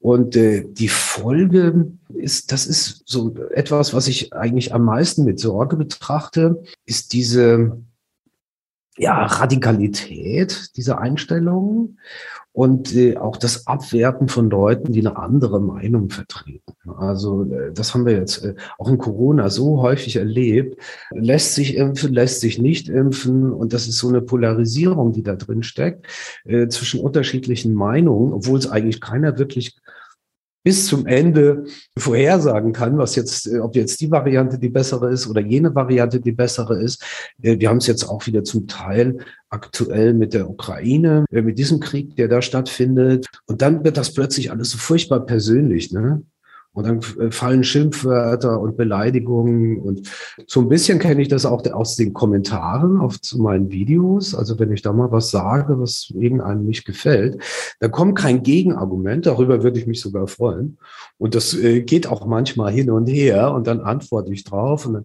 Und 0.00 0.36
äh, 0.36 0.64
die 0.68 0.88
Folge 0.88 1.92
ist, 2.14 2.52
das 2.52 2.66
ist 2.66 3.02
so 3.06 3.34
etwas, 3.52 3.94
was 3.94 4.08
ich 4.08 4.32
eigentlich 4.32 4.74
am 4.74 4.84
meisten 4.84 5.24
mit 5.24 5.38
Sorge 5.40 5.76
betrachte, 5.76 6.62
ist 6.86 7.12
diese 7.12 7.78
ja, 8.96 9.24
Radikalität 9.26 10.76
dieser 10.76 11.00
Einstellungen 11.00 11.98
und 12.54 12.94
äh, 12.94 13.16
auch 13.16 13.36
das 13.36 13.66
Abwerten 13.66 14.28
von 14.28 14.48
Leuten, 14.48 14.92
die 14.92 15.00
eine 15.00 15.16
andere 15.16 15.60
Meinung 15.60 16.08
vertreten. 16.08 16.72
Also 16.96 17.42
äh, 17.52 17.72
das 17.72 17.92
haben 17.92 18.06
wir 18.06 18.12
jetzt 18.12 18.44
äh, 18.44 18.54
auch 18.78 18.88
in 18.88 18.96
Corona 18.96 19.50
so 19.50 19.82
häufig 19.82 20.14
erlebt. 20.14 20.80
Lässt 21.10 21.56
sich 21.56 21.76
impfen, 21.76 22.14
lässt 22.14 22.40
sich 22.40 22.60
nicht 22.60 22.88
impfen 22.88 23.52
und 23.52 23.72
das 23.72 23.88
ist 23.88 23.98
so 23.98 24.08
eine 24.08 24.22
Polarisierung, 24.22 25.12
die 25.12 25.24
da 25.24 25.34
drin 25.34 25.64
steckt 25.64 26.06
äh, 26.44 26.68
zwischen 26.68 27.00
unterschiedlichen 27.00 27.74
Meinungen, 27.74 28.32
obwohl 28.32 28.60
es 28.60 28.70
eigentlich 28.70 29.00
keiner 29.00 29.36
wirklich 29.36 29.76
bis 30.64 30.86
zum 30.86 31.06
Ende 31.06 31.64
vorhersagen 31.96 32.72
kann, 32.72 32.98
was 32.98 33.14
jetzt, 33.14 33.46
äh, 33.46 33.60
ob 33.60 33.76
jetzt 33.76 34.00
die 34.00 34.10
Variante 34.10 34.58
die 34.58 34.70
bessere 34.70 35.12
ist 35.12 35.28
oder 35.28 35.42
jene 35.42 35.74
Variante 35.74 36.20
die 36.20 36.32
bessere 36.32 36.82
ist. 36.82 37.04
Äh, 37.42 37.60
wir 37.60 37.68
haben 37.68 37.76
es 37.76 37.86
jetzt 37.86 38.04
auch 38.04 38.26
wieder 38.26 38.42
zum 38.42 38.66
Teil 38.66 39.18
aktuell 39.50 40.14
mit 40.14 40.34
der 40.34 40.50
Ukraine, 40.50 41.26
äh, 41.30 41.42
mit 41.42 41.58
diesem 41.58 41.80
Krieg, 41.80 42.16
der 42.16 42.28
da 42.28 42.42
stattfindet. 42.42 43.26
Und 43.46 43.62
dann 43.62 43.84
wird 43.84 43.98
das 43.98 44.14
plötzlich 44.14 44.50
alles 44.50 44.70
so 44.70 44.78
furchtbar 44.78 45.20
persönlich. 45.20 45.92
Ne? 45.92 46.22
Und 46.74 46.86
dann 46.86 47.00
äh, 47.18 47.30
fallen 47.30 47.64
Schimpfwörter 47.64 48.60
und 48.60 48.76
Beleidigungen. 48.76 49.80
Und 49.80 50.10
so 50.46 50.60
ein 50.60 50.68
bisschen 50.68 50.98
kenne 50.98 51.22
ich 51.22 51.28
das 51.28 51.46
auch 51.46 51.64
aus 51.72 51.96
den 51.96 52.12
Kommentaren 52.12 53.00
auf 53.00 53.20
zu 53.20 53.40
meinen 53.40 53.70
Videos. 53.70 54.34
Also 54.34 54.58
wenn 54.58 54.72
ich 54.72 54.82
da 54.82 54.92
mal 54.92 55.10
was 55.10 55.30
sage, 55.30 55.80
was 55.80 56.12
irgendeinem 56.14 56.66
nicht 56.66 56.84
gefällt, 56.84 57.42
da 57.80 57.88
kommt 57.88 58.18
kein 58.18 58.42
Gegenargument. 58.42 59.24
Darüber 59.26 59.62
würde 59.62 59.78
ich 59.78 59.86
mich 59.86 60.00
sogar 60.00 60.26
freuen. 60.26 60.78
Und 61.16 61.34
das 61.34 61.54
äh, 61.54 61.82
geht 61.82 62.06
auch 62.06 62.26
manchmal 62.26 62.72
hin 62.72 62.90
und 62.90 63.06
her. 63.06 63.52
Und 63.52 63.66
dann 63.66 63.80
antworte 63.80 64.32
ich 64.32 64.44
drauf. 64.44 64.84
Und 64.84 64.94
dann 64.94 65.04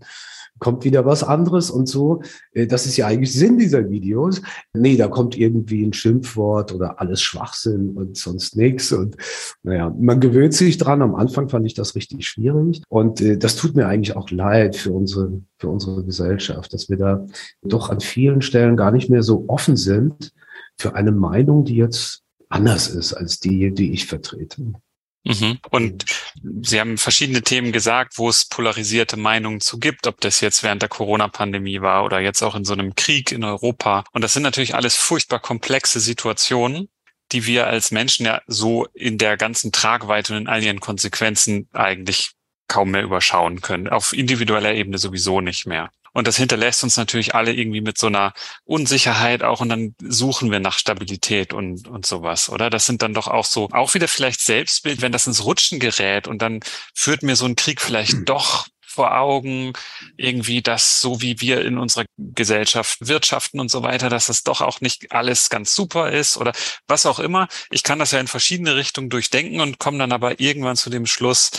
kommt 0.60 0.84
wieder 0.84 1.05
was 1.05 1.24
anderes 1.24 1.72
und 1.72 1.88
so. 1.88 2.22
Äh, 2.53 2.68
das 2.68 2.86
ist 2.86 2.97
ja 2.97 3.07
eigentlich 3.07 3.34
Sinn 3.34 3.57
dieser 3.57 3.89
Videos. 3.89 4.41
Nee, 4.74 4.97
da 4.97 5.07
kommt 5.07 5.38
irgendwie 5.38 5.84
ein 5.86 5.93
Schimpfwort 5.93 6.74
oder 6.74 6.99
alles 6.99 7.22
Schwachsinn 7.22 7.91
und 7.91 8.18
sonst 8.18 8.55
nichts. 8.55 8.91
Und 8.91 9.16
naja, 9.64 9.93
man 9.97 10.20
gewöhnt 10.20 10.53
sich 10.53 10.78
dran. 10.78 11.01
Am 11.01 11.16
Anfang 11.16 11.49
fand 11.49 11.66
ich 11.66 11.74
das 11.74 11.95
richtig 11.95 12.28
schwierig. 12.28 12.82
Und 12.89 13.22
äh, 13.22 13.38
das 13.38 13.55
tut 13.55 13.76
mir 13.76 13.88
eigentlich 13.88 14.16
auch 14.16 14.30
leid 14.30 14.76
für 14.76 14.91
unsere, 14.91 15.41
für 15.57 15.70
unsere 15.70 16.03
Gesellschaft, 16.03 16.74
dass 16.74 16.89
wir 16.89 16.97
da 16.97 17.26
doch 17.64 17.89
an 17.89 17.99
vielen 17.99 18.41
Stellen 18.41 18.78
gar 18.78 18.91
nicht 18.91 19.10
mehr 19.10 19.24
so 19.24 19.45
offen 19.47 19.78
sind 19.78 20.34
für 20.78 20.95
eine 20.95 21.12
Meinung, 21.12 21.66
die 21.66 21.76
jetzt 21.76 22.24
anders 22.49 22.88
ist 22.89 23.14
als 23.14 23.39
die, 23.39 23.72
die 23.74 23.91
ich 23.91 24.07
vertrete. 24.07 24.74
Mhm. 25.30 25.60
Und 25.70 26.06
Sie 26.64 26.80
haben 26.80 26.98
verschiedene 26.98 27.44
Themen 27.44 27.72
gesagt, 27.72 28.18
wo 28.18 28.30
es 28.30 28.46
polarisierte 28.46 29.16
Meinungen 29.16 29.62
zu 29.62 29.80
gibt, 29.80 30.08
ob 30.08 30.20
das 30.22 30.42
jetzt 30.42 30.64
während 30.64 30.82
der 30.82 30.90
Corona-Pandemie 30.90 31.82
war 31.82 32.04
oder 32.04 32.20
jetzt 32.20 32.42
auch 32.42 32.56
in 32.56 32.66
so 32.66 32.74
einem 32.74 32.96
Krieg 32.96 33.32
in 33.32 33.44
Europa. 33.44 34.04
Und 34.12 34.24
das 34.24 34.34
sind 34.34 34.42
natürlich 34.44 34.74
alles 34.74 34.96
furchtbar 34.96 35.40
komplexe 35.40 36.00
Situationen, 36.00 36.90
die 37.32 37.46
wir 37.46 37.68
als 37.68 37.92
Menschen 37.92 38.26
ja 38.26 38.42
so 38.48 38.88
in 38.94 39.20
der 39.20 39.38
ganzen 39.38 39.72
Tragweite 39.72 40.34
und 40.34 40.42
in 40.42 40.48
all 40.48 40.64
ihren 40.64 40.80
Konsequenzen 40.80 41.70
eigentlich 41.74 42.32
kaum 42.68 42.92
mehr 42.92 43.04
überschauen 43.04 43.62
können. 43.62 43.88
Auf 43.88 44.14
individueller 44.14 44.74
Ebene 44.74 44.98
sowieso 44.98 45.42
nicht 45.42 45.68
mehr. 45.68 45.92
Und 46.14 46.28
das 46.28 46.38
hinterlässt 46.38 46.84
uns 46.84 46.97
natürlich 46.97 47.36
alle 47.36 47.53
irgendwie 47.53 47.82
mit 47.82 47.97
so 47.97 48.07
einer 48.07 48.34
Unsicherheit 48.66 49.43
auch 49.43 49.62
und 49.62 49.70
dann 49.70 49.95
suchen 50.01 50.51
wir 50.51 50.60
nach 50.60 50.78
Stabilität 50.78 51.53
und, 51.53 51.88
und 51.88 52.05
sowas, 52.05 52.49
oder? 52.49 52.70
Das 52.70 52.86
sind 52.86 53.01
dann 53.01 53.14
doch 53.14 53.28
auch 53.28 53.45
so, 53.45 53.70
auch 53.72 53.93
wieder 53.93 54.07
vielleicht 54.07 54.41
Selbstbild, 54.41 55.01
wenn 55.01 55.12
das 55.12 55.28
ins 55.28 55.45
Rutschen 55.45 55.80
gerät 55.80 56.28
und 56.28 56.41
dann 56.41 56.60
führt 56.93 57.24
mir 57.24 57.36
so 57.36 57.45
ein 57.45 57.55
Krieg 57.55 57.82
vielleicht 57.82 58.18
doch 58.30 58.68
vor 59.00 59.16
Augen, 59.16 59.72
irgendwie 60.18 60.62
das, 60.62 61.00
so 61.00 61.22
wie 61.22 61.39
wir 61.39 61.64
in 61.64 61.78
unserer 61.78 62.04
Gesellschaft 62.18 63.08
wirtschaften 63.08 63.62
und 63.62 63.72
so 63.72 63.82
weiter, 63.82 64.10
dass 64.10 64.26
das 64.26 64.43
doch 64.43 64.60
auch 64.60 64.82
nicht 64.82 65.14
alles 65.14 65.50
ganz 65.50 65.74
super 65.74 66.12
ist 66.12 66.36
oder 66.36 66.52
was 66.86 67.06
auch 67.06 67.20
immer. 67.20 67.47
Ich 67.72 67.84
kann 67.84 67.97
das 67.97 68.12
ja 68.12 68.20
in 68.20 68.28
verschiedene 68.28 68.76
Richtungen 68.76 69.10
durchdenken 69.10 69.62
und 69.62 69.80
komme 69.80 70.00
dann 70.00 70.12
aber 70.12 70.41
irgendwann 70.41 70.76
zu 70.76 70.89
dem 70.89 71.06
Schluss, 71.06 71.52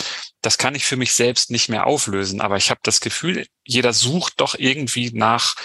das 0.43 0.59
kann 0.59 0.75
ich 0.75 0.85
für 0.85 0.97
mich 0.97 1.15
selbst 1.15 1.49
nicht 1.49 1.67
mehr 1.67 1.87
auflösen. 1.87 2.41
Aber 2.41 2.57
ich 2.57 2.69
habe 2.69 2.81
das 2.83 2.99
Gefühl, 2.99 3.47
jeder 3.65 3.91
sucht 3.91 4.33
doch 4.37 4.53
irgendwie 4.53 5.09
nach 5.11 5.55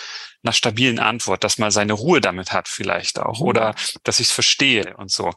einer 0.46 0.52
stabilen 0.52 0.98
Antwort, 0.98 1.44
dass 1.44 1.58
man 1.58 1.70
seine 1.70 1.92
Ruhe 1.92 2.20
damit 2.20 2.52
hat 2.52 2.68
vielleicht 2.68 3.18
auch 3.18 3.40
mhm. 3.40 3.46
oder 3.46 3.74
dass 4.04 4.20
ich 4.20 4.28
es 4.28 4.32
verstehe 4.32 4.96
und 4.96 5.10
so. 5.10 5.32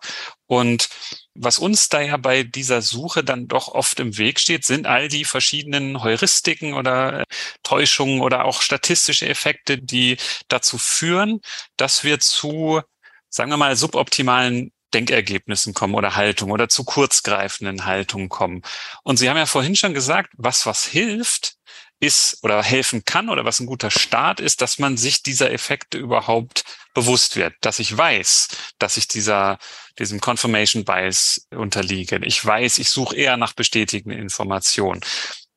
Und 0.46 0.90
was 1.36 1.60
uns 1.60 1.90
da 1.90 2.02
ja 2.02 2.18
bei 2.18 2.44
dieser 2.44 2.82
Suche 2.82 3.24
dann 3.24 3.48
doch 3.48 3.70
oft 3.70 4.00
im 4.00 4.18
Weg 4.18 4.40
steht, 4.40 4.66
sind 4.66 4.88
all 4.88 5.08
die 5.08 5.26
verschiedenen 5.26 6.04
Heuristiken 6.04 6.74
oder 6.74 7.22
äh, 7.22 7.26
Täuschungen 7.64 8.22
oder 8.22 8.46
auch 8.46 8.62
statistische 8.62 9.28
Effekte, 9.28 9.78
die 9.78 10.18
dazu 10.48 10.78
führen, 10.78 11.40
dass 11.78 12.04
wir 12.04 12.20
zu, 12.20 12.82
sagen 13.30 13.52
wir 13.52 13.58
mal, 13.58 13.76
suboptimalen 13.76 14.72
Denkergebnissen 14.94 15.74
kommen 15.74 15.94
oder 15.94 16.16
Haltungen 16.16 16.52
oder 16.52 16.68
zu 16.68 16.84
kurzgreifenden 16.84 17.86
Haltungen 17.86 18.30
kommen. 18.30 18.64
Und 19.04 19.18
Sie 19.18 19.30
haben 19.30 19.38
ja 19.38 19.46
vorhin 19.46 19.76
schon 19.76 19.94
gesagt, 19.94 20.32
was 20.36 20.66
was 20.66 20.84
hilft, 20.86 21.56
ist 22.00 22.40
oder 22.44 22.64
helfen 22.64 23.04
kann 23.04 23.30
oder 23.30 23.46
was 23.46 23.60
ein 23.60 23.66
guter 23.66 23.92
Start 23.92 24.40
ist, 24.40 24.62
dass 24.62 24.80
man 24.80 24.98
sich 24.98 25.22
dieser 25.22 25.52
Effekte 25.52 25.98
überhaupt 25.98 26.64
bewusst 26.94 27.36
wird, 27.36 27.54
dass 27.62 27.80
ich 27.80 27.96
weiß, 27.96 28.48
dass 28.80 28.98
ich 28.98 29.08
dieser, 29.08 29.60
diesem 29.98 30.22
Confirmation 30.22 30.86
Bias 30.86 31.48
unterliege. 31.52 32.20
Ich 32.24 32.44
weiß, 32.44 32.78
ich 32.78 32.90
suche 32.90 33.16
eher 33.16 33.38
nach 33.38 33.54
bestätigenden 33.54 34.20
Informationen. 34.20 35.02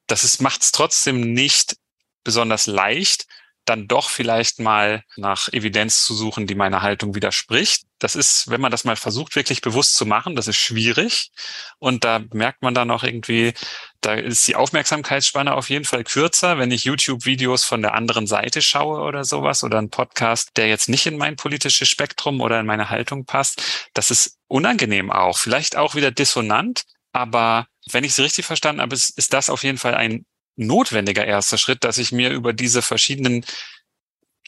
Das 0.07 0.41
macht 0.41 0.63
es 0.63 0.73
trotzdem 0.73 1.33
nicht 1.33 1.77
besonders 2.25 2.67
leicht, 2.67 3.27
dann 3.65 3.87
doch 3.87 4.11
vielleicht 4.11 4.59
mal 4.59 5.05
nach 5.17 5.49
Evidenz 5.53 6.05
zu 6.05 6.15
suchen, 6.15 6.47
die 6.47 6.57
meiner 6.57 6.83
Haltung 6.83 7.15
widerspricht. 7.15 7.85
Das 7.99 8.17
ist, 8.17 8.51
wenn 8.51 8.61
man 8.61 8.73
das 8.73 8.85
mal 8.85 8.97
versucht, 8.97 9.37
wirklich 9.37 9.61
bewusst 9.61 9.95
zu 9.95 10.05
machen, 10.05 10.35
das 10.35 10.49
ist 10.49 10.57
schwierig. 10.57 11.31
Und 11.79 12.03
da 12.05 12.21
merkt 12.33 12.63
man 12.63 12.75
dann 12.75 12.91
auch 12.91 13.05
irgendwie, 13.05 13.55
da 14.03 14.15
ist 14.15 14.47
die 14.49 14.57
Aufmerksamkeitsspanne 14.57 15.55
auf 15.55 15.71
jeden 15.71 15.85
Fall 15.85 16.05
kürzer, 16.05 16.59
wenn 16.59 16.71
ich 16.71 16.85
YouTube-Videos 16.85 17.65
von 17.65 17.83
der 17.83 17.95
anderen 17.95 18.27
Seite 18.27 18.61
schaue 18.61 19.01
oder 19.01 19.25
sowas 19.25 19.65
oder 19.65 19.79
ein 19.79 19.91
Podcast, 19.91 20.51
der 20.57 20.69
jetzt 20.69 20.89
nicht 20.89 21.07
in 21.07 21.17
mein 21.17 21.37
politisches 21.37 21.89
Spektrum 21.89 22.41
oder 22.41 22.61
in 22.61 22.67
meine 22.67 22.91
Haltung 22.91 23.25
passt. 23.25 23.63
Das 23.95 24.11
ist 24.11 24.39
unangenehm 24.49 25.11
auch, 25.11 25.39
vielleicht 25.39 25.77
auch 25.77 25.95
wieder 25.95 26.11
dissonant, 26.11 26.83
aber 27.13 27.67
wenn 27.91 28.05
ich 28.05 28.11
es 28.11 28.19
richtig 28.19 28.45
verstanden 28.45 28.83
habe, 28.83 28.95
ist, 28.95 29.17
ist 29.17 29.33
das 29.33 29.49
auf 29.51 29.63
jeden 29.63 29.79
Fall 29.79 29.95
ein 29.95 30.27
notwendiger 30.57 31.25
erster 31.25 31.57
Schritt, 31.57 31.85
dass 31.85 31.99
ich 31.99 32.13
mir 32.13 32.31
über 32.31 32.53
diese 32.53 32.83
verschiedenen 32.83 33.45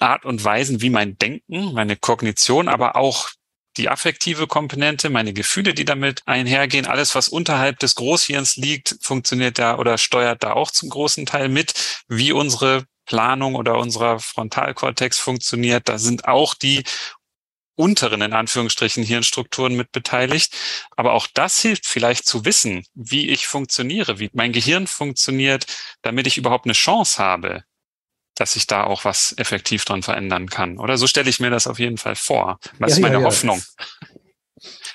Art 0.00 0.24
und 0.24 0.42
Weisen, 0.42 0.80
wie 0.82 0.90
mein 0.90 1.16
Denken, 1.16 1.72
meine 1.72 1.96
Kognition, 1.96 2.68
aber 2.68 2.96
auch 2.96 3.30
die 3.76 3.88
affektive 3.88 4.46
Komponente, 4.46 5.10
meine 5.10 5.32
Gefühle, 5.32 5.74
die 5.74 5.84
damit 5.84 6.22
einhergehen, 6.26 6.86
alles, 6.86 7.14
was 7.14 7.28
unterhalb 7.28 7.78
des 7.80 7.94
Großhirns 7.94 8.56
liegt, 8.56 8.96
funktioniert 9.00 9.58
da 9.58 9.78
oder 9.78 9.98
steuert 9.98 10.42
da 10.42 10.52
auch 10.52 10.70
zum 10.70 10.90
großen 10.90 11.26
Teil 11.26 11.48
mit, 11.48 11.74
wie 12.08 12.32
unsere 12.32 12.86
Planung 13.06 13.54
oder 13.54 13.78
unserer 13.78 14.18
Frontalkortex 14.20 15.18
funktioniert. 15.18 15.88
Da 15.88 15.98
sind 15.98 16.26
auch 16.26 16.54
die 16.54 16.84
unteren, 17.76 18.22
in 18.22 18.32
Anführungsstrichen, 18.32 19.02
Hirnstrukturen 19.02 19.74
mit 19.74 19.92
beteiligt. 19.92 20.54
Aber 20.96 21.12
auch 21.12 21.26
das 21.32 21.58
hilft 21.58 21.86
vielleicht 21.86 22.26
zu 22.26 22.44
wissen, 22.44 22.86
wie 22.94 23.28
ich 23.30 23.46
funktioniere, 23.46 24.18
wie 24.18 24.30
mein 24.32 24.52
Gehirn 24.52 24.86
funktioniert, 24.86 25.66
damit 26.02 26.26
ich 26.26 26.38
überhaupt 26.38 26.66
eine 26.66 26.74
Chance 26.74 27.22
habe, 27.22 27.64
dass 28.34 28.56
ich 28.56 28.66
da 28.66 28.84
auch 28.84 29.04
was 29.04 29.34
effektiv 29.36 29.84
dran 29.84 30.02
verändern 30.02 30.48
kann. 30.48 30.78
Oder 30.78 30.98
so 30.98 31.06
stelle 31.06 31.30
ich 31.30 31.40
mir 31.40 31.50
das 31.50 31.66
auf 31.66 31.78
jeden 31.78 31.98
Fall 31.98 32.16
vor. 32.16 32.58
Was 32.78 32.90
ja, 32.90 32.96
ist 32.96 33.02
meine 33.02 33.14
ja, 33.14 33.20
ja. 33.22 33.26
Hoffnung? 33.26 33.62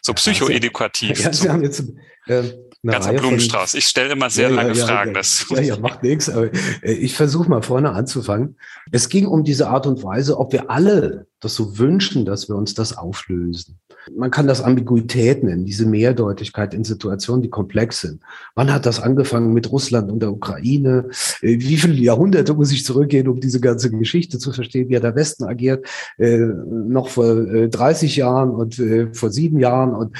So 0.02 0.14
psychoedukativ. 0.14 1.20
Ja, 1.20 1.32
Sie 1.32 1.50
haben 1.50 1.62
jetzt, 1.62 1.84
äh, 2.26 2.44
Ganzer 2.84 3.10
Reihe 3.10 3.20
Blumenstrauß. 3.20 3.74
ich 3.74 3.86
stelle 3.86 4.14
immer 4.14 4.30
sehr 4.30 4.50
lange 4.50 4.74
Fragen. 4.74 5.10
Ja, 5.10 5.16
das 5.16 5.46
ja, 5.50 5.62
ja, 5.62 5.78
macht 5.78 6.02
nichts. 6.02 6.30
Aber 6.30 6.46
äh, 6.54 6.94
ich 6.94 7.14
versuche 7.14 7.50
mal 7.50 7.62
vorne 7.62 7.92
anzufangen. 7.92 8.58
Es 8.92 9.10
ging 9.10 9.28
um 9.28 9.44
diese 9.44 9.68
Art 9.68 9.86
und 9.86 10.02
Weise, 10.02 10.38
ob 10.38 10.54
wir 10.54 10.70
alle 10.70 11.28
das 11.42 11.56
so 11.56 11.78
wünschen, 11.78 12.26
dass 12.26 12.48
wir 12.48 12.56
uns 12.56 12.74
das 12.74 12.98
auflösen. 12.98 13.80
Man 14.16 14.32
kann 14.32 14.48
das 14.48 14.62
Ambiguität 14.62 15.44
nennen, 15.44 15.66
diese 15.66 15.86
Mehrdeutigkeit 15.86 16.74
in 16.74 16.84
Situationen, 16.84 17.42
die 17.42 17.50
komplex 17.50 18.02
sind. 18.02 18.22
Wann 18.56 18.74
hat 18.74 18.86
das 18.86 19.02
angefangen 19.02 19.54
mit 19.54 19.72
Russland 19.72 20.12
und 20.12 20.22
der 20.22 20.32
Ukraine? 20.32 21.10
Äh, 21.42 21.60
wie 21.60 21.78
viele 21.78 21.96
Jahrhunderte 21.96 22.54
muss 22.54 22.72
ich 22.72 22.86
zurückgehen, 22.86 23.28
um 23.28 23.40
diese 23.40 23.60
ganze 23.60 23.92
Geschichte 23.92 24.40
zu 24.40 24.52
verstehen, 24.52 24.90
wie 24.90 25.00
der 25.00 25.16
Westen 25.16 25.46
agiert? 25.46 25.86
Äh, 26.18 26.38
noch 26.38 27.10
vor 27.10 27.36
30 27.36 28.16
Jahren 28.16 28.52
und 28.52 28.82
vor 29.14 29.30
sieben 29.32 29.60
Jahren 29.60 29.94
und 29.94 30.16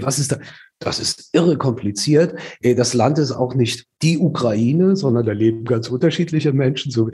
was 0.00 0.18
ist 0.18 0.32
da? 0.32 0.38
Das 0.78 0.98
ist 0.98 1.30
irre 1.32 1.56
kompliziert. 1.56 2.38
Äh, 2.60 2.74
das 2.74 2.94
Land 2.94 3.18
ist 3.18 3.32
auch 3.32 3.54
nicht 3.54 3.86
die 4.02 4.18
Ukraine, 4.18 4.96
sondern 4.96 5.24
da 5.24 5.32
leben 5.32 5.64
ganz 5.64 5.88
unterschiedliche 5.88 6.52
Menschen. 6.52 6.90
So 6.90 7.10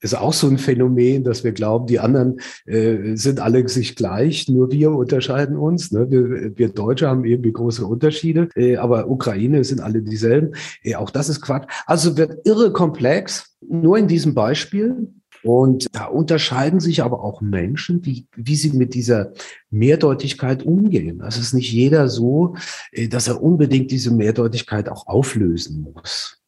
ist 0.00 0.16
auch 0.16 0.32
so 0.32 0.46
ein 0.46 0.58
Phänomen, 0.58 1.24
dass 1.24 1.42
wir 1.42 1.52
glauben, 1.52 1.86
die 1.86 1.98
anderen 1.98 2.40
äh, 2.66 3.16
sind 3.16 3.40
alle 3.40 3.68
sich 3.68 3.96
gleich, 3.96 4.48
nur 4.48 4.70
wir 4.70 4.92
unterscheiden 4.92 5.56
uns. 5.56 5.90
Ne? 5.90 6.08
Wir, 6.10 6.56
wir 6.56 6.68
Deutsche 6.68 7.08
haben 7.08 7.24
irgendwie 7.24 7.52
große 7.52 7.84
Unterschiede, 7.84 8.48
äh, 8.54 8.76
aber 8.76 9.10
Ukraine 9.10 9.64
sind 9.64 9.80
alle 9.80 10.02
dieselben. 10.02 10.54
Äh, 10.82 10.94
auch 10.94 11.10
das 11.10 11.28
ist 11.28 11.40
Quatsch. 11.40 11.68
Also 11.86 12.16
wird 12.16 12.46
irre 12.46 12.72
komplex. 12.72 13.56
Nur 13.68 13.98
in 13.98 14.06
diesem 14.06 14.34
Beispiel 14.34 15.08
und 15.42 15.86
da 15.92 16.06
unterscheiden 16.06 16.80
sich 16.80 17.02
aber 17.02 17.22
auch 17.22 17.40
Menschen, 17.40 18.04
wie, 18.04 18.26
wie 18.34 18.56
sie 18.56 18.72
mit 18.72 18.94
dieser 18.94 19.32
Mehrdeutigkeit 19.70 20.64
umgehen. 20.64 21.18
Das 21.18 21.38
ist 21.38 21.54
nicht 21.54 21.72
jeder 21.72 22.08
so, 22.08 22.56
äh, 22.92 23.08
dass 23.08 23.28
er 23.28 23.42
unbedingt 23.42 23.90
diese 23.90 24.10
Mehrdeutigkeit 24.10 24.88
auch 24.88 25.06
auflösen 25.06 25.82
muss. 25.82 26.38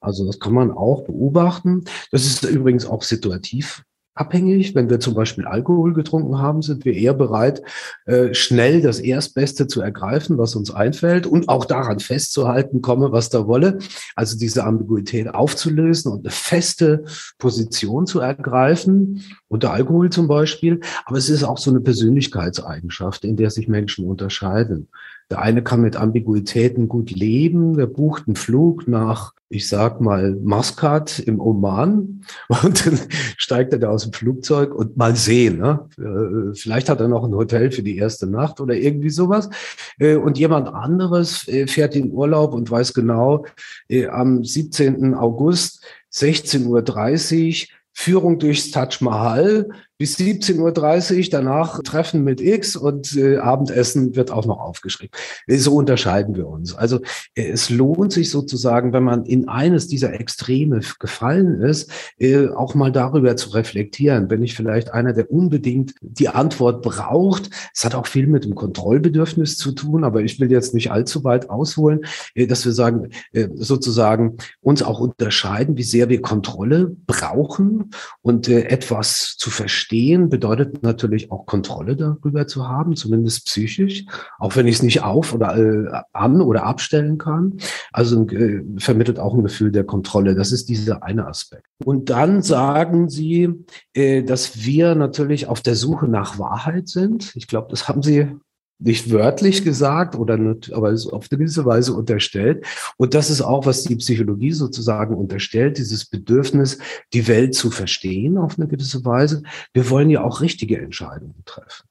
Also 0.00 0.26
das 0.26 0.40
kann 0.40 0.52
man 0.52 0.72
auch 0.72 1.04
beobachten. 1.04 1.84
Das 2.10 2.24
ist 2.26 2.44
übrigens 2.44 2.86
auch 2.86 3.02
situativ 3.02 3.84
abhängig. 4.14 4.74
Wenn 4.74 4.90
wir 4.90 5.00
zum 5.00 5.14
Beispiel 5.14 5.46
Alkohol 5.46 5.94
getrunken 5.94 6.38
haben, 6.38 6.62
sind 6.62 6.84
wir 6.84 6.94
eher 6.94 7.14
bereit, 7.14 7.62
äh, 8.06 8.34
schnell 8.34 8.80
das 8.80 9.00
Erstbeste 9.00 9.66
zu 9.66 9.80
ergreifen, 9.80 10.38
was 10.38 10.54
uns 10.54 10.70
einfällt 10.70 11.26
und 11.26 11.48
auch 11.48 11.64
daran 11.64 12.00
festzuhalten, 12.00 12.82
komme, 12.82 13.12
was 13.12 13.30
da 13.30 13.46
wolle. 13.46 13.78
Also 14.14 14.38
diese 14.38 14.64
Ambiguität 14.64 15.34
aufzulösen 15.34 16.12
und 16.12 16.20
eine 16.20 16.30
feste 16.30 17.04
Position 17.38 18.06
zu 18.06 18.20
ergreifen, 18.20 19.22
unter 19.48 19.72
Alkohol 19.72 20.10
zum 20.10 20.28
Beispiel. 20.28 20.80
Aber 21.04 21.18
es 21.18 21.28
ist 21.28 21.44
auch 21.44 21.58
so 21.58 21.70
eine 21.70 21.80
Persönlichkeitseigenschaft, 21.80 23.24
in 23.24 23.36
der 23.36 23.50
sich 23.50 23.68
Menschen 23.68 24.06
unterscheiden. 24.06 24.88
Der 25.30 25.40
eine 25.40 25.62
kann 25.62 25.80
mit 25.80 25.96
Ambiguitäten 25.96 26.88
gut 26.88 27.10
leben, 27.10 27.76
der 27.76 27.86
bucht 27.86 28.24
einen 28.26 28.36
Flug 28.36 28.86
nach, 28.86 29.32
ich 29.48 29.68
sag 29.68 30.00
mal, 30.00 30.36
Maskat 30.42 31.18
im 31.20 31.40
Oman 31.40 32.24
und 32.48 32.86
dann 32.86 33.00
steigt 33.36 33.72
er 33.72 33.78
da 33.78 33.88
aus 33.88 34.02
dem 34.02 34.12
Flugzeug 34.12 34.74
und 34.74 34.96
mal 34.96 35.16
sehen. 35.16 35.58
Ne? 35.58 35.88
Äh, 35.98 36.54
vielleicht 36.54 36.88
hat 36.88 37.00
er 37.00 37.08
noch 37.08 37.24
ein 37.24 37.34
Hotel 37.34 37.70
für 37.70 37.82
die 37.82 37.96
erste 37.96 38.26
Nacht 38.26 38.60
oder 38.60 38.74
irgendwie 38.74 39.10
sowas. 39.10 39.48
Äh, 39.98 40.16
und 40.16 40.38
jemand 40.38 40.68
anderes 40.68 41.48
äh, 41.48 41.66
fährt 41.66 41.96
in 41.96 42.12
Urlaub 42.12 42.54
und 42.54 42.70
weiß 42.70 42.94
genau, 42.94 43.46
am 44.10 44.44
17. 44.44 45.14
August 45.14 45.84
16.30 46.12 46.66
Uhr 46.68 47.68
Führung 47.94 48.38
durchs 48.38 48.70
Taj 48.70 48.98
Mahal 49.00 49.68
bis 50.02 50.18
17.30 50.18 51.16
Uhr, 51.16 51.24
danach 51.30 51.80
Treffen 51.84 52.24
mit 52.24 52.40
X 52.40 52.74
und 52.74 53.16
äh, 53.16 53.36
Abendessen 53.36 54.16
wird 54.16 54.32
auch 54.32 54.46
noch 54.46 54.58
aufgeschrieben. 54.58 55.12
So 55.46 55.76
unterscheiden 55.76 56.34
wir 56.34 56.48
uns. 56.48 56.74
Also 56.74 56.98
äh, 57.36 57.50
es 57.50 57.70
lohnt 57.70 58.12
sich 58.12 58.28
sozusagen, 58.28 58.92
wenn 58.92 59.04
man 59.04 59.24
in 59.24 59.46
eines 59.46 59.86
dieser 59.86 60.12
Extreme 60.12 60.80
gefallen 60.98 61.60
ist, 61.60 61.88
äh, 62.18 62.48
auch 62.48 62.74
mal 62.74 62.90
darüber 62.90 63.36
zu 63.36 63.50
reflektieren. 63.50 64.28
Wenn 64.28 64.42
ich 64.42 64.56
vielleicht 64.56 64.92
einer, 64.92 65.12
der 65.12 65.30
unbedingt 65.30 65.94
die 66.00 66.28
Antwort 66.28 66.82
braucht, 66.82 67.50
es 67.72 67.84
hat 67.84 67.94
auch 67.94 68.08
viel 68.08 68.26
mit 68.26 68.42
dem 68.42 68.56
Kontrollbedürfnis 68.56 69.56
zu 69.56 69.70
tun, 69.70 70.02
aber 70.02 70.22
ich 70.22 70.40
will 70.40 70.50
jetzt 70.50 70.74
nicht 70.74 70.90
allzu 70.90 71.22
weit 71.22 71.48
ausholen, 71.48 72.00
äh, 72.34 72.48
dass 72.48 72.64
wir 72.64 72.72
sagen, 72.72 73.10
äh, 73.34 73.46
sozusagen 73.54 74.38
uns 74.62 74.82
auch 74.82 74.98
unterscheiden, 74.98 75.76
wie 75.76 75.84
sehr 75.84 76.08
wir 76.08 76.20
Kontrolle 76.20 76.96
brauchen 77.06 77.92
und 78.20 78.48
äh, 78.48 78.62
etwas 78.62 79.36
zu 79.38 79.50
verstehen 79.50 79.91
verstehen 79.92 80.30
bedeutet 80.30 80.82
natürlich 80.82 81.30
auch 81.30 81.44
Kontrolle 81.44 81.96
darüber 81.96 82.46
zu 82.46 82.66
haben, 82.66 82.96
zumindest 82.96 83.46
psychisch, 83.46 84.06
auch 84.38 84.56
wenn 84.56 84.66
ich 84.66 84.76
es 84.76 84.82
nicht 84.82 85.02
auf 85.02 85.34
oder 85.34 85.56
äh, 85.56 86.02
an 86.12 86.40
oder 86.40 86.64
abstellen 86.64 87.18
kann. 87.18 87.58
Also 87.92 88.26
äh, 88.28 88.62
vermittelt 88.78 89.18
auch 89.18 89.34
ein 89.34 89.42
Gefühl 89.42 89.70
der 89.70 89.84
Kontrolle. 89.84 90.34
Das 90.34 90.50
ist 90.50 90.70
dieser 90.70 91.02
eine 91.02 91.26
Aspekt. 91.26 91.66
Und 91.84 92.08
dann 92.08 92.40
sagen 92.42 93.10
Sie, 93.10 93.50
äh, 93.92 94.22
dass 94.22 94.64
wir 94.64 94.94
natürlich 94.94 95.46
auf 95.46 95.60
der 95.60 95.74
Suche 95.74 96.08
nach 96.08 96.38
Wahrheit 96.38 96.88
sind. 96.88 97.36
Ich 97.36 97.46
glaube, 97.46 97.68
das 97.70 97.86
haben 97.86 98.02
Sie 98.02 98.28
nicht 98.84 99.10
wörtlich 99.10 99.64
gesagt 99.64 100.16
oder 100.16 100.36
nicht, 100.36 100.72
aber 100.72 100.90
ist 100.90 101.06
auf 101.06 101.28
eine 101.30 101.38
gewisse 101.38 101.64
Weise 101.64 101.94
unterstellt. 101.94 102.66
Und 102.96 103.14
das 103.14 103.30
ist 103.30 103.42
auch, 103.42 103.66
was 103.66 103.84
die 103.84 103.96
Psychologie 103.96 104.52
sozusagen 104.52 105.14
unterstellt, 105.14 105.78
dieses 105.78 106.06
Bedürfnis, 106.06 106.78
die 107.12 107.28
Welt 107.28 107.54
zu 107.54 107.70
verstehen 107.70 108.38
auf 108.38 108.58
eine 108.58 108.68
gewisse 108.68 109.04
Weise. 109.04 109.42
Wir 109.72 109.88
wollen 109.90 110.10
ja 110.10 110.22
auch 110.22 110.40
richtige 110.40 110.78
Entscheidungen 110.78 111.42
treffen. 111.44 111.86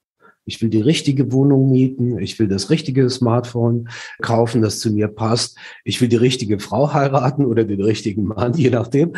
Ich 0.52 0.62
will 0.62 0.70
die 0.70 0.82
richtige 0.82 1.32
Wohnung 1.32 1.72
mieten. 1.72 2.20
Ich 2.20 2.38
will 2.38 2.50
das 2.50 2.70
richtige 2.70 3.10
Smartphone 3.10 3.88
kaufen, 4.22 4.62
das 4.62 4.82
zu 4.82 4.92
mir 4.92 5.08
passt. 5.08 5.58
Ich 5.86 6.02
will 6.02 6.10
die 6.10 6.18
richtige 6.18 6.60
Frau 6.60 6.94
heiraten 6.94 7.46
oder 7.46 7.64
den 7.64 7.82
richtigen 7.82 8.26
Mann, 8.26 8.54
je 8.54 8.70
nachdem. 8.70 9.14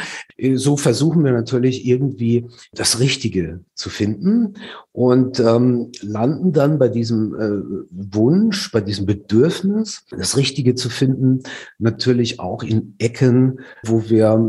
So 0.54 0.78
versuchen 0.78 1.24
wir 1.24 1.32
natürlich 1.32 1.88
irgendwie 1.88 2.46
das 2.72 3.00
Richtige 3.00 3.62
zu 3.74 3.90
finden 3.90 4.54
und 4.92 5.40
ähm, 5.40 5.92
landen 6.02 6.54
dann 6.54 6.78
bei 6.78 6.88
diesem 6.88 7.34
äh, 7.34 8.16
Wunsch, 8.16 8.72
bei 8.72 8.80
diesem 8.80 9.08
Bedürfnis, 9.08 10.06
das 10.12 10.38
Richtige 10.38 10.76
zu 10.76 10.92
finden, 10.92 11.42
natürlich 11.80 12.40
auch 12.40 12.62
in 12.62 12.94
Ecken, 13.00 13.60
wo 13.84 14.08
wir 14.08 14.40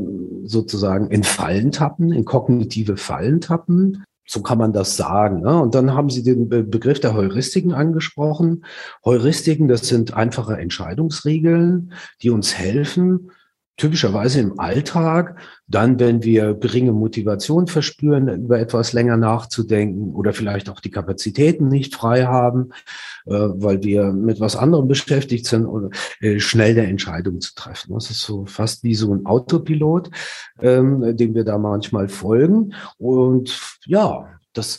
sozusagen 0.44 1.10
in 1.10 1.24
Fallen 1.24 1.72
tappen, 1.72 2.12
in 2.12 2.26
kognitive 2.26 2.98
Fallen 2.98 3.40
tappen. 3.40 4.04
So 4.26 4.42
kann 4.42 4.58
man 4.58 4.72
das 4.72 4.96
sagen. 4.96 5.42
Ne? 5.42 5.60
Und 5.60 5.74
dann 5.74 5.92
haben 5.92 6.10
Sie 6.10 6.22
den 6.22 6.48
Be 6.48 6.62
Begriff 6.62 7.00
der 7.00 7.14
Heuristiken 7.14 7.72
angesprochen. 7.72 8.64
Heuristiken, 9.04 9.68
das 9.68 9.86
sind 9.86 10.14
einfache 10.14 10.56
Entscheidungsregeln, 10.56 11.92
die 12.22 12.30
uns 12.30 12.54
helfen, 12.54 13.30
typischerweise 13.76 14.40
im 14.40 14.60
Alltag, 14.60 15.36
dann, 15.66 15.98
wenn 15.98 16.22
wir 16.22 16.54
geringe 16.54 16.92
Motivation 16.92 17.66
verspüren, 17.66 18.28
über 18.28 18.58
etwas 18.60 18.92
länger 18.92 19.16
nachzudenken 19.16 20.14
oder 20.14 20.32
vielleicht 20.32 20.68
auch 20.68 20.80
die 20.80 20.90
Kapazitäten 20.90 21.68
nicht 21.68 21.94
frei 21.94 22.24
haben, 22.24 22.70
äh, 23.26 23.32
weil 23.32 23.82
wir 23.82 24.12
mit 24.12 24.38
was 24.38 24.54
anderem 24.54 24.86
beschäftigt 24.86 25.46
sind, 25.46 25.66
oder 25.66 25.90
äh, 26.20 26.38
schnell 26.38 26.78
eine 26.78 26.86
Entscheidung 26.86 27.40
zu 27.40 27.54
treffen. 27.54 27.94
Das 27.94 28.10
ist 28.10 28.20
so 28.20 28.46
fast 28.46 28.84
wie 28.84 28.94
so 28.94 29.12
ein 29.12 29.26
Autopilot, 29.26 30.10
ähm, 30.60 31.16
dem 31.16 31.34
wir 31.34 31.44
da 31.44 31.58
manchmal 31.58 32.08
folgen. 32.08 32.74
Und 32.98 33.60
ja, 33.86 34.28
das 34.52 34.78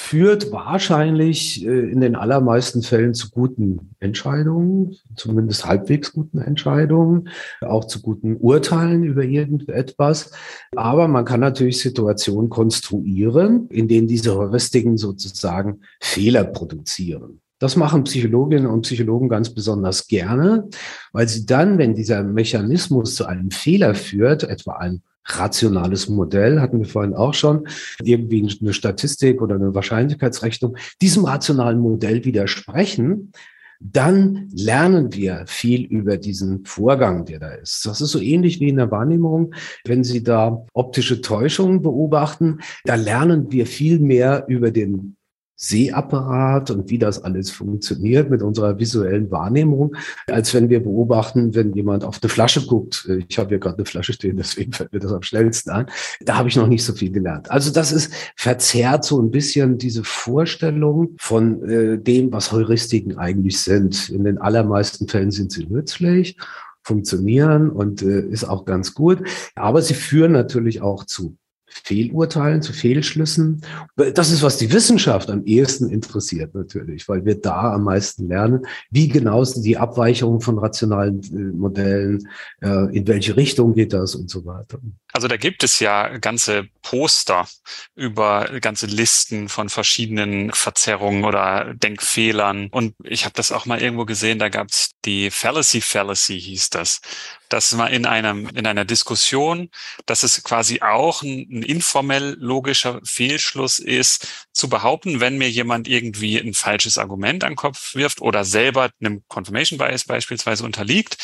führt 0.00 0.52
wahrscheinlich 0.52 1.66
äh, 1.66 1.90
in 1.90 2.00
den 2.00 2.14
allermeisten 2.14 2.82
Fällen 2.82 3.14
zu 3.14 3.30
guten 3.30 3.90
Entscheidungen, 3.98 4.96
zumindest 5.16 5.66
halbwegs 5.66 6.12
guten 6.12 6.38
Entscheidungen, 6.38 7.28
auch 7.60 7.84
zu 7.84 8.00
guten 8.00 8.36
Urteilen 8.36 9.02
über 9.02 9.24
irgendetwas. 9.24 10.30
Aber 10.76 11.08
man 11.08 11.24
kann 11.24 11.40
natürlich 11.40 11.80
Situationen 11.80 12.48
konstruieren, 12.48 13.68
in 13.70 13.88
denen 13.88 14.06
diese 14.06 14.36
Heuristiken 14.36 14.96
sozusagen 14.98 15.80
Fehler 16.00 16.44
produzieren. 16.44 17.40
Das 17.58 17.74
machen 17.74 18.04
Psychologinnen 18.04 18.68
und 18.68 18.82
Psychologen 18.82 19.28
ganz 19.28 19.50
besonders 19.50 20.06
gerne, 20.06 20.68
weil 21.12 21.28
sie 21.28 21.44
dann, 21.44 21.76
wenn 21.76 21.94
dieser 21.94 22.22
Mechanismus 22.22 23.16
zu 23.16 23.26
einem 23.26 23.50
Fehler 23.50 23.96
führt, 23.96 24.44
etwa 24.44 24.74
ein 24.74 25.02
rationales 25.24 26.08
Modell, 26.08 26.60
hatten 26.60 26.78
wir 26.78 26.88
vorhin 26.88 27.14
auch 27.14 27.34
schon, 27.34 27.68
irgendwie 28.02 28.48
eine 28.60 28.72
Statistik 28.72 29.42
oder 29.42 29.56
eine 29.56 29.74
Wahrscheinlichkeitsrechnung, 29.74 30.76
diesem 31.02 31.24
rationalen 31.24 31.80
Modell 31.80 32.24
widersprechen, 32.24 33.32
dann 33.80 34.48
lernen 34.52 35.12
wir 35.12 35.44
viel 35.46 35.84
über 35.84 36.16
diesen 36.16 36.64
Vorgang, 36.64 37.24
der 37.24 37.38
da 37.38 37.50
ist. 37.50 37.86
Das 37.86 38.00
ist 38.00 38.10
so 38.10 38.20
ähnlich 38.20 38.58
wie 38.60 38.70
in 38.70 38.76
der 38.76 38.90
Wahrnehmung. 38.90 39.54
Wenn 39.84 40.02
Sie 40.02 40.22
da 40.22 40.66
optische 40.72 41.20
Täuschungen 41.20 41.82
beobachten, 41.82 42.58
da 42.84 42.96
lernen 42.96 43.52
wir 43.52 43.66
viel 43.66 44.00
mehr 44.00 44.46
über 44.48 44.72
den 44.72 45.16
Sehapparat 45.60 46.70
und 46.70 46.88
wie 46.88 46.98
das 46.98 47.24
alles 47.24 47.50
funktioniert 47.50 48.30
mit 48.30 48.42
unserer 48.42 48.78
visuellen 48.78 49.28
Wahrnehmung, 49.32 49.96
als 50.28 50.54
wenn 50.54 50.68
wir 50.68 50.80
beobachten, 50.80 51.52
wenn 51.52 51.72
jemand 51.72 52.04
auf 52.04 52.20
eine 52.22 52.28
Flasche 52.28 52.64
guckt. 52.64 53.10
Ich 53.28 53.38
habe 53.38 53.48
hier 53.48 53.58
gerade 53.58 53.78
eine 53.78 53.84
Flasche 53.84 54.12
stehen, 54.12 54.36
deswegen 54.36 54.72
fällt 54.72 54.92
mir 54.92 55.00
das 55.00 55.12
am 55.12 55.22
schnellsten 55.22 55.70
an. 55.70 55.86
Da 56.20 56.36
habe 56.36 56.48
ich 56.48 56.54
noch 56.54 56.68
nicht 56.68 56.84
so 56.84 56.92
viel 56.92 57.10
gelernt. 57.10 57.50
Also 57.50 57.72
das 57.72 57.90
ist 57.90 58.12
verzerrt 58.36 59.04
so 59.04 59.20
ein 59.20 59.32
bisschen 59.32 59.78
diese 59.78 60.04
Vorstellung 60.04 61.16
von 61.18 61.68
äh, 61.68 61.98
dem, 61.98 62.32
was 62.32 62.52
Heuristiken 62.52 63.18
eigentlich 63.18 63.60
sind. 63.60 64.10
In 64.10 64.22
den 64.22 64.38
allermeisten 64.38 65.08
Fällen 65.08 65.32
sind 65.32 65.50
sie 65.50 65.66
nützlich 65.66 66.36
funktionieren 66.84 67.70
und 67.70 68.00
äh, 68.02 68.20
ist 68.20 68.44
auch 68.44 68.64
ganz 68.64 68.94
gut. 68.94 69.28
Aber 69.56 69.82
sie 69.82 69.94
führen 69.94 70.30
natürlich 70.32 70.82
auch 70.82 71.04
zu 71.04 71.36
Fehlurteilen, 71.68 72.62
zu 72.62 72.72
Fehlschlüssen. 72.72 73.62
Das 73.96 74.30
ist, 74.30 74.42
was 74.42 74.58
die 74.58 74.72
Wissenschaft 74.72 75.30
am 75.30 75.44
ehesten 75.44 75.90
interessiert 75.90 76.54
natürlich, 76.54 77.08
weil 77.08 77.24
wir 77.24 77.40
da 77.40 77.72
am 77.72 77.84
meisten 77.84 78.28
lernen, 78.28 78.66
wie 78.90 79.08
genau 79.08 79.44
sind 79.44 79.62
die 79.64 79.76
Abweichungen 79.76 80.40
von 80.40 80.58
rationalen 80.58 81.22
äh, 81.22 81.56
Modellen, 81.56 82.28
äh, 82.60 82.96
in 82.96 83.06
welche 83.06 83.36
Richtung 83.36 83.74
geht 83.74 83.92
das 83.92 84.14
und 84.14 84.30
so 84.30 84.44
weiter. 84.44 84.78
Also 85.12 85.28
da 85.28 85.36
gibt 85.36 85.64
es 85.64 85.80
ja 85.80 86.18
ganze 86.18 86.68
Poster 86.82 87.46
über 87.94 88.48
ganze 88.60 88.86
Listen 88.86 89.48
von 89.48 89.68
verschiedenen 89.68 90.52
Verzerrungen 90.52 91.24
oder 91.24 91.74
Denkfehlern. 91.74 92.68
Und 92.70 92.94
ich 93.02 93.24
habe 93.24 93.34
das 93.34 93.52
auch 93.52 93.66
mal 93.66 93.80
irgendwo 93.80 94.04
gesehen, 94.04 94.38
da 94.38 94.48
gab 94.48 94.68
es 94.68 94.90
die 95.04 95.30
Fallacy 95.30 95.80
Fallacy 95.80 96.40
hieß 96.40 96.70
das. 96.70 97.00
Das 97.48 97.76
war 97.78 97.90
in 97.90 98.06
einem 98.06 98.48
in 98.48 98.66
einer 98.66 98.84
Diskussion, 98.84 99.70
dass 100.06 100.22
es 100.22 100.42
quasi 100.44 100.80
auch 100.80 101.22
ein, 101.22 101.46
ein 101.50 101.62
informell 101.62 102.36
logischer 102.38 103.00
Fehlschluss 103.04 103.78
ist, 103.78 104.28
zu 104.52 104.68
behaupten, 104.68 105.20
wenn 105.20 105.38
mir 105.38 105.50
jemand 105.50 105.88
irgendwie 105.88 106.38
ein 106.38 106.54
falsches 106.54 106.98
Argument 106.98 107.44
an 107.44 107.52
den 107.52 107.56
Kopf 107.56 107.94
wirft 107.94 108.20
oder 108.20 108.44
selber 108.44 108.90
einem 109.00 109.22
Confirmation 109.28 109.78
Bias 109.78 110.04
beispielsweise 110.04 110.64
unterliegt, 110.64 111.16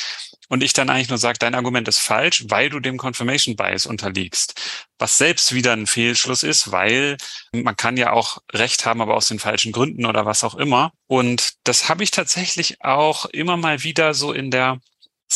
und 0.48 0.62
ich 0.62 0.72
dann 0.72 0.90
eigentlich 0.90 1.08
nur 1.08 1.18
sage, 1.18 1.38
dein 1.38 1.54
Argument 1.54 1.88
ist 1.88 1.98
falsch, 1.98 2.44
weil 2.48 2.70
du 2.70 2.80
dem 2.80 2.96
Confirmation 2.96 3.56
Bias 3.56 3.86
unterliegst. 3.86 4.60
Was 4.98 5.18
selbst 5.18 5.54
wieder 5.54 5.72
ein 5.72 5.86
Fehlschluss 5.86 6.42
ist, 6.42 6.70
weil 6.70 7.16
man 7.52 7.76
kann 7.76 7.96
ja 7.96 8.12
auch 8.12 8.38
Recht 8.52 8.86
haben, 8.86 9.00
aber 9.00 9.16
aus 9.16 9.28
den 9.28 9.38
falschen 9.38 9.72
Gründen 9.72 10.06
oder 10.06 10.26
was 10.26 10.44
auch 10.44 10.54
immer. 10.54 10.92
Und 11.06 11.54
das 11.64 11.88
habe 11.88 12.04
ich 12.04 12.10
tatsächlich 12.10 12.82
auch 12.82 13.26
immer 13.26 13.56
mal 13.56 13.82
wieder 13.82 14.14
so 14.14 14.32
in 14.32 14.50
der 14.50 14.80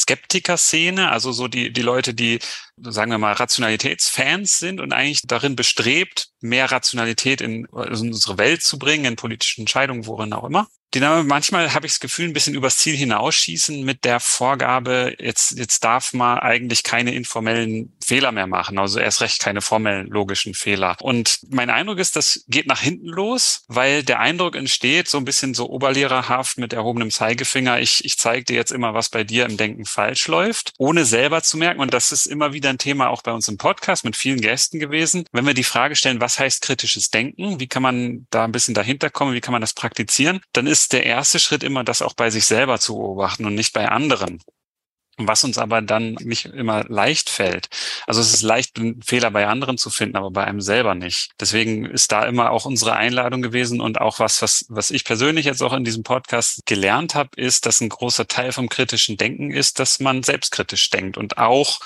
Skeptiker-Szene, 0.02 1.10
also 1.10 1.32
so 1.32 1.48
die, 1.48 1.72
die 1.72 1.82
Leute, 1.82 2.14
die, 2.14 2.38
sagen 2.76 3.10
wir 3.10 3.18
mal, 3.18 3.32
Rationalitätsfans 3.32 4.58
sind 4.58 4.80
und 4.80 4.92
eigentlich 4.92 5.22
darin 5.26 5.56
bestrebt, 5.56 6.28
mehr 6.40 6.70
Rationalität 6.70 7.40
in, 7.40 7.64
in 7.64 8.10
unsere 8.12 8.38
Welt 8.38 8.62
zu 8.62 8.78
bringen, 8.78 9.04
in 9.04 9.16
politischen 9.16 9.62
Entscheidungen, 9.62 10.06
worin 10.06 10.32
auch 10.32 10.44
immer 10.44 10.68
die 10.94 11.00
dann 11.00 11.26
manchmal 11.26 11.74
habe 11.74 11.86
ich 11.86 11.92
das 11.92 12.00
Gefühl, 12.00 12.26
ein 12.26 12.32
bisschen 12.32 12.54
übers 12.54 12.78
Ziel 12.78 12.96
hinausschießen 12.96 13.84
mit 13.84 14.04
der 14.04 14.20
Vorgabe, 14.20 15.14
jetzt, 15.18 15.58
jetzt 15.58 15.84
darf 15.84 16.12
man 16.12 16.38
eigentlich 16.38 16.82
keine 16.82 17.14
informellen 17.14 17.92
Fehler 18.04 18.32
mehr 18.32 18.46
machen, 18.46 18.78
also 18.78 18.98
erst 18.98 19.20
recht 19.20 19.40
keine 19.40 19.60
formellen 19.60 20.06
logischen 20.06 20.54
Fehler. 20.54 20.96
Und 21.00 21.40
mein 21.50 21.70
Eindruck 21.70 21.98
ist, 21.98 22.16
das 22.16 22.44
geht 22.48 22.66
nach 22.66 22.80
hinten 22.80 23.08
los, 23.08 23.64
weil 23.68 24.02
der 24.02 24.20
Eindruck 24.20 24.56
entsteht, 24.56 25.08
so 25.08 25.18
ein 25.18 25.24
bisschen 25.24 25.54
so 25.54 25.68
oberlehrerhaft 25.68 26.58
mit 26.58 26.72
erhobenem 26.72 27.10
Zeigefinger, 27.10 27.80
ich, 27.80 28.04
ich 28.04 28.18
zeige 28.18 28.44
dir 28.44 28.56
jetzt 28.56 28.72
immer, 28.72 28.94
was 28.94 29.10
bei 29.10 29.24
dir 29.24 29.44
im 29.44 29.56
Denken 29.56 29.84
falsch 29.84 30.26
läuft, 30.28 30.72
ohne 30.78 31.04
selber 31.04 31.42
zu 31.42 31.58
merken. 31.58 31.80
Und 31.80 31.92
das 31.92 32.12
ist 32.12 32.26
immer 32.26 32.52
wieder 32.52 32.70
ein 32.70 32.78
Thema 32.78 33.08
auch 33.08 33.22
bei 33.22 33.32
uns 33.32 33.48
im 33.48 33.58
Podcast 33.58 34.04
mit 34.04 34.16
vielen 34.16 34.40
Gästen 34.40 34.78
gewesen. 34.78 35.24
Wenn 35.32 35.46
wir 35.46 35.54
die 35.54 35.64
Frage 35.64 35.96
stellen, 35.96 36.20
was 36.20 36.38
heißt 36.38 36.62
kritisches 36.62 37.10
Denken? 37.10 37.60
Wie 37.60 37.66
kann 37.66 37.82
man 37.82 38.26
da 38.30 38.44
ein 38.44 38.52
bisschen 38.52 38.74
dahinter 38.74 39.10
kommen? 39.10 39.34
Wie 39.34 39.40
kann 39.40 39.52
man 39.52 39.60
das 39.60 39.74
praktizieren? 39.74 40.40
Dann 40.52 40.66
ist 40.66 40.77
ist 40.80 40.92
der 40.92 41.04
erste 41.04 41.38
Schritt 41.38 41.62
immer, 41.62 41.84
das 41.84 42.02
auch 42.02 42.14
bei 42.14 42.30
sich 42.30 42.46
selber 42.46 42.78
zu 42.78 42.94
beobachten 42.96 43.44
und 43.44 43.54
nicht 43.54 43.72
bei 43.72 43.88
anderen. 43.88 44.40
Was 45.20 45.42
uns 45.42 45.58
aber 45.58 45.82
dann 45.82 46.12
nicht 46.20 46.44
immer 46.44 46.84
leicht 46.84 47.28
fällt. 47.28 47.68
Also 48.06 48.20
es 48.20 48.32
ist 48.32 48.42
leicht, 48.42 48.80
Fehler 49.04 49.32
bei 49.32 49.48
anderen 49.48 49.76
zu 49.76 49.90
finden, 49.90 50.16
aber 50.16 50.30
bei 50.30 50.44
einem 50.44 50.60
selber 50.60 50.94
nicht. 50.94 51.32
Deswegen 51.40 51.86
ist 51.86 52.12
da 52.12 52.24
immer 52.24 52.52
auch 52.52 52.66
unsere 52.66 52.94
Einladung 52.94 53.42
gewesen 53.42 53.80
und 53.80 54.00
auch 54.00 54.20
was, 54.20 54.40
was, 54.42 54.64
was 54.68 54.92
ich 54.92 55.04
persönlich 55.04 55.46
jetzt 55.46 55.60
auch 55.60 55.72
in 55.72 55.82
diesem 55.82 56.04
Podcast 56.04 56.64
gelernt 56.66 57.16
habe, 57.16 57.30
ist, 57.34 57.66
dass 57.66 57.80
ein 57.80 57.88
großer 57.88 58.28
Teil 58.28 58.52
vom 58.52 58.68
kritischen 58.68 59.16
Denken 59.16 59.50
ist, 59.50 59.80
dass 59.80 59.98
man 59.98 60.22
selbstkritisch 60.22 60.88
denkt 60.90 61.16
und 61.16 61.36
auch 61.36 61.80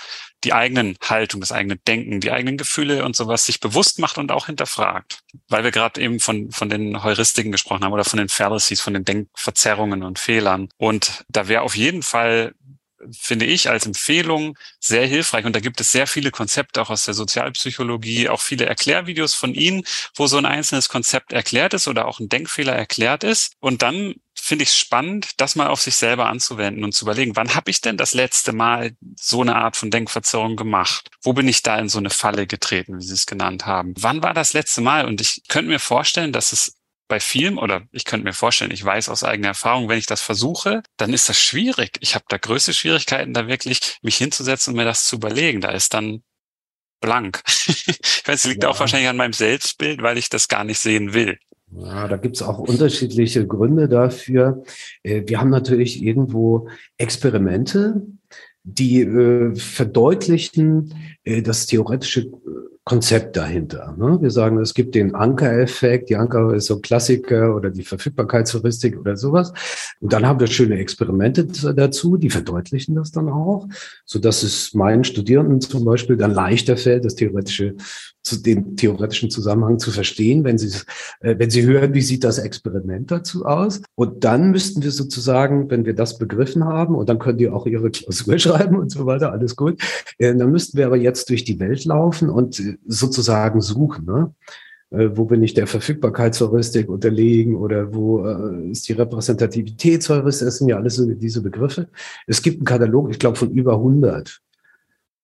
die 0.45 0.53
eigenen 0.53 0.97
Haltung, 1.03 1.41
das 1.41 1.53
eigene 1.53 1.77
Denken, 1.77 2.21
die 2.21 2.33
eigenen 2.33 2.57
Gefühle 2.57 3.05
und 3.05 3.17
sowas 3.17 3.47
sich 3.47 3.61
bewusst 3.61 3.99
macht 3.99 4.19
und 4.19 4.33
auch 4.33 4.47
hinterfragt. 4.47 5.21
Weil 5.49 5.65
wir 5.65 5.71
gerade 5.71 6.01
eben 6.01 6.21
von, 6.21 6.51
von 6.51 6.69
den 6.69 7.03
Heuristiken 7.03 7.53
gesprochen 7.53 7.85
haben 7.85 7.93
oder 7.93 8.05
von 8.05 8.19
den 8.19 8.29
Fallacies, 8.29 8.81
von 8.81 8.95
den 8.95 9.05
Denkverzerrungen 9.05 10.03
und 10.03 10.19
Fehlern. 10.19 10.69
Und 10.77 11.25
da 11.29 11.49
wäre 11.49 11.63
auf 11.63 11.77
jeden 11.77 12.03
Fall 12.03 12.55
finde 13.11 13.47
ich 13.47 13.69
als 13.69 13.87
Empfehlung 13.87 14.57
sehr 14.79 15.07
hilfreich. 15.07 15.45
Und 15.45 15.57
da 15.57 15.61
gibt 15.61 15.81
es 15.81 15.93
sehr 15.93 16.07
viele 16.07 16.31
Konzepte 16.31 16.81
auch 16.81 16.91
aus 16.91 17.05
der 17.05 17.15
Sozialpsychologie, 17.15 18.29
auch 18.29 18.41
viele 18.41 18.67
Erklärvideos 18.67 19.35
von 19.35 19.55
Ihnen, 19.55 19.83
wo 20.15 20.27
so 20.27 20.37
ein 20.37 20.47
einzelnes 20.47 20.89
Konzept 20.89 21.33
erklärt 21.33 21.75
ist 21.75 21.89
oder 21.89 22.07
auch 22.07 22.21
ein 22.21 22.29
Denkfehler 22.29 22.75
erklärt 22.75 23.25
ist. 23.25 23.55
Und 23.61 23.83
dann 23.83 24.15
finde 24.53 24.65
ich 24.65 24.69
es 24.69 24.79
spannend, 24.79 25.41
das 25.41 25.57
mal 25.57 25.69
auf 25.69 25.81
sich 25.81 25.97
selber 25.97 26.27
anzuwenden 26.27 26.85
und 26.85 26.93
zu 26.93 27.07
überlegen, 27.07 27.37
wann 27.37 27.55
habe 27.55 27.71
ich 27.71 27.81
denn 27.81 27.97
das 27.97 28.13
letzte 28.13 28.53
Mal 28.53 28.95
so 29.19 29.41
eine 29.41 29.57
Art 29.57 29.79
von 29.79 29.91
Denkverzerrung 29.91 30.57
gemacht? 30.57 31.09
Wo 31.23 31.33
bin 31.33 31.49
ich 31.49 31.63
da 31.63 31.79
in 31.79 31.89
so 31.89 31.97
eine 31.97 32.11
Falle 32.11 32.47
getreten, 32.47 32.99
wie 32.99 33.03
Sie 33.03 33.15
es 33.15 33.25
genannt 33.25 33.65
haben? 33.65 33.95
Wann 33.99 34.23
war 34.23 34.35
das 34.35 34.53
letzte 34.53 34.83
Mal? 34.83 35.07
Und 35.07 35.23
ich 35.23 35.41
könnte 35.49 35.71
mir 35.71 35.79
vorstellen, 35.79 36.35
dass 36.35 36.53
es 36.53 36.77
bei 37.09 37.19
vielen, 37.19 37.57
oder 37.57 37.87
ich 37.93 38.05
könnte 38.05 38.25
mir 38.25 38.35
vorstellen, 38.35 38.73
ich 38.73 38.85
weiß 38.85 39.09
aus 39.09 39.25
eigener 39.25 39.49
Erfahrung, 39.49 39.89
wenn 39.89 39.97
ich 39.97 40.05
das 40.05 40.21
versuche, 40.21 40.83
dann 40.99 41.15
ist 41.15 41.31
das 41.31 41.41
schwierig. 41.41 41.97
Ich 42.01 42.15
habe 42.15 42.27
da 42.29 42.37
größte 42.37 42.75
Schwierigkeiten, 42.75 43.33
da 43.33 43.49
wirklich 43.49 43.97
mich 44.03 44.19
hinzusetzen 44.19 44.75
und 44.75 44.77
mir 44.77 44.85
das 44.85 45.07
zu 45.07 45.17
überlegen. 45.17 45.63
Da 45.63 45.71
ist 45.71 45.95
dann 45.95 46.23
blank. 47.01 47.43
ich 47.47 48.23
weiß, 48.27 48.45
es 48.45 48.51
liegt 48.51 48.65
ja. 48.65 48.69
auch 48.69 48.79
wahrscheinlich 48.79 49.09
an 49.09 49.17
meinem 49.17 49.33
Selbstbild, 49.33 50.03
weil 50.03 50.19
ich 50.19 50.29
das 50.29 50.49
gar 50.49 50.65
nicht 50.65 50.79
sehen 50.79 51.15
will. 51.15 51.39
Ja, 51.75 52.07
da 52.07 52.17
gibt 52.17 52.37
es 52.37 52.43
auch 52.43 52.59
unterschiedliche 52.59 53.47
Gründe 53.47 53.89
dafür. 53.89 54.63
Äh, 55.03 55.23
wir 55.27 55.41
haben 55.41 55.51
natürlich 55.51 56.03
irgendwo 56.03 56.69
Experimente, 56.99 58.03
die 58.65 59.01
äh, 59.01 59.55
verdeutlichen 59.57 60.95
äh, 61.25 61.43
das 61.43 61.67
theoretische 61.67 62.31
Konzept 62.85 63.37
dahinter. 63.37 63.95
Ne? 63.97 64.19
Wir 64.21 64.31
sagen, 64.31 64.59
es 64.59 64.75
gibt 64.75 64.97
den 64.97 65.15
Anker-Effekt, 65.15 66.11
die 66.11 66.17
Anker 66.17 66.53
ist 66.53 66.67
so 66.67 66.81
Klassiker 66.81 67.55
oder 67.55 67.71
die 67.71 67.85
Verfügbarkeitsheuristik 67.85 68.99
oder 68.99 69.17
sowas. 69.17 69.53
Und 70.01 70.13
dann 70.13 70.27
haben 70.27 70.41
wir 70.41 70.49
schöne 70.49 70.79
Experimente 70.79 71.47
dazu, 71.75 72.17
die 72.17 72.31
verdeutlichen 72.31 72.97
das 72.97 73.13
dann 73.13 73.29
auch, 73.29 73.69
so 74.05 74.19
dass 74.19 74.43
es 74.43 74.75
meinen 74.75 75.05
Studierenden 75.05 75.61
zum 75.61 75.85
Beispiel 75.85 76.17
dann 76.17 76.35
leichter 76.35 76.77
fällt, 76.77 77.05
das 77.05 77.15
theoretische 77.15 77.77
zu 78.23 78.41
den 78.41 78.77
theoretischen 78.77 79.31
Zusammenhang 79.31 79.79
zu 79.79 79.91
verstehen, 79.91 80.45
wenn 80.45 80.59
sie, 80.59 80.77
äh, 81.21 81.37
wenn 81.39 81.51
sie 81.51 81.65
hören, 81.65 81.95
wie 81.95 82.03
sieht 82.03 82.25
das 82.25 82.39
Experiment 82.39 83.11
dazu 83.11 83.45
aus. 83.45 83.83
Und 83.95 84.25
dann 84.25 84.51
müssten 84.51 84.83
wir 84.83 84.93
sozusagen, 84.93 85.71
wenn 85.71 85.85
wir 85.85 85.95
das 85.95 86.19
begriffen 86.19 86.65
haben, 86.65 86.95
und 86.95 87.09
dann 87.09 87.19
können 87.19 87.39
die 87.39 87.49
auch 87.49 87.67
ihre 87.67 87.91
Klausur 87.91 88.39
schreiben 88.39 88.77
und 88.77 88.91
so 88.91 89.07
weiter, 89.07 89.33
alles 89.33 89.57
gut, 89.57 89.81
äh, 90.19 90.35
dann 90.35 90.51
müssten 90.51 90.79
wir 90.79 90.87
aber 90.87 90.97
jetzt 90.97 91.31
durch 91.31 91.45
die 91.45 91.59
Welt 91.59 91.85
laufen 91.85 92.31
und 92.31 92.61
äh, 92.61 92.79
sozusagen 92.87 93.61
suchen. 93.61 94.07
Ne? 94.07 94.33
Äh, 94.93 95.17
wo 95.17 95.25
bin 95.25 95.43
ich 95.43 95.55
der 95.55 95.67
Verfügbarkeitsheuristik 95.67 96.89
unterlegen 96.89 97.57
oder 97.57 97.95
wo 97.95 98.27
äh, 98.27 98.71
ist 98.71 98.89
die 98.89 98.93
Repräsentativitätsheuristik? 98.93 100.47
Das 100.47 100.59
sind 100.59 100.69
ja 100.69 100.77
alles 100.77 101.03
diese 101.19 101.43
Begriffe. 101.43 101.89
Es 102.27 102.43
gibt 102.43 102.59
einen 102.59 102.67
Katalog, 102.67 103.11
ich 103.11 103.19
glaube, 103.19 103.37
von 103.37 103.51
über 103.51 103.75
100 103.75 104.29
äh, 104.29 104.52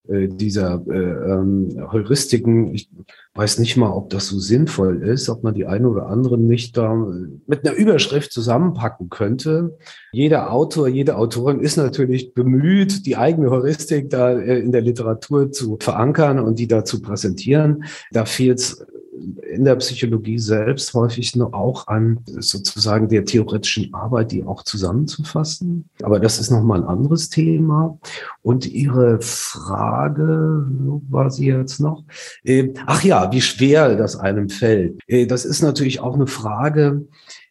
dieser 0.09 0.83
äh, 0.89 0.93
ähm, 0.93 1.87
Heuristiken. 1.93 2.75
Ich 2.75 2.89
weiß 3.35 3.59
nicht 3.59 3.77
mal, 3.77 3.93
ob 3.93 4.11
das 4.11 4.29
so 4.29 4.39
sinnvoll 4.39 5.03
ist, 5.03 5.29
ob 5.29 5.45
man 5.45 5.55
die 5.55 5.67
eine 5.67 5.89
oder 5.89 6.07
andere 6.07 6.39
nicht 6.39 6.77
da 6.77 6.95
mit 7.47 7.67
einer 7.67 7.77
Überschrift 7.77 8.33
zusammenpacken 8.33 9.11
könnte. 9.11 9.77
Jeder 10.13 10.53
Autor, 10.53 10.89
jede 10.89 11.17
Autorin 11.17 11.61
ist 11.61 11.77
natürlich 11.77 12.33
bemüht, 12.33 13.07
die 13.07 13.17
eigene 13.17 13.51
Heuristik 13.51 14.11
da 14.11 14.33
äh, 14.33 14.59
in 14.61 14.73
der 14.73 14.81
Literatur 14.81 15.53
zu 15.53 15.77
verankern 15.79 16.39
und 16.39 16.59
die 16.59 16.69
da 16.69 16.85
zu 16.85 17.03
präsentieren. 17.03 17.85
Da 18.11 18.25
fehlt 18.25 18.59
es 18.59 18.87
in 19.51 19.65
der 19.65 19.77
Psychologie 19.77 20.39
selbst 20.39 20.95
häufig 20.95 21.35
nur 21.37 21.55
auch 21.55 21.87
an 21.87 22.21
sozusagen 22.27 23.09
der 23.09 23.25
theoretischen 23.25 23.93
Arbeit, 23.95 24.33
die 24.33 24.45
auch 24.45 24.63
zusammenzufassen. 24.63 25.89
Aber 26.03 26.21
das 26.21 26.39
ist 26.39 26.51
nochmal 26.51 26.83
ein 26.83 26.89
anderes 26.89 27.29
Thema. 27.29 27.99
Und 28.43 28.67
Ihre 28.67 29.21
Frage, 29.21 30.67
wo 30.69 31.03
war 31.09 31.31
sie 31.31 31.47
jetzt 31.47 31.81
noch? 31.81 32.05
Äh, 32.45 32.73
ach 32.87 33.03
ja, 33.03 33.33
wie 33.33 33.41
schwer 33.41 33.97
das 33.97 34.17
einem 34.17 34.49
fällt. 34.49 35.01
Äh, 35.07 35.27
das 35.27 35.45
ist 35.45 35.63
natürlich 35.63 36.01
auch 36.01 36.15
eine 36.15 36.27
Frage, 36.27 37.07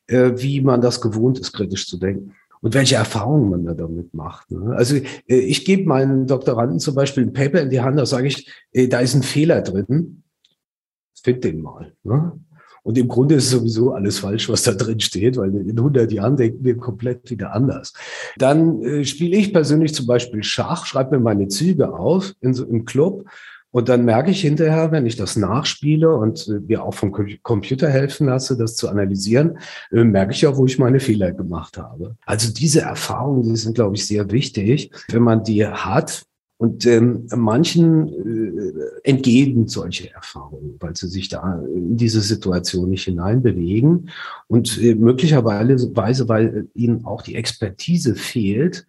äh, 0.07 0.31
wie 0.35 0.61
man 0.61 0.81
das 0.81 1.01
gewohnt 1.01 1.39
ist, 1.39 1.53
kritisch 1.53 1.87
zu 1.87 1.97
denken 1.97 2.33
und 2.61 2.73
welche 2.73 2.95
Erfahrungen 2.95 3.49
man 3.49 3.65
da 3.65 3.73
damit 3.73 4.13
macht. 4.13 4.49
Ne? 4.51 4.75
Also 4.75 4.97
ich 5.27 5.63
gebe 5.63 5.87
meinen 5.87 6.25
Doktoranden 6.25 6.79
zum 6.79 6.95
Beispiel 6.95 7.23
ein 7.23 7.33
Paper 7.33 7.61
in 7.61 7.69
die 7.69 7.81
Hand, 7.81 7.99
da 7.99 8.05
sage 8.05 8.27
ich, 8.27 8.51
da 8.89 8.99
ist 8.99 9.13
ein 9.13 9.21
Fehler 9.21 9.61
drin 9.61 10.23
find 11.27 11.43
den 11.43 11.61
mal. 11.61 11.91
Ne? 12.03 12.31
Und 12.83 12.97
im 12.97 13.09
Grunde 13.09 13.35
ist 13.35 13.49
sowieso 13.49 13.91
alles 13.91 14.19
falsch, 14.19 14.47
was 14.47 14.63
da 14.63 14.71
drin 14.71 15.01
steht, 15.01 15.35
weil 15.35 15.53
in 15.53 15.77
100 15.77 16.09
Jahren 16.09 16.37
denken 16.37 16.63
wir 16.63 16.77
komplett 16.77 17.29
wieder 17.29 17.53
anders. 17.53 17.91
Dann 18.37 18.81
äh, 18.81 19.03
spiele 19.03 19.35
ich 19.35 19.51
persönlich 19.51 19.93
zum 19.93 20.07
Beispiel 20.07 20.41
Schach, 20.41 20.85
schreibe 20.85 21.17
mir 21.17 21.21
meine 21.21 21.49
Züge 21.49 21.93
auf 21.93 22.33
in 22.39 22.53
im 22.53 22.85
Club 22.85 23.25
und 23.71 23.89
dann 23.89 24.05
merke 24.05 24.31
ich 24.31 24.39
hinterher, 24.39 24.93
wenn 24.93 25.05
ich 25.05 25.17
das 25.17 25.35
nachspiele 25.35 26.15
und 26.15 26.47
äh, 26.47 26.61
mir 26.65 26.81
auch 26.81 26.93
vom 26.93 27.11
Computer 27.43 27.89
helfen 27.89 28.27
lasse, 28.27 28.55
das 28.55 28.77
zu 28.77 28.87
analysieren, 28.87 29.57
äh, 29.91 30.05
merke 30.05 30.31
ich 30.31 30.47
auch, 30.47 30.55
wo 30.55 30.65
ich 30.65 30.79
meine 30.79 31.01
Fehler 31.01 31.33
gemacht 31.33 31.77
habe. 31.77 32.15
Also 32.25 32.53
diese 32.53 32.83
Erfahrungen, 32.83 33.43
die 33.43 33.57
sind, 33.57 33.75
glaube 33.75 33.97
ich, 33.97 34.07
sehr 34.07 34.31
wichtig. 34.31 34.91
Wenn 35.09 35.23
man 35.23 35.43
die 35.43 35.67
hat, 35.67 36.23
und 36.59 36.87
ähm, 36.87 37.27
manchen 37.35 38.07
äh, 38.07 39.09
entgehen 39.09 39.67
solche 39.67 40.11
Erfahrungen, 40.11 40.75
weil 40.79 40.95
sie 40.95 41.07
sich 41.07 41.29
da 41.29 41.61
in 41.73 41.97
diese 41.97 42.21
Situation 42.21 42.89
nicht 42.89 43.03
hineinbewegen. 43.03 44.09
Und 44.47 44.81
äh, 44.81 44.95
möglicherweise, 44.95 45.91
weil 46.27 46.67
ihnen 46.73 47.05
auch 47.05 47.21
die 47.21 47.35
Expertise 47.35 48.15
fehlt, 48.15 48.87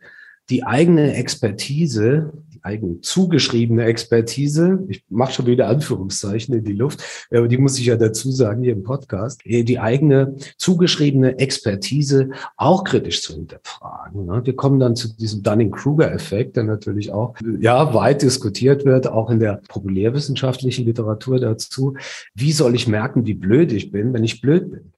die 0.49 0.65
eigene 0.65 1.15
Expertise 1.15 2.33
eigene 2.69 3.01
zugeschriebene 3.01 3.85
Expertise, 3.85 4.85
ich 4.89 5.03
mache 5.09 5.33
schon 5.33 5.47
wieder 5.47 5.69
Anführungszeichen 5.69 6.55
in 6.55 6.65
die 6.65 6.75
Luft, 6.75 7.03
aber 7.31 7.49
die 7.49 7.57
muss 7.57 7.79
ich 7.79 7.87
ja 7.87 7.97
dazu 7.97 8.31
sagen 8.31 8.63
hier 8.63 8.75
im 8.75 8.83
Podcast, 8.83 9.41
äh, 9.45 9.65
die 9.65 9.79
eigene 9.79 10.37
zugeschriebene 10.59 11.39
Expertise 11.39 12.31
auch 12.57 12.85
kritisch 12.85 13.23
zu 13.23 13.35
hinterfragen. 13.35 14.27
Ne? 14.27 14.43
Wir 14.45 14.55
kommen 14.55 14.79
dann 14.79 14.97
zu 14.97 15.17
diesem 15.17 15.43
Dunning-Kruger-Effekt, 15.43 16.57
der 16.57 16.65
natürlich 16.65 17.11
auch 17.11 17.35
ja 17.59 17.95
weit 17.95 18.23
diskutiert 18.23 18.85
wird, 18.85 19.07
auch 19.09 19.31
in 19.31 19.41
der 19.41 19.63
populärwissenschaftlichen 19.69 20.85
Literatur 20.85 21.41
dazu. 21.41 21.95
Wie 22.35 22.53
soll 22.53 22.75
ich 22.75 22.87
merken, 22.87 23.27
wie 23.27 23.35
blöd 23.35 23.73
ich 23.73 23.91
bin, 23.91 24.13
wenn 24.13 24.25
ich 24.25 24.41
blöd 24.41 24.71
bin? 24.71 24.93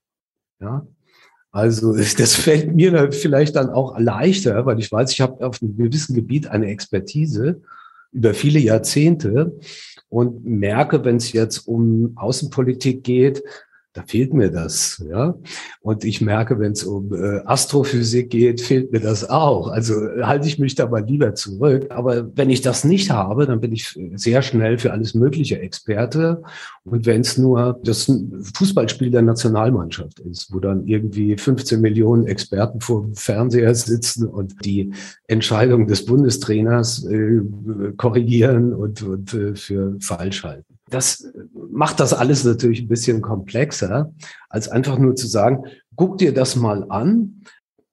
Ja, 0.61 0.87
also 1.53 1.95
das 2.19 2.35
fällt 2.35 2.75
mir 2.75 3.13
vielleicht 3.13 3.57
dann 3.57 3.71
auch 3.71 3.99
leichter, 3.99 4.67
weil 4.67 4.79
ich 4.79 4.91
weiß, 4.91 5.13
ich 5.13 5.21
habe 5.21 5.47
auf 5.47 5.63
einem 5.63 5.77
gewissen 5.77 6.15
Gebiet 6.15 6.49
eine 6.49 6.67
Expertise 6.67 7.61
über 8.13 8.35
viele 8.35 8.59
Jahrzehnte 8.59 9.59
und 10.09 10.45
merke, 10.45 11.05
wenn 11.05 11.17
es 11.17 11.33
jetzt 11.33 11.69
um 11.69 12.13
Außenpolitik 12.17 13.05
geht, 13.05 13.43
da 13.93 14.05
fehlt 14.07 14.33
mir 14.33 14.51
das, 14.51 15.03
ja. 15.09 15.35
Und 15.81 16.05
ich 16.05 16.21
merke, 16.21 16.61
wenn 16.61 16.73
es 16.73 16.85
um 16.85 17.13
äh, 17.13 17.41
Astrophysik 17.45 18.31
geht, 18.31 18.61
fehlt 18.61 18.93
mir 18.93 19.01
das 19.01 19.29
auch. 19.29 19.67
Also 19.69 19.95
äh, 19.95 20.23
halte 20.23 20.47
ich 20.47 20.61
mich 20.61 20.77
da 20.77 20.87
mal 20.87 21.05
lieber 21.05 21.35
zurück. 21.35 21.87
Aber 21.91 22.31
wenn 22.37 22.51
ich 22.51 22.61
das 22.61 22.85
nicht 22.85 23.11
habe, 23.11 23.47
dann 23.47 23.61
bin 23.61 23.73
ich 23.73 23.99
sehr 24.15 24.43
schnell 24.43 24.79
für 24.79 24.93
alles 24.93 25.15
Mögliche 25.15 25.59
Experte. 25.59 26.43
Und 26.85 27.05
wenn 27.05 27.23
es 27.23 27.37
nur 27.37 27.81
das 27.83 28.13
Fußballspiel 28.55 29.11
der 29.11 29.23
Nationalmannschaft 29.23 30.21
ist, 30.21 30.55
wo 30.55 30.61
dann 30.61 30.87
irgendwie 30.87 31.37
15 31.37 31.81
Millionen 31.81 32.27
Experten 32.27 32.81
vor 32.81 33.03
dem 33.03 33.15
Fernseher 33.15 33.75
sitzen 33.75 34.29
und 34.29 34.65
die 34.65 34.93
Entscheidung 35.27 35.89
des 35.89 36.05
Bundestrainers 36.05 37.05
äh, 37.07 37.41
korrigieren 37.97 38.73
und, 38.73 39.03
und 39.03 39.35
äh, 39.35 39.57
für 39.57 39.97
falsch 40.01 40.45
halten 40.45 40.77
das 40.91 41.33
macht 41.81 41.99
das 41.99 42.13
alles 42.13 42.45
natürlich 42.45 42.83
ein 42.83 42.89
bisschen 42.89 43.23
komplexer, 43.23 44.13
als 44.51 44.69
einfach 44.69 44.99
nur 44.99 45.17
zu 45.17 45.27
sagen, 45.27 45.65
guck 45.97 46.19
dir 46.19 46.35
das 46.35 46.55
mal 46.55 46.85
an. 46.91 47.41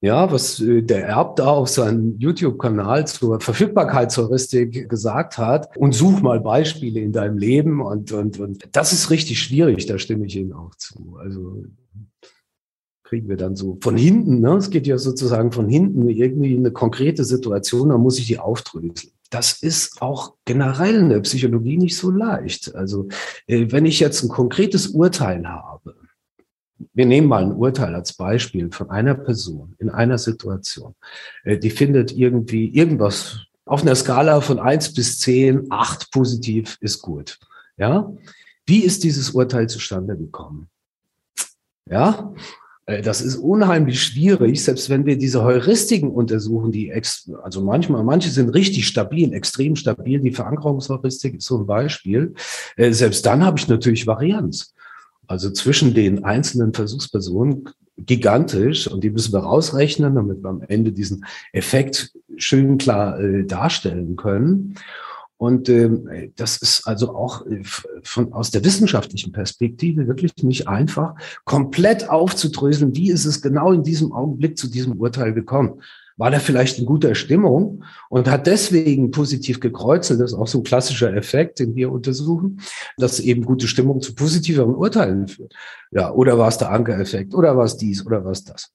Ja, 0.01 0.29
was 0.29 0.59
äh, 0.59 0.83
der 0.83 1.07
Erb 1.07 1.37
da 1.37 1.47
auf 1.47 1.69
seinem 1.69 2.19
YouTube-Kanal 2.19 3.07
zur 3.07 3.39
Verfügbarkeitsheuristik 3.39 4.89
gesagt 4.89 5.37
hat 5.37 5.75
und 5.77 5.93
such 5.93 6.21
mal 6.21 6.41
Beispiele 6.41 6.99
in 6.99 7.13
deinem 7.13 7.37
Leben 7.37 7.81
und, 7.81 8.11
und, 8.11 8.39
und 8.39 8.67
das 8.73 8.91
ist 8.91 9.09
richtig 9.09 9.39
schwierig, 9.39 9.85
da 9.85 9.97
stimme 9.97 10.25
ich 10.25 10.35
Ihnen 10.35 10.51
auch 10.51 10.75
zu. 10.75 11.17
Also 11.17 11.63
kriegen 13.03 13.29
wir 13.29 13.37
dann 13.37 13.55
so 13.55 13.77
von 13.81 13.95
hinten, 13.95 14.41
ne? 14.41 14.57
es 14.57 14.69
geht 14.69 14.85
ja 14.85 14.97
sozusagen 14.97 15.53
von 15.53 15.69
hinten 15.69 16.09
irgendwie 16.09 16.57
eine 16.57 16.71
konkrete 16.71 17.23
Situation, 17.23 17.87
da 17.89 17.97
muss 17.97 18.19
ich 18.19 18.27
die 18.27 18.37
aufdröseln 18.37 19.13
das 19.29 19.61
ist 19.61 20.01
auch 20.01 20.35
generell 20.45 20.95
in 20.95 21.09
der 21.09 21.19
Psychologie 21.21 21.77
nicht 21.77 21.97
so 21.97 22.11
leicht. 22.11 22.75
Also 22.75 23.07
äh, 23.47 23.67
wenn 23.69 23.85
ich 23.85 23.99
jetzt 23.99 24.23
ein 24.23 24.29
konkretes 24.29 24.87
Urteil 24.87 25.47
habe, 25.47 25.95
wir 26.93 27.05
nehmen 27.05 27.27
mal 27.27 27.43
ein 27.43 27.53
Urteil 27.53 27.95
als 27.95 28.13
Beispiel 28.13 28.71
von 28.71 28.89
einer 28.89 29.15
Person 29.15 29.75
in 29.79 29.89
einer 29.89 30.17
Situation, 30.17 30.95
äh, 31.43 31.57
die 31.57 31.69
findet 31.69 32.11
irgendwie 32.11 32.67
irgendwas 32.69 33.39
auf 33.65 33.81
einer 33.81 33.95
Skala 33.95 34.41
von 34.41 34.59
eins 34.59 34.93
bis 34.93 35.19
zehn, 35.19 35.67
acht 35.69 36.11
positiv 36.11 36.77
ist 36.79 37.01
gut. 37.01 37.37
Ja, 37.77 38.11
wie 38.65 38.79
ist 38.79 39.03
dieses 39.03 39.31
Urteil 39.31 39.67
zustande 39.69 40.17
gekommen? 40.17 40.69
Ja, 41.89 42.33
das 42.87 43.21
ist 43.21 43.35
unheimlich 43.35 44.01
schwierig, 44.01 44.63
selbst 44.63 44.89
wenn 44.89 45.05
wir 45.05 45.17
diese 45.17 45.43
Heuristiken 45.43 46.09
untersuchen, 46.09 46.71
die 46.71 46.89
ex, 46.89 47.29
also 47.43 47.61
manchmal, 47.61 48.01
manche 48.05 48.29
sind 48.29 48.49
richtig 48.49 48.87
stabil, 48.87 49.33
extrem 49.33 49.75
stabil. 49.75 50.21
Die 50.21 50.31
Verankerungsheuristik 50.31 51.35
ist 51.35 51.45
so 51.45 51.57
ein 51.59 51.65
Beispiel. 51.65 52.33
Äh, 52.77 52.93
selbst 52.93 53.25
dann 53.25 53.43
habe 53.43 53.59
ich 53.59 53.67
natürlich 53.67 54.07
Varianz. 54.07 54.73
Also 55.27 55.51
zwischen 55.51 55.93
den 55.93 56.23
einzelnen 56.23 56.73
Versuchspersonen 56.73 57.67
gigantisch 57.97 58.87
und 58.87 59.03
die 59.03 59.09
müssen 59.09 59.33
wir 59.33 59.39
rausrechnen, 59.39 60.15
damit 60.15 60.41
wir 60.41 60.49
am 60.49 60.61
Ende 60.61 60.93
diesen 60.93 61.25
Effekt 61.51 62.13
schön 62.37 62.77
klar 62.77 63.19
äh, 63.19 63.43
darstellen 63.43 64.15
können. 64.15 64.75
Und 65.37 65.69
ähm, 65.69 66.31
das 66.35 66.57
ist 66.57 66.87
also 66.87 67.15
auch 67.15 67.45
äh, 67.45 67.61
von, 68.03 68.33
aus 68.33 68.51
der 68.51 68.65
wissenschaftlichen 68.65 69.31
Perspektive 69.31 70.07
wirklich 70.07 70.31
nicht 70.41 70.67
einfach, 70.67 71.15
komplett 71.45 72.09
aufzudröseln, 72.09 72.95
wie 72.95 73.11
ist 73.11 73.25
es 73.25 73.41
genau 73.41 73.71
in 73.71 73.83
diesem 73.83 74.11
Augenblick 74.11 74.57
zu 74.57 74.67
diesem 74.67 74.93
Urteil 74.93 75.33
gekommen 75.33 75.81
war 76.17 76.31
der 76.31 76.39
vielleicht 76.39 76.79
in 76.79 76.85
guter 76.85 77.13
Stimmung 77.15 77.83
und 78.09 78.29
hat 78.29 78.47
deswegen 78.47 79.11
positiv 79.11 79.59
gekreuzelt. 79.59 80.19
Das 80.19 80.31
ist 80.31 80.37
auch 80.37 80.47
so 80.47 80.59
ein 80.59 80.63
klassischer 80.63 81.15
Effekt, 81.15 81.59
den 81.59 81.75
wir 81.75 81.91
untersuchen, 81.91 82.59
dass 82.97 83.19
eben 83.19 83.45
gute 83.45 83.67
Stimmung 83.67 84.01
zu 84.01 84.15
positiveren 84.15 84.73
Urteilen 84.73 85.27
führt. 85.27 85.53
Ja, 85.91 86.11
oder 86.11 86.37
war 86.37 86.49
es 86.49 86.57
der 86.57 86.71
Ankereffekt 86.71 87.33
oder 87.35 87.55
war 87.55 87.65
es 87.65 87.77
dies 87.77 88.05
oder 88.05 88.25
war 88.25 88.31
es 88.31 88.43
das? 88.43 88.71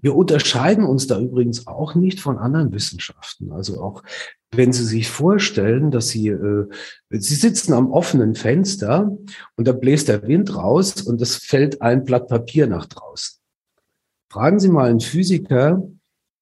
Wir 0.00 0.14
unterscheiden 0.14 0.84
uns 0.84 1.06
da 1.06 1.18
übrigens 1.18 1.66
auch 1.66 1.94
nicht 1.96 2.20
von 2.20 2.38
anderen 2.38 2.72
Wissenschaften. 2.72 3.52
Also 3.52 3.82
auch 3.82 4.02
wenn 4.56 4.72
Sie 4.72 4.84
sich 4.84 5.08
vorstellen, 5.08 5.90
dass 5.90 6.08
Sie, 6.08 6.28
äh, 6.28 6.66
Sie 7.10 7.34
sitzen 7.34 7.72
am 7.72 7.90
offenen 7.90 8.34
Fenster 8.34 9.16
und 9.56 9.66
da 9.66 9.72
bläst 9.72 10.08
der 10.08 10.26
Wind 10.26 10.54
raus 10.54 11.02
und 11.02 11.20
es 11.20 11.36
fällt 11.36 11.82
ein 11.82 12.04
Blatt 12.04 12.28
Papier 12.28 12.66
nach 12.66 12.86
draußen. 12.86 13.38
Fragen 14.30 14.58
Sie 14.58 14.68
mal 14.68 14.90
einen 14.90 15.00
Physiker, 15.00 15.82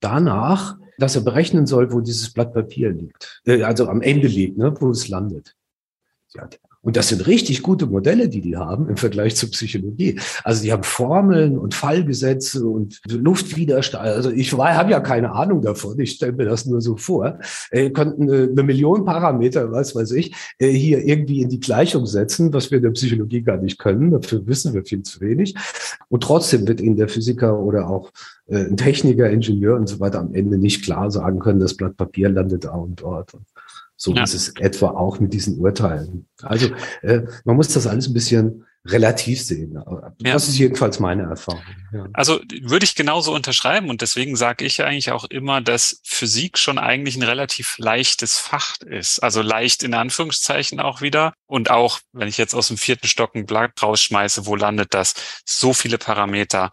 danach, 0.01 0.79
dass 0.99 1.17
er 1.17 1.23
berechnen 1.23 1.67
soll, 1.67 1.93
wo 1.93 2.01
dieses 2.01 2.33
Blatt 2.33 2.53
Papier 2.53 2.91
liegt, 2.91 3.43
äh, 3.47 3.63
also 3.63 3.89
am 3.89 4.03
Ende 4.03 4.29
liegt, 4.29 4.59
ne, 4.59 4.75
wo 4.81 4.91
es 4.91 5.09
landet. 5.09 5.55
Ja, 6.35 6.49
und 6.85 6.97
das 6.97 7.09
sind 7.09 7.27
richtig 7.27 7.63
gute 7.63 7.87
Modelle, 7.87 8.29
die 8.29 8.43
die 8.43 8.59
haben 8.59 8.91
im 8.91 8.99
Vergleich 8.99 9.37
zur 9.37 9.51
Psychologie. 9.51 10.21
Also 10.45 10.63
die 10.63 10.71
haben 10.71 10.83
Formeln 10.83 11.57
und 11.57 11.75
Fallgesetze 11.75 12.67
und 12.67 13.01
Luftwiderstand. 13.09 14.05
Also 14.05 14.31
ich 14.31 14.53
habe 14.53 14.91
ja 14.91 15.01
keine 15.01 15.33
Ahnung 15.33 15.63
davon. 15.63 15.99
Ich 15.99 16.13
stelle 16.13 16.33
mir 16.33 16.45
das 16.45 16.67
nur 16.67 16.83
so 16.83 16.99
vor. 16.99 17.39
Äh, 17.71 17.89
könnten 17.89 18.31
eine, 18.31 18.51
eine 18.51 18.63
Million 18.63 19.07
Parameter, 19.07 19.73
was 19.73 19.95
weiß 19.95 20.13
ich, 20.13 20.35
äh, 20.59 20.69
hier 20.69 21.03
irgendwie 21.03 21.41
in 21.41 21.49
die 21.49 21.61
Gleichung 21.61 22.05
setzen, 22.05 22.53
was 22.53 22.71
wir 22.71 22.77
in 22.77 22.85
der 22.85 22.91
Psychologie 22.91 23.41
gar 23.41 23.57
nicht 23.57 23.79
können. 23.79 24.11
Dafür 24.11 24.47
wissen 24.47 24.75
wir 24.75 24.85
viel 24.85 25.03
zu 25.03 25.23
wenig. 25.23 25.55
Und 26.11 26.23
trotzdem 26.23 26.69
wird 26.69 26.83
Ihnen 26.83 26.97
der 26.97 27.09
Physiker 27.09 27.59
oder 27.59 27.89
auch 27.89 28.11
äh, 28.47 28.59
ein 28.59 28.77
Techniker, 28.77 29.31
Ingenieur 29.31 29.77
und 29.77 29.89
so 29.89 30.01
weiter 30.01 30.21
am 30.21 30.35
Ende 30.35 30.59
nicht 30.59 30.85
klar 30.85 31.11
sagen 31.11 31.39
können, 31.39 31.61
das 31.61 31.75
Blatt 31.75 31.97
Papier 31.97 32.29
landet 32.29 32.65
da 32.65 32.73
und 32.73 33.01
dort. 33.01 33.33
So 33.97 34.13
ja. 34.15 34.25
ist 34.25 34.35
es 34.35 34.55
etwa 34.57 34.89
auch 34.89 35.21
mit 35.21 35.33
diesen 35.33 35.59
Urteilen. 35.59 36.27
Also 36.43 36.69
äh, 37.03 37.23
man 37.45 37.57
muss 37.57 37.69
das 37.69 37.87
alles 37.87 38.09
ein 38.09 38.15
bisschen 38.15 38.65
relativ 38.87 39.43
sehen. 39.43 39.75
Das 39.75 40.13
ja. 40.19 40.35
ist 40.37 40.59
jedenfalls 40.59 41.01
meine 41.01 41.23
Erfahrung. 41.23 41.63
Ja. 41.93 42.07
Also 42.13 42.41
würde 42.63 42.85
ich 42.85 42.95
genauso 42.95 43.35
unterschreiben 43.35 43.89
und 43.89 44.03
deswegen 44.03 44.37
sage 44.37 44.65
ich 44.67 44.83
eigentlich 44.83 45.11
auch 45.11 45.25
immer, 45.25 45.63
dass 45.63 46.01
Physik 46.05 46.59
schon 46.59 46.77
eigentlich 46.77 47.17
ein 47.17 47.23
relativ 47.23 47.79
leichtes 47.79 48.39
Fach 48.39 48.77
ist. 48.85 49.21
Also 49.21 49.41
leicht 49.41 49.83
in 49.83 49.95
Anführungszeichen 49.95 50.81
auch 50.81 51.01
wieder. 51.01 51.33
Und 51.47 51.71
auch, 51.71 52.01
wenn 52.13 52.29
ich 52.29 52.37
jetzt 52.37 52.55
aus 52.55 52.69
dem 52.69 52.77
vierten 52.77 53.09
Stock 53.09 53.35
ein 53.35 53.47
Blatt 53.47 53.83
rausschmeiße, 53.83 54.45
wo 54.45 54.55
landet 54.55 54.93
das? 54.93 55.15
So 55.47 55.73
viele 55.73 55.97
Parameter. 55.97 56.71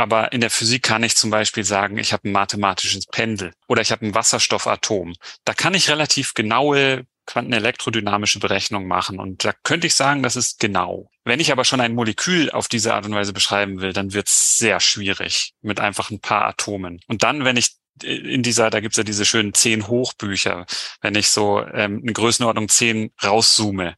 Aber 0.00 0.32
in 0.32 0.40
der 0.40 0.50
Physik 0.50 0.82
kann 0.82 1.02
ich 1.02 1.14
zum 1.14 1.30
Beispiel 1.30 1.64
sagen, 1.64 1.98
ich 1.98 2.12
habe 2.12 2.28
ein 2.28 2.32
mathematisches 2.32 3.06
Pendel 3.06 3.52
oder 3.68 3.82
ich 3.82 3.92
habe 3.92 4.06
ein 4.06 4.14
Wasserstoffatom. 4.14 5.14
Da 5.44 5.52
kann 5.52 5.74
ich 5.74 5.90
relativ 5.90 6.32
genaue 6.32 7.04
quantenelektrodynamische 7.26 8.40
Berechnungen 8.40 8.88
machen. 8.88 9.20
Und 9.20 9.44
da 9.44 9.52
könnte 9.62 9.86
ich 9.86 9.94
sagen, 9.94 10.22
das 10.22 10.36
ist 10.36 10.58
genau. 10.58 11.10
Wenn 11.24 11.38
ich 11.38 11.52
aber 11.52 11.64
schon 11.64 11.80
ein 11.80 11.94
Molekül 11.94 12.50
auf 12.50 12.66
diese 12.66 12.94
Art 12.94 13.04
und 13.04 13.14
Weise 13.14 13.32
beschreiben 13.32 13.80
will, 13.82 13.92
dann 13.92 14.14
wird 14.14 14.28
es 14.28 14.56
sehr 14.56 14.80
schwierig 14.80 15.52
mit 15.60 15.80
einfach 15.80 16.10
ein 16.10 16.20
paar 16.20 16.46
Atomen. 16.46 17.00
Und 17.06 17.22
dann, 17.22 17.44
wenn 17.44 17.56
ich 17.56 17.76
in 18.02 18.42
dieser, 18.42 18.70
da 18.70 18.80
gibt's 18.80 18.96
ja 18.96 19.04
diese 19.04 19.26
schönen 19.26 19.52
zehn 19.52 19.86
Hochbücher, 19.86 20.64
wenn 21.02 21.14
ich 21.14 21.28
so 21.28 21.60
ähm, 21.60 22.00
eine 22.02 22.12
Größenordnung 22.14 22.68
zehn 22.68 23.12
rauszoome, 23.22 23.96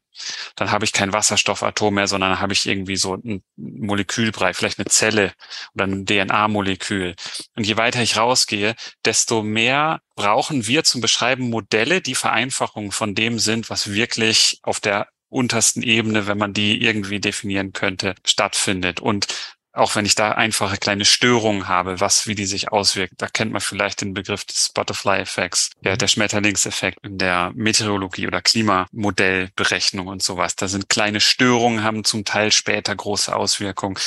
dann 0.57 0.71
habe 0.71 0.85
ich 0.85 0.93
kein 0.93 1.13
Wasserstoffatom 1.13 1.95
mehr, 1.95 2.07
sondern 2.07 2.41
habe 2.41 2.53
ich 2.53 2.67
irgendwie 2.67 2.97
so 2.97 3.15
ein 3.15 3.43
Molekülbrei, 3.57 4.55
vielleicht 4.55 4.79
eine 4.79 4.87
Zelle 4.87 5.33
oder 5.75 5.87
ein 5.87 6.07
DNA-Molekül. 6.07 7.15
Und 7.57 7.67
je 7.67 7.77
weiter 7.77 8.03
ich 8.03 8.17
rausgehe, 8.17 8.75
desto 9.05 9.43
mehr 9.43 10.01
brauchen 10.15 10.67
wir 10.67 10.85
zum 10.85 11.01
Beschreiben 11.01 11.51
Modelle, 11.51 12.01
die 12.01 12.15
Vereinfachung 12.15 12.93
von 12.93 13.15
dem 13.15 13.39
sind, 13.39 13.71
was 13.71 13.93
wirklich 13.93 14.59
auf 14.63 14.81
der 14.81 15.09
untersten 15.29 15.83
Ebene, 15.83 16.27
wenn 16.27 16.39
man 16.39 16.53
die 16.53 16.83
irgendwie 16.83 17.19
definieren 17.19 17.73
könnte, 17.73 18.15
stattfindet. 18.25 19.01
Und 19.01 19.27
auch 19.73 19.97
wenn 19.97 20.05
ich 20.05 20.15
da 20.15 20.33
einfache 20.33 20.77
kleine 20.77 21.05
Störungen 21.05 21.67
habe, 21.67 22.01
was, 22.01 22.27
wie 22.27 22.35
die 22.35 22.45
sich 22.45 22.71
auswirkt. 22.71 23.15
Da 23.19 23.29
kennt 23.29 23.53
man 23.53 23.61
vielleicht 23.61 24.03
den 24.03 24.13
Begriff 24.13 24.45
des 24.45 24.71
Butterfly-Effekts, 24.75 25.71
ja, 25.83 25.97
der 25.97 26.09
Schmetterlingseffekt 26.09 26.99
in 27.03 27.19
der 27.19 27.53
Meteorologie 27.55 28.27
oder 28.27 28.43
Klimamodellberechnung 28.43 30.09
und 30.09 30.23
sowas. 30.23 30.57
Da 30.57 30.69
sind 30.69 30.91
kleine 30.91 31.21
Störungen, 31.21 31.83
haben 31.83 32.05
zum 32.05 32.25
Teil 32.25 32.53
später 32.53 32.95
große 32.95 33.35
Auswirkungen. 33.35 33.99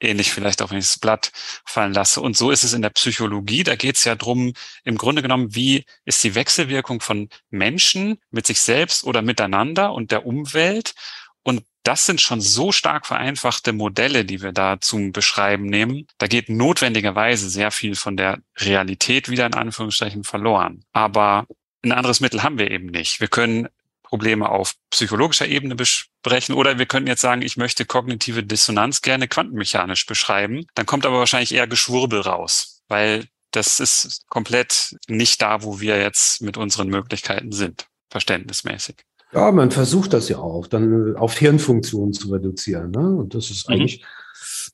Ähnlich 0.00 0.30
vielleicht 0.30 0.62
auch, 0.62 0.70
wenn 0.70 0.78
ich 0.78 0.86
das 0.86 0.98
Blatt 1.00 1.32
fallen 1.64 1.92
lasse. 1.92 2.20
Und 2.20 2.36
so 2.36 2.52
ist 2.52 2.62
es 2.62 2.72
in 2.72 2.82
der 2.82 2.90
Psychologie. 2.90 3.64
Da 3.64 3.74
geht 3.74 3.96
es 3.96 4.04
ja 4.04 4.14
drum, 4.14 4.52
im 4.84 4.96
Grunde 4.96 5.22
genommen, 5.22 5.56
wie 5.56 5.84
ist 6.04 6.22
die 6.22 6.36
Wechselwirkung 6.36 7.00
von 7.00 7.28
Menschen 7.50 8.18
mit 8.30 8.46
sich 8.46 8.60
selbst 8.60 9.02
oder 9.02 9.22
miteinander 9.22 9.92
und 9.92 10.12
der 10.12 10.24
Umwelt 10.24 10.94
und 11.42 11.62
das 11.82 12.04
sind 12.04 12.20
schon 12.20 12.40
so 12.40 12.70
stark 12.70 13.06
vereinfachte 13.06 13.72
Modelle, 13.72 14.24
die 14.24 14.42
wir 14.42 14.52
da 14.52 14.80
zum 14.80 15.12
Beschreiben 15.12 15.64
nehmen. 15.64 16.06
Da 16.18 16.26
geht 16.26 16.50
notwendigerweise 16.50 17.48
sehr 17.48 17.70
viel 17.70 17.94
von 17.94 18.16
der 18.16 18.40
Realität 18.58 19.30
wieder 19.30 19.46
in 19.46 19.54
Anführungsstrichen 19.54 20.24
verloren. 20.24 20.84
Aber 20.92 21.46
ein 21.82 21.92
anderes 21.92 22.20
Mittel 22.20 22.42
haben 22.42 22.58
wir 22.58 22.70
eben 22.70 22.86
nicht. 22.86 23.20
Wir 23.20 23.28
können 23.28 23.68
Probleme 24.02 24.48
auf 24.48 24.74
psychologischer 24.90 25.46
Ebene 25.46 25.74
besprechen 25.74 26.54
oder 26.54 26.78
wir 26.78 26.86
könnten 26.86 27.08
jetzt 27.08 27.20
sagen, 27.20 27.42
ich 27.42 27.56
möchte 27.56 27.84
kognitive 27.84 28.42
Dissonanz 28.42 29.02
gerne 29.02 29.28
quantenmechanisch 29.28 30.06
beschreiben. 30.06 30.66
Dann 30.74 30.86
kommt 30.86 31.06
aber 31.06 31.18
wahrscheinlich 31.18 31.52
eher 31.52 31.66
Geschwurbel 31.66 32.20
raus, 32.20 32.82
weil 32.88 33.28
das 33.50 33.80
ist 33.80 34.26
komplett 34.28 34.96
nicht 35.08 35.40
da, 35.42 35.62
wo 35.62 35.80
wir 35.80 35.98
jetzt 35.98 36.42
mit 36.42 36.56
unseren 36.56 36.88
Möglichkeiten 36.88 37.52
sind, 37.52 37.86
verständnismäßig. 38.10 38.96
Ja, 39.32 39.52
man 39.52 39.70
versucht 39.70 40.12
das 40.14 40.28
ja 40.28 40.38
auch, 40.38 40.66
dann 40.66 41.14
äh, 41.14 41.18
auf 41.18 41.36
Hirnfunktionen 41.36 42.12
zu 42.12 42.32
reduzieren. 42.32 42.90
Ne? 42.90 43.14
Und 43.14 43.34
das 43.34 43.50
ist 43.50 43.68
mhm. 43.68 43.74
eigentlich, 43.74 44.04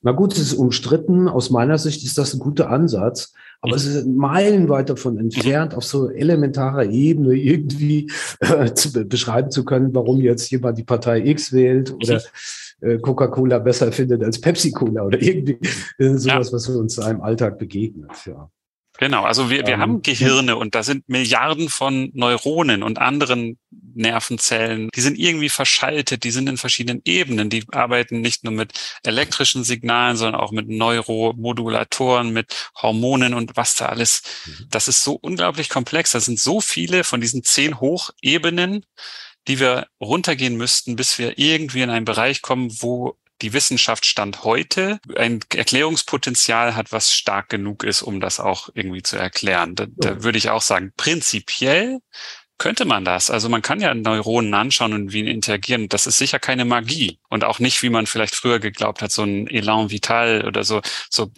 na 0.01 0.11
gut, 0.11 0.33
es 0.33 0.39
ist 0.39 0.53
umstritten. 0.53 1.27
Aus 1.27 1.49
meiner 1.49 1.77
Sicht 1.77 2.03
ist 2.03 2.17
das 2.17 2.33
ein 2.33 2.39
guter 2.39 2.69
Ansatz. 2.69 3.33
Aber 3.61 3.73
mhm. 3.73 3.77
es 3.77 3.85
ist 3.85 4.07
meilenweit 4.07 4.89
davon 4.89 5.17
entfernt, 5.17 5.71
mhm. 5.71 5.77
auf 5.77 5.83
so 5.83 6.09
elementarer 6.09 6.85
Ebene 6.85 7.33
irgendwie 7.33 8.11
äh, 8.39 8.73
zu 8.73 8.91
beschreiben 9.07 9.51
zu 9.51 9.65
können, 9.65 9.93
warum 9.93 10.21
jetzt 10.21 10.49
jemand 10.51 10.77
die 10.77 10.83
Partei 10.83 11.25
X 11.25 11.51
wählt 11.51 11.91
oder 11.93 12.21
äh, 12.81 12.97
Coca-Cola 12.99 13.59
besser 13.59 13.91
findet 13.91 14.23
als 14.23 14.39
Pepsi-Cola 14.39 15.03
oder 15.03 15.21
irgendwie 15.21 15.59
äh, 15.97 16.15
sowas, 16.15 16.49
ja. 16.49 16.53
was 16.53 16.69
uns 16.69 16.97
im 16.97 17.21
Alltag 17.21 17.57
begegnet. 17.57 18.11
Ja. 18.25 18.49
Genau, 18.97 19.23
also 19.23 19.49
wir, 19.49 19.65
wir 19.65 19.73
ähm, 19.75 19.81
haben 19.81 20.01
Gehirne 20.01 20.55
und 20.55 20.75
da 20.75 20.83
sind 20.83 21.07
Milliarden 21.09 21.69
von 21.69 22.11
Neuronen 22.13 22.83
und 22.83 22.99
anderen 22.99 23.57
Nervenzellen, 23.93 24.89
die 24.95 25.01
sind 25.01 25.17
irgendwie 25.17 25.49
verschaltet, 25.49 26.23
die 26.23 26.31
sind 26.31 26.47
in 26.49 26.57
verschiedenen 26.57 27.01
Ebenen, 27.05 27.49
die 27.49 27.63
arbeiten 27.71 28.21
nicht 28.21 28.43
nur 28.43 28.53
mit 28.53 28.73
elektrischen 29.03 29.63
Signalen, 29.63 30.17
sondern 30.17 30.39
auch 30.39 30.51
mit 30.51 30.67
Neuromodulatoren, 30.67 32.31
mit 32.31 32.69
Hormonen 32.81 33.33
und 33.33 33.55
was 33.55 33.75
da 33.75 33.87
alles. 33.87 34.23
Mhm. 34.45 34.67
Das 34.69 34.87
ist 34.87 35.03
so 35.03 35.13
unglaublich 35.13 35.69
komplex. 35.69 36.11
Das 36.11 36.25
sind 36.25 36.39
so 36.39 36.61
viele 36.61 37.03
von 37.03 37.21
diesen 37.21 37.43
zehn 37.43 37.79
Hochebenen, 37.79 38.85
die 39.47 39.59
wir 39.59 39.87
runtergehen 40.01 40.57
müssten, 40.57 40.95
bis 40.95 41.17
wir 41.17 41.37
irgendwie 41.37 41.81
in 41.81 41.89
einen 41.89 42.05
Bereich 42.05 42.41
kommen, 42.41 42.75
wo 42.79 43.17
die 43.45 43.53
Wissenschaft 43.53 44.07
Stand 44.07 44.43
heute 44.43 44.99
ein 45.15 45.39
Erklärungspotenzial 45.53 46.75
hat, 46.75 46.91
was 46.91 47.13
stark 47.13 47.47
genug 47.47 47.83
ist, 47.83 48.01
um 48.01 48.19
das 48.19 48.39
auch 48.39 48.69
irgendwie 48.73 49.03
zu 49.03 49.17
erklären. 49.17 49.75
Da, 49.75 49.85
da 49.87 50.23
würde 50.23 50.39
ich 50.39 50.49
auch 50.49 50.63
sagen, 50.63 50.93
prinzipiell 50.97 51.99
könnte 52.57 52.85
man 52.85 53.05
das. 53.05 53.29
Also 53.29 53.47
man 53.47 53.61
kann 53.61 53.81
ja 53.81 53.93
Neuronen 53.93 54.51
anschauen 54.55 54.93
und 54.93 55.13
wie 55.13 55.29
interagieren. 55.29 55.89
Das 55.89 56.07
ist 56.07 56.17
sicher 56.17 56.39
keine 56.39 56.65
Magie 56.65 57.19
und 57.29 57.43
auch 57.43 57.59
nicht, 57.59 57.83
wie 57.83 57.89
man 57.89 58.07
vielleicht 58.07 58.33
früher 58.33 58.57
geglaubt 58.57 59.03
hat, 59.03 59.11
so 59.11 59.21
ein 59.21 59.45
Elan 59.47 59.91
vital 59.91 60.43
oder 60.47 60.63
so, 60.63 60.81
so 61.11 61.31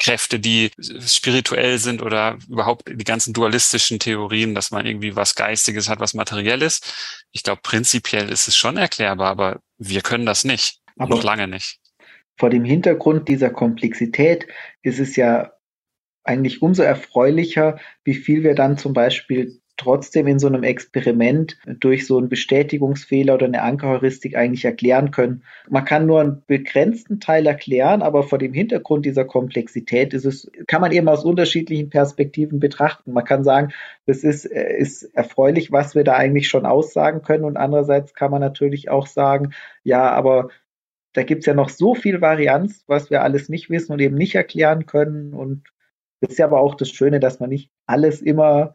Kräfte, 0.00 0.40
die 0.40 0.72
spirituell 1.06 1.78
sind 1.78 2.02
oder 2.02 2.36
überhaupt 2.48 2.88
die 2.88 3.04
ganzen 3.04 3.32
dualistischen 3.32 4.00
Theorien, 4.00 4.56
dass 4.56 4.72
man 4.72 4.86
irgendwie 4.86 5.14
was 5.14 5.36
Geistiges 5.36 5.88
hat, 5.88 6.00
was 6.00 6.14
Materielles. 6.14 6.80
Ich 7.30 7.44
glaube, 7.44 7.60
prinzipiell 7.62 8.28
ist 8.28 8.48
es 8.48 8.56
schon 8.56 8.76
erklärbar, 8.76 9.30
aber 9.30 9.60
wir 9.78 10.00
können 10.00 10.26
das 10.26 10.42
nicht. 10.42 10.80
Aber 10.96 11.16
Noch 11.16 11.24
lange 11.24 11.48
nicht. 11.48 11.80
Vor 12.36 12.50
dem 12.50 12.64
Hintergrund 12.64 13.28
dieser 13.28 13.50
Komplexität 13.50 14.46
ist 14.82 14.98
es 14.98 15.16
ja 15.16 15.52
eigentlich 16.24 16.62
umso 16.62 16.82
erfreulicher, 16.82 17.78
wie 18.02 18.14
viel 18.14 18.42
wir 18.42 18.54
dann 18.54 18.78
zum 18.78 18.92
Beispiel 18.92 19.60
trotzdem 19.76 20.26
in 20.26 20.38
so 20.38 20.46
einem 20.46 20.62
Experiment 20.62 21.58
durch 21.66 22.06
so 22.06 22.18
einen 22.18 22.28
Bestätigungsfehler 22.28 23.34
oder 23.34 23.46
eine 23.46 23.62
Ankerheuristik 23.62 24.36
eigentlich 24.36 24.64
erklären 24.64 25.10
können. 25.10 25.42
Man 25.68 25.84
kann 25.84 26.06
nur 26.06 26.20
einen 26.20 26.42
begrenzten 26.46 27.18
Teil 27.18 27.46
erklären, 27.46 28.02
aber 28.02 28.22
vor 28.22 28.38
dem 28.38 28.52
Hintergrund 28.52 29.04
dieser 29.04 29.24
Komplexität 29.24 30.14
ist 30.14 30.26
es, 30.26 30.50
kann 30.68 30.80
man 30.80 30.92
eben 30.92 31.08
aus 31.08 31.24
unterschiedlichen 31.24 31.90
Perspektiven 31.90 32.60
betrachten. 32.60 33.12
Man 33.12 33.24
kann 33.24 33.42
sagen, 33.42 33.72
das 34.06 34.22
ist, 34.22 34.44
äh, 34.44 34.76
ist 34.78 35.02
erfreulich, 35.14 35.72
was 35.72 35.94
wir 35.94 36.04
da 36.04 36.14
eigentlich 36.14 36.48
schon 36.48 36.66
aussagen 36.66 37.22
können 37.22 37.44
und 37.44 37.56
andererseits 37.56 38.14
kann 38.14 38.30
man 38.30 38.40
natürlich 38.40 38.90
auch 38.90 39.06
sagen, 39.08 39.54
ja, 39.82 40.08
aber 40.10 40.50
da 41.14 41.22
gibt 41.22 41.40
es 41.40 41.46
ja 41.46 41.54
noch 41.54 41.70
so 41.70 41.94
viel 41.94 42.20
Varianz, 42.20 42.84
was 42.86 43.08
wir 43.08 43.22
alles 43.22 43.48
nicht 43.48 43.70
wissen 43.70 43.92
und 43.92 44.00
eben 44.00 44.16
nicht 44.16 44.34
erklären 44.34 44.84
können. 44.84 45.32
Und 45.32 45.64
das 46.20 46.32
ist 46.32 46.38
ja 46.38 46.46
aber 46.46 46.60
auch 46.60 46.74
das 46.74 46.90
Schöne, 46.90 47.20
dass 47.20 47.40
man 47.40 47.50
nicht 47.50 47.70
alles 47.86 48.20
immer 48.20 48.74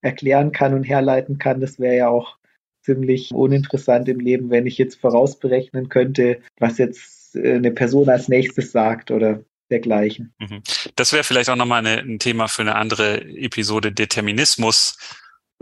erklären 0.00 0.52
kann 0.52 0.74
und 0.74 0.84
herleiten 0.84 1.38
kann. 1.38 1.60
Das 1.60 1.78
wäre 1.78 1.96
ja 1.96 2.08
auch 2.08 2.38
ziemlich 2.82 3.32
uninteressant 3.32 4.08
im 4.08 4.20
Leben, 4.20 4.50
wenn 4.50 4.66
ich 4.66 4.78
jetzt 4.78 5.00
vorausberechnen 5.00 5.88
könnte, 5.88 6.40
was 6.58 6.78
jetzt 6.78 7.34
äh, 7.36 7.54
eine 7.54 7.72
Person 7.72 8.08
als 8.08 8.28
nächstes 8.28 8.72
sagt 8.72 9.10
oder 9.10 9.44
dergleichen. 9.70 10.34
Mhm. 10.38 10.62
Das 10.96 11.12
wäre 11.12 11.24
vielleicht 11.24 11.50
auch 11.50 11.56
nochmal 11.56 11.84
ein 11.86 12.18
Thema 12.18 12.46
für 12.46 12.62
eine 12.62 12.76
andere 12.76 13.22
Episode 13.22 13.90
Determinismus, 13.92 14.98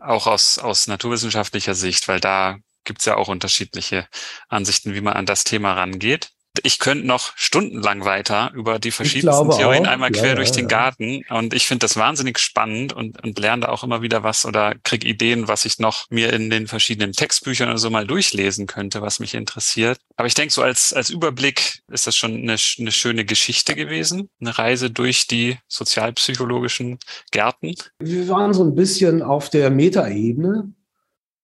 auch 0.01 0.27
aus, 0.27 0.59
aus 0.59 0.87
naturwissenschaftlicher 0.87 1.75
Sicht, 1.75 2.09
weil 2.09 2.21
da 2.21 2.59
gibt 2.91 3.03
es 3.03 3.07
ja 3.07 3.17
auch 3.17 3.29
unterschiedliche 3.29 4.09
Ansichten, 4.49 4.95
wie 4.95 5.01
man 5.01 5.13
an 5.13 5.25
das 5.25 5.45
Thema 5.45 5.75
rangeht. 5.75 6.31
Ich 6.65 6.81
könnte 6.81 7.07
noch 7.07 7.31
stundenlang 7.37 8.05
weiter 8.05 8.51
über 8.53 8.81
die 8.81 8.91
verschiedensten 8.91 9.51
Theorien 9.51 9.87
auch. 9.87 9.93
einmal 9.93 10.11
quer 10.11 10.31
ja, 10.31 10.35
durch 10.35 10.49
ja, 10.49 10.57
den 10.57 10.67
Garten. 10.67 11.23
Und 11.31 11.55
ich 11.55 11.69
finde 11.69 11.85
das 11.85 11.97
wahnsinnig 11.97 12.41
spannend 12.41 12.93
und, 12.93 13.23
und 13.23 13.39
lerne 13.39 13.63
da 13.63 13.69
auch 13.69 13.85
immer 13.85 14.03
wieder 14.03 14.25
was 14.25 14.45
oder 14.45 14.75
krieg 14.83 15.05
Ideen, 15.05 15.47
was 15.47 15.65
ich 15.65 15.79
noch 15.79 16.11
mir 16.11 16.33
in 16.33 16.51
den 16.51 16.67
verschiedenen 16.67 17.13
Textbüchern 17.13 17.69
oder 17.69 17.79
so 17.79 17.91
mal 17.91 18.09
durchlesen 18.09 18.67
könnte, 18.67 19.03
was 19.03 19.21
mich 19.21 19.35
interessiert. 19.35 19.99
Aber 20.17 20.27
ich 20.27 20.35
denke, 20.35 20.53
so 20.53 20.63
als, 20.63 20.93
als 20.93 21.11
Überblick 21.11 21.83
ist 21.93 22.09
das 22.09 22.17
schon 22.17 22.33
eine, 22.33 22.57
eine 22.79 22.93
schöne 22.93 23.25
Geschichte 23.25 23.77
gewesen. 23.77 24.29
Eine 24.41 24.59
Reise 24.59 24.91
durch 24.91 25.29
die 25.29 25.59
sozialpsychologischen 25.69 26.99
Gärten. 27.31 27.77
Wir 28.01 28.27
waren 28.27 28.53
so 28.53 28.65
ein 28.65 28.75
bisschen 28.75 29.23
auf 29.23 29.49
der 29.49 29.71
Metaebene 29.71 30.73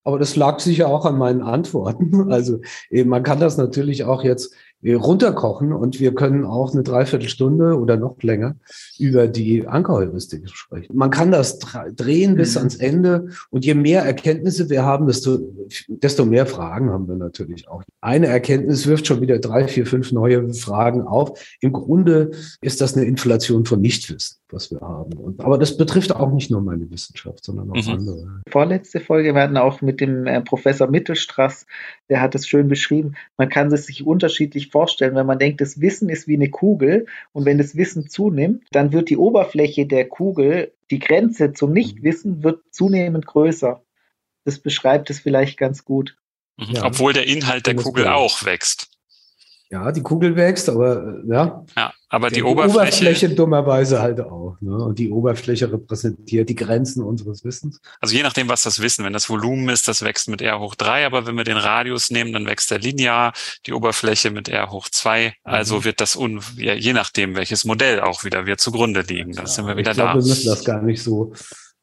aber 0.07 0.21
das 0.21 0.37
lag 0.37 0.61
sicher 0.61 0.87
auch 0.87 1.05
an 1.05 1.19
meinen 1.19 1.43
Antworten. 1.43 2.31
Also 2.31 2.61
man 2.91 3.23
kann 3.23 3.41
das 3.41 3.57
natürlich 3.57 4.05
auch 4.05 4.23
jetzt 4.23 4.55
runterkochen 4.85 5.73
und 5.73 6.01
wir 6.01 6.15
können 6.15 6.45
auch 6.45 6.73
eine 6.73 6.83
Dreiviertelstunde 6.83 7.79
oder 7.79 7.97
noch 7.97 8.23
länger 8.23 8.57
über 8.99 9.27
die 9.27 9.67
Ankerheuristik 9.67 10.49
sprechen. 10.51 10.97
Man 10.97 11.11
kann 11.11 11.33
das 11.33 11.59
drehen 11.59 12.37
bis 12.37 12.55
mhm. 12.55 12.59
ans 12.59 12.77
Ende 12.77 13.29
und 13.51 13.65
je 13.65 13.75
mehr 13.75 14.03
Erkenntnisse 14.03 14.69
wir 14.71 14.85
haben, 14.85 15.07
desto, 15.07 15.39
desto 15.89 16.25
mehr 16.25 16.47
Fragen 16.47 16.91
haben 16.91 17.09
wir 17.09 17.17
natürlich 17.17 17.69
auch. 17.69 17.83
Eine 18.01 18.27
Erkenntnis 18.27 18.87
wirft 18.87 19.07
schon 19.07 19.21
wieder 19.21 19.39
drei, 19.39 19.67
vier, 19.67 19.87
fünf 19.87 20.13
neue 20.13 20.53
Fragen 20.55 21.03
auf. 21.03 21.57
Im 21.61 21.73
Grunde 21.73 22.31
ist 22.61 22.81
das 22.81 22.97
eine 22.97 23.07
Inflation 23.07 23.65
von 23.65 23.81
Nichtwissen, 23.81 24.39
was 24.53 24.71
wir 24.71 24.81
haben. 24.81 25.15
Und, 25.15 25.41
aber 25.41 25.59
das 25.59 25.77
betrifft 25.77 26.15
auch 26.15 26.31
nicht 26.33 26.51
nur 26.51 26.61
meine 26.61 26.91
Wissenschaft, 26.91 27.45
sondern 27.45 27.71
auch 27.71 27.87
mhm. 27.87 27.93
andere. 27.93 28.43
Vorletzte 28.49 29.01
Folge, 29.01 29.35
wir 29.35 29.43
hatten 29.43 29.57
auch 29.57 29.81
mit 29.81 30.01
dem 30.01 30.27
äh, 30.27 30.41
Professor 30.41 30.89
Mittelstraß, 30.89 31.67
der 32.09 32.21
hat 32.21 32.35
es 32.35 32.47
schön 32.47 32.69
beschrieben, 32.69 33.15
man 33.37 33.49
kann 33.49 33.73
es 33.73 33.87
sich 33.87 34.07
unterschiedlich 34.07 34.71
vorstellen, 34.71 35.15
wenn 35.15 35.27
man 35.27 35.39
denkt, 35.39 35.61
das 35.61 35.81
Wissen 35.81 36.09
ist 36.09 36.29
wie 36.29 36.35
eine 36.35 36.51
Kugel 36.51 37.07
und 37.33 37.45
wenn 37.45 37.59
das 37.59 37.77
Wissen 37.77 38.09
zunimmt, 38.09 38.65
dann 38.71 38.93
wird 38.93 39.11
die 39.11 39.17
Oberfläche 39.17 39.87
der 39.87 40.09
Kugel, 40.09 40.73
die 40.91 40.99
Grenze 40.99 41.53
zum 41.53 41.73
Nichtwissen 41.73 42.45
wird 42.45 42.63
zunehmend 42.71 43.27
größer. 43.27 43.83
Das 44.45 44.61
beschreibt 44.61 45.11
es 45.11 45.19
vielleicht 45.19 45.59
ganz 45.59 45.85
gut. 45.85 46.17
Mhm. 46.57 46.75
Ja. 46.75 46.85
Obwohl 46.85 47.13
der 47.13 47.27
Inhalt 47.27 47.67
der 47.67 47.75
Kugel 47.75 48.07
auch 48.07 48.45
wächst. 48.45 48.96
Ja, 49.69 49.91
die 49.91 50.03
Kugel 50.03 50.37
wächst, 50.37 50.69
aber 50.69 51.23
äh, 51.25 51.33
ja. 51.33 51.65
Ja, 51.77 51.93
aber 52.09 52.29
die, 52.29 52.37
die 52.37 52.43
Oberfläche, 52.45 52.79
Oberfläche 52.79 53.29
dummerweise 53.31 54.01
halt 54.01 54.21
auch. 54.21 54.57
Ne? 54.61 54.77
Und 54.77 54.99
die 55.01 55.11
Oberfläche 55.11 55.73
repräsentiert 55.73 56.49
die 56.49 56.55
Grenzen 56.55 57.03
unseres 57.03 57.45
Wissens. 57.45 57.81
Also 58.01 58.15
je 58.15 58.23
nachdem, 58.23 58.49
was 58.49 58.63
das 58.63 58.81
Wissen, 58.81 59.05
wenn 59.05 59.13
das 59.13 59.29
Volumen 59.29 59.69
ist, 59.69 59.89
das 59.89 60.03
wächst 60.03 60.29
mit 60.29 60.41
R 60.41 60.61
hoch 60.61 60.77
drei, 60.77 61.05
aber 61.05 61.27
wenn 61.27 61.35
wir 61.35 61.43
den 61.43 61.57
Radius 61.57 62.11
nehmen, 62.11 62.33
dann 62.33 62.47
wächst 62.47 62.71
der 62.71 62.79
linear, 62.79 63.33
die 63.67 63.73
Oberfläche 63.73 64.31
mit 64.31 64.49
R 64.49 64.71
hoch 64.71 64.89
zwei. 64.89 65.35
Also 65.43 65.79
mhm. 65.79 65.85
wird 65.85 66.01
das 66.01 66.15
un, 66.15 66.41
je 66.57 66.93
nachdem, 66.93 67.35
welches 67.35 67.65
Modell 67.65 68.01
auch 68.01 68.23
wieder 68.23 68.47
wir 68.47 68.59
zugrunde 68.59 69.01
liegen. 69.01 69.33
Da 69.33 69.43
ja, 69.43 69.47
sind 69.49 69.67
wir 69.67 69.77
wieder 69.77 69.91
ich 69.91 69.97
glaub, 69.97 70.13
da. 70.13 70.15
Wir 70.15 70.23
müssen 70.23 70.47
das 70.47 70.65
gar 70.65 70.81
nicht 70.83 71.03
so 71.03 71.33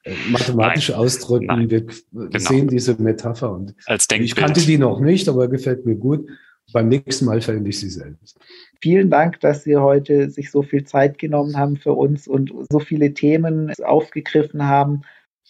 äh, 0.06 0.16
mathematisch 0.30 0.88
nein, 0.88 1.00
ausdrücken. 1.00 1.46
Nein, 1.48 1.70
wir 1.70 1.86
genau. 2.12 2.40
sehen 2.40 2.70
diese 2.70 2.96
Metapher 2.96 3.52
und 3.52 3.76
Als 3.86 4.08
Denkbild. 4.08 4.32
ich 4.32 4.36
kannte 4.38 4.62
die 4.62 4.78
noch 4.78 5.02
nicht, 5.02 5.28
aber 5.28 5.50
gefällt 5.50 5.86
mir 5.86 5.96
gut. 5.96 6.30
Beim 6.74 6.90
nächsten 6.90 7.26
Mal 7.26 7.40
verwende 7.40 7.70
ich 7.70 7.80
sie 7.80 7.90
selbst. 7.90 8.38
Vielen 8.82 9.10
Dank, 9.10 9.40
dass 9.40 9.64
Sie 9.64 9.78
heute 9.78 10.30
sich 10.30 10.52
so 10.52 10.64
viel 10.64 10.84
Zeit 10.84 11.18
genommen 11.20 11.56
haben 11.56 11.78
für 11.78 11.94
uns 11.94 12.28
und 12.28 12.52
so 12.70 12.80
viele 12.80 13.14
Themen 13.14 13.72
aufgegriffen 13.84 14.68
haben. 14.68 15.04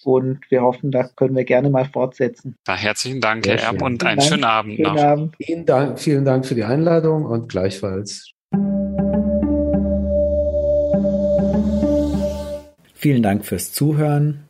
Und 0.03 0.39
wir 0.51 0.61
hoffen, 0.61 0.91
da 0.91 1.03
können 1.15 1.36
wir 1.36 1.45
gerne 1.45 1.69
mal 1.69 1.86
fortsetzen. 1.86 2.55
Ja, 2.67 2.76
herzlichen 2.76 3.21
Dank, 3.21 3.47
Herr 3.47 3.57
Erb, 3.57 3.82
und 3.82 4.03
einen 4.03 4.17
Dank. 4.17 4.24
schönen 4.24 4.43
Abend 4.43 4.76
schönen 4.76 4.95
noch. 4.95 5.01
Abend. 5.01 5.36
Vielen 5.41 5.65
Dank, 5.65 5.99
vielen 5.99 6.26
Dank 6.26 6.45
für 6.45 6.55
die 6.55 6.65
Einladung 6.65 7.26
und 7.26 7.47
gleichfalls. 7.47 8.32
Vielen 12.93 13.24
Dank 13.24 13.45
fürs 13.45 13.71
Zuhören. 13.71 14.49